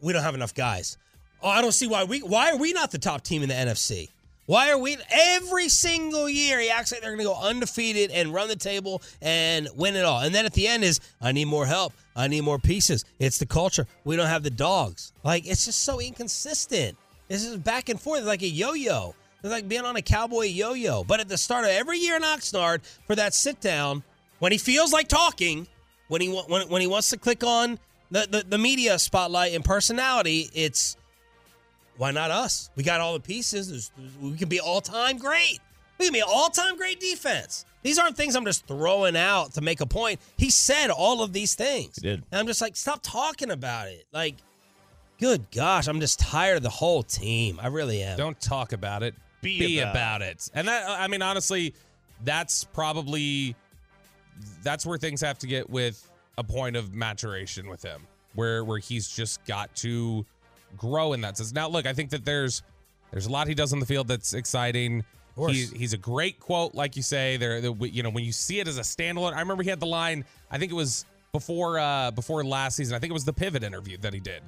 We 0.00 0.12
don't 0.12 0.22
have 0.22 0.34
enough 0.34 0.52
guys. 0.54 0.98
Oh, 1.42 1.48
I 1.48 1.62
don't 1.62 1.72
see 1.72 1.86
why 1.86 2.04
we. 2.04 2.20
Why 2.20 2.50
are 2.50 2.56
we 2.56 2.72
not 2.74 2.90
the 2.90 2.98
top 2.98 3.22
team 3.22 3.42
in 3.42 3.48
the 3.48 3.54
NFC? 3.54 4.10
Why 4.46 4.70
are 4.70 4.78
we 4.78 4.96
every 5.10 5.68
single 5.68 6.28
year? 6.28 6.60
He 6.60 6.70
acts 6.70 6.92
like 6.92 7.00
they're 7.00 7.10
going 7.10 7.18
to 7.18 7.24
go 7.24 7.40
undefeated 7.40 8.12
and 8.12 8.32
run 8.32 8.48
the 8.48 8.56
table 8.56 9.02
and 9.20 9.68
win 9.74 9.96
it 9.96 10.04
all. 10.04 10.20
And 10.20 10.34
then 10.34 10.46
at 10.46 10.52
the 10.52 10.68
end 10.68 10.84
is, 10.84 11.00
I 11.20 11.32
need 11.32 11.46
more 11.46 11.66
help. 11.66 11.92
I 12.14 12.28
need 12.28 12.42
more 12.42 12.58
pieces. 12.58 13.04
It's 13.18 13.38
the 13.38 13.46
culture. 13.46 13.86
We 14.04 14.16
don't 14.16 14.28
have 14.28 14.44
the 14.44 14.50
dogs. 14.50 15.12
Like 15.24 15.46
it's 15.46 15.64
just 15.64 15.82
so 15.82 16.00
inconsistent. 16.00 16.96
This 17.28 17.44
is 17.44 17.56
back 17.56 17.88
and 17.88 18.00
forth 18.00 18.24
like 18.24 18.42
a 18.42 18.48
yo-yo. 18.48 19.14
It's 19.42 19.52
like 19.52 19.68
being 19.68 19.84
on 19.84 19.96
a 19.96 20.02
cowboy 20.02 20.46
yo-yo. 20.46 21.02
But 21.02 21.20
at 21.20 21.28
the 21.28 21.36
start 21.36 21.64
of 21.64 21.70
every 21.70 21.98
year 21.98 22.16
in 22.16 22.22
Oxnard 22.22 22.82
for 23.06 23.16
that 23.16 23.34
sit 23.34 23.60
down, 23.60 24.04
when 24.38 24.52
he 24.52 24.58
feels 24.58 24.92
like 24.92 25.08
talking, 25.08 25.66
when 26.08 26.20
he 26.20 26.28
when, 26.28 26.68
when 26.68 26.80
he 26.80 26.86
wants 26.86 27.10
to 27.10 27.16
click 27.16 27.42
on 27.42 27.80
the, 28.12 28.28
the 28.30 28.44
the 28.48 28.58
media 28.58 28.98
spotlight 28.98 29.54
and 29.54 29.64
personality, 29.64 30.50
it's 30.54 30.96
why 31.96 32.10
not 32.10 32.30
us? 32.30 32.70
We 32.76 32.82
got 32.82 33.00
all 33.00 33.14
the 33.14 33.20
pieces. 33.20 33.68
There's, 33.70 33.90
we 34.20 34.36
can 34.36 34.48
be 34.48 34.60
all 34.60 34.80
time 34.80 35.18
great. 35.18 35.60
We 35.98 36.06
can 36.06 36.12
be 36.12 36.22
all 36.22 36.48
time 36.50 36.76
great 36.76 37.00
defense. 37.00 37.64
These 37.82 37.98
aren't 37.98 38.16
things 38.16 38.34
I'm 38.34 38.44
just 38.44 38.66
throwing 38.66 39.16
out 39.16 39.54
to 39.54 39.60
make 39.60 39.80
a 39.80 39.86
point. 39.86 40.20
He 40.36 40.50
said 40.50 40.90
all 40.90 41.22
of 41.22 41.32
these 41.32 41.54
things. 41.54 41.96
He 41.96 42.02
did. 42.02 42.24
And 42.30 42.40
I'm 42.40 42.46
just 42.46 42.60
like, 42.60 42.76
stop 42.76 43.00
talking 43.02 43.50
about 43.50 43.88
it. 43.88 44.06
Like, 44.12 44.36
Good 45.18 45.50
gosh, 45.50 45.88
I'm 45.88 46.00
just 46.00 46.18
tired 46.18 46.58
of 46.58 46.62
the 46.62 46.68
whole 46.68 47.02
team. 47.02 47.58
I 47.62 47.68
really 47.68 48.02
am. 48.02 48.18
Don't 48.18 48.38
talk 48.38 48.72
about 48.72 49.02
it. 49.02 49.14
Be 49.40 49.58
Be, 49.58 49.78
about 49.78 49.92
about, 49.92 50.22
it. 50.22 50.50
And 50.54 50.68
that 50.68 50.88
I 50.88 51.08
mean 51.08 51.22
honestly, 51.22 51.74
that's 52.24 52.64
probably 52.64 53.56
that's 54.62 54.84
where 54.84 54.98
things 54.98 55.20
have 55.22 55.38
to 55.38 55.46
get 55.46 55.70
with 55.70 56.10
a 56.36 56.44
point 56.44 56.76
of 56.76 56.94
maturation 56.94 57.68
with 57.68 57.82
him, 57.82 58.02
where 58.34 58.64
where 58.64 58.78
he's 58.78 59.08
just 59.08 59.42
got 59.46 59.74
to 59.76 60.26
grow 60.76 61.12
in 61.12 61.20
that 61.22 61.36
sense. 61.36 61.52
Now, 61.52 61.68
look, 61.68 61.86
I 61.86 61.92
think 61.92 62.10
that 62.10 62.24
there's 62.24 62.62
there's 63.10 63.26
a 63.26 63.30
lot 63.30 63.48
he 63.48 63.54
does 63.54 63.72
on 63.72 63.80
the 63.80 63.86
field 63.86 64.08
that's 64.08 64.34
exciting. 64.34 65.04
He, 65.48 65.66
he's 65.66 65.92
a 65.92 65.98
great 65.98 66.40
quote, 66.40 66.74
like 66.74 66.96
you 66.96 67.02
say. 67.02 67.36
There, 67.36 67.60
the, 67.60 67.72
you 67.90 68.02
know, 68.02 68.08
when 68.10 68.24
you 68.24 68.32
see 68.32 68.58
it 68.58 68.68
as 68.68 68.78
a 68.78 68.82
standalone. 68.82 69.34
I 69.34 69.40
remember 69.40 69.62
he 69.62 69.68
had 69.68 69.80
the 69.80 69.86
line. 69.86 70.24
I 70.50 70.58
think 70.58 70.72
it 70.72 70.74
was 70.74 71.04
before 71.32 71.78
uh 71.78 72.10
before 72.12 72.42
last 72.42 72.76
season. 72.76 72.96
I 72.96 72.98
think 72.98 73.10
it 73.10 73.14
was 73.14 73.26
the 73.26 73.32
pivot 73.32 73.62
interview 73.62 73.98
that 73.98 74.14
he 74.14 74.20
did, 74.20 74.42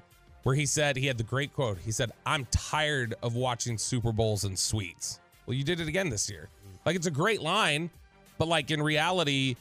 where 0.44 0.54
he 0.54 0.64
said 0.64 0.96
he 0.96 1.06
had 1.06 1.18
the 1.18 1.24
great 1.24 1.52
quote. 1.52 1.78
He 1.78 1.92
said, 1.92 2.12
"I'm 2.24 2.46
tired 2.50 3.14
of 3.22 3.34
watching 3.34 3.76
Super 3.76 4.12
Bowls 4.12 4.44
and 4.44 4.58
suites." 4.58 5.20
Well, 5.46 5.54
you 5.54 5.64
did 5.64 5.80
it 5.80 5.88
again 5.88 6.08
this 6.08 6.30
year. 6.30 6.48
Like 6.86 6.96
it's 6.96 7.06
a 7.06 7.10
great 7.10 7.42
line, 7.42 7.90
but 8.38 8.48
like 8.48 8.70
in 8.70 8.82
reality, 8.82 9.56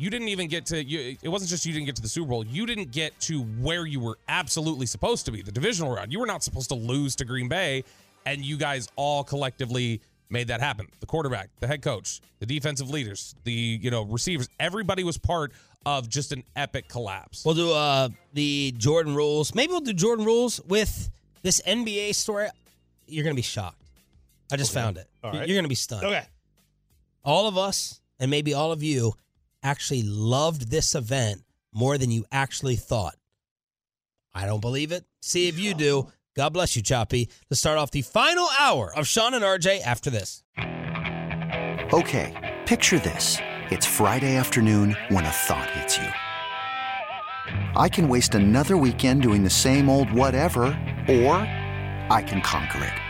you 0.00 0.08
didn't 0.10 0.28
even 0.28 0.48
get 0.48 0.66
to 0.66 0.82
you 0.82 1.16
it 1.22 1.28
wasn't 1.28 1.50
just 1.50 1.66
you 1.66 1.72
didn't 1.72 1.86
get 1.86 1.96
to 1.96 2.02
the 2.02 2.08
Super 2.08 2.28
Bowl. 2.30 2.44
You 2.44 2.64
didn't 2.66 2.90
get 2.90 3.18
to 3.22 3.42
where 3.42 3.86
you 3.86 4.00
were 4.00 4.18
absolutely 4.28 4.86
supposed 4.86 5.26
to 5.26 5.32
be, 5.32 5.42
the 5.42 5.52
divisional 5.52 5.94
round. 5.94 6.12
You 6.12 6.18
were 6.20 6.26
not 6.26 6.42
supposed 6.42 6.68
to 6.70 6.74
lose 6.74 7.14
to 7.16 7.24
Green 7.24 7.48
Bay, 7.48 7.84
and 8.24 8.44
you 8.44 8.56
guys 8.56 8.88
all 8.96 9.22
collectively 9.22 10.00
made 10.30 10.48
that 10.48 10.60
happen. 10.60 10.86
The 11.00 11.06
quarterback, 11.06 11.50
the 11.60 11.66
head 11.66 11.82
coach, 11.82 12.20
the 12.38 12.46
defensive 12.46 12.88
leaders, 12.88 13.34
the 13.44 13.52
you 13.52 13.90
know, 13.90 14.04
receivers, 14.04 14.48
everybody 14.58 15.04
was 15.04 15.18
part 15.18 15.52
of 15.84 16.08
just 16.08 16.32
an 16.32 16.44
epic 16.56 16.88
collapse. 16.88 17.44
We'll 17.44 17.54
do 17.54 17.72
uh 17.72 18.08
the 18.32 18.72
Jordan 18.78 19.14
rules. 19.14 19.54
Maybe 19.54 19.70
we'll 19.72 19.80
do 19.80 19.92
Jordan 19.92 20.24
rules 20.24 20.60
with 20.66 21.10
this 21.42 21.60
NBA 21.66 22.14
story. 22.14 22.48
You're 23.06 23.24
gonna 23.24 23.34
be 23.34 23.42
shocked. 23.42 23.76
I 24.52 24.56
just 24.56 24.72
found 24.72 24.96
it. 24.98 25.08
All 25.22 25.30
You're- 25.30 25.40
right. 25.40 25.48
You're 25.48 25.58
gonna 25.58 25.68
be 25.68 25.74
stunned. 25.74 26.04
Okay. 26.04 26.24
All 27.24 27.46
of 27.48 27.56
us, 27.58 28.00
and 28.18 28.30
maybe 28.30 28.54
all 28.54 28.72
of 28.72 28.82
you, 28.82 29.12
actually 29.62 30.02
loved 30.02 30.70
this 30.70 30.94
event 30.94 31.42
more 31.72 31.98
than 31.98 32.10
you 32.10 32.24
actually 32.30 32.76
thought. 32.76 33.16
I 34.34 34.46
don't 34.46 34.60
believe 34.60 34.92
it. 34.92 35.04
See 35.20 35.48
if 35.48 35.58
you 35.58 35.74
do. 35.74 36.08
God 36.36 36.52
bless 36.52 36.76
you, 36.76 36.82
Choppy. 36.82 37.28
Let's 37.50 37.60
start 37.60 37.78
off 37.78 37.90
the 37.90 38.02
final 38.02 38.48
hour 38.58 38.94
of 38.94 39.06
Shan 39.06 39.34
and 39.34 39.44
RJ 39.44 39.82
after 39.82 40.10
this. 40.10 40.42
Okay, 41.92 42.58
picture 42.66 42.98
this. 43.00 43.38
It's 43.70 43.86
Friday 43.86 44.36
afternoon 44.36 44.96
when 45.08 45.24
a 45.24 45.30
thought 45.30 45.70
hits 45.70 45.98
you. 45.98 46.08
I 47.76 47.88
can 47.88 48.08
waste 48.08 48.34
another 48.34 48.76
weekend 48.76 49.22
doing 49.22 49.42
the 49.42 49.50
same 49.50 49.88
old 49.88 50.12
whatever, 50.12 50.62
or 51.08 51.36
I 52.10 52.24
can 52.26 52.40
conquer 52.42 52.84
it. 52.84 53.09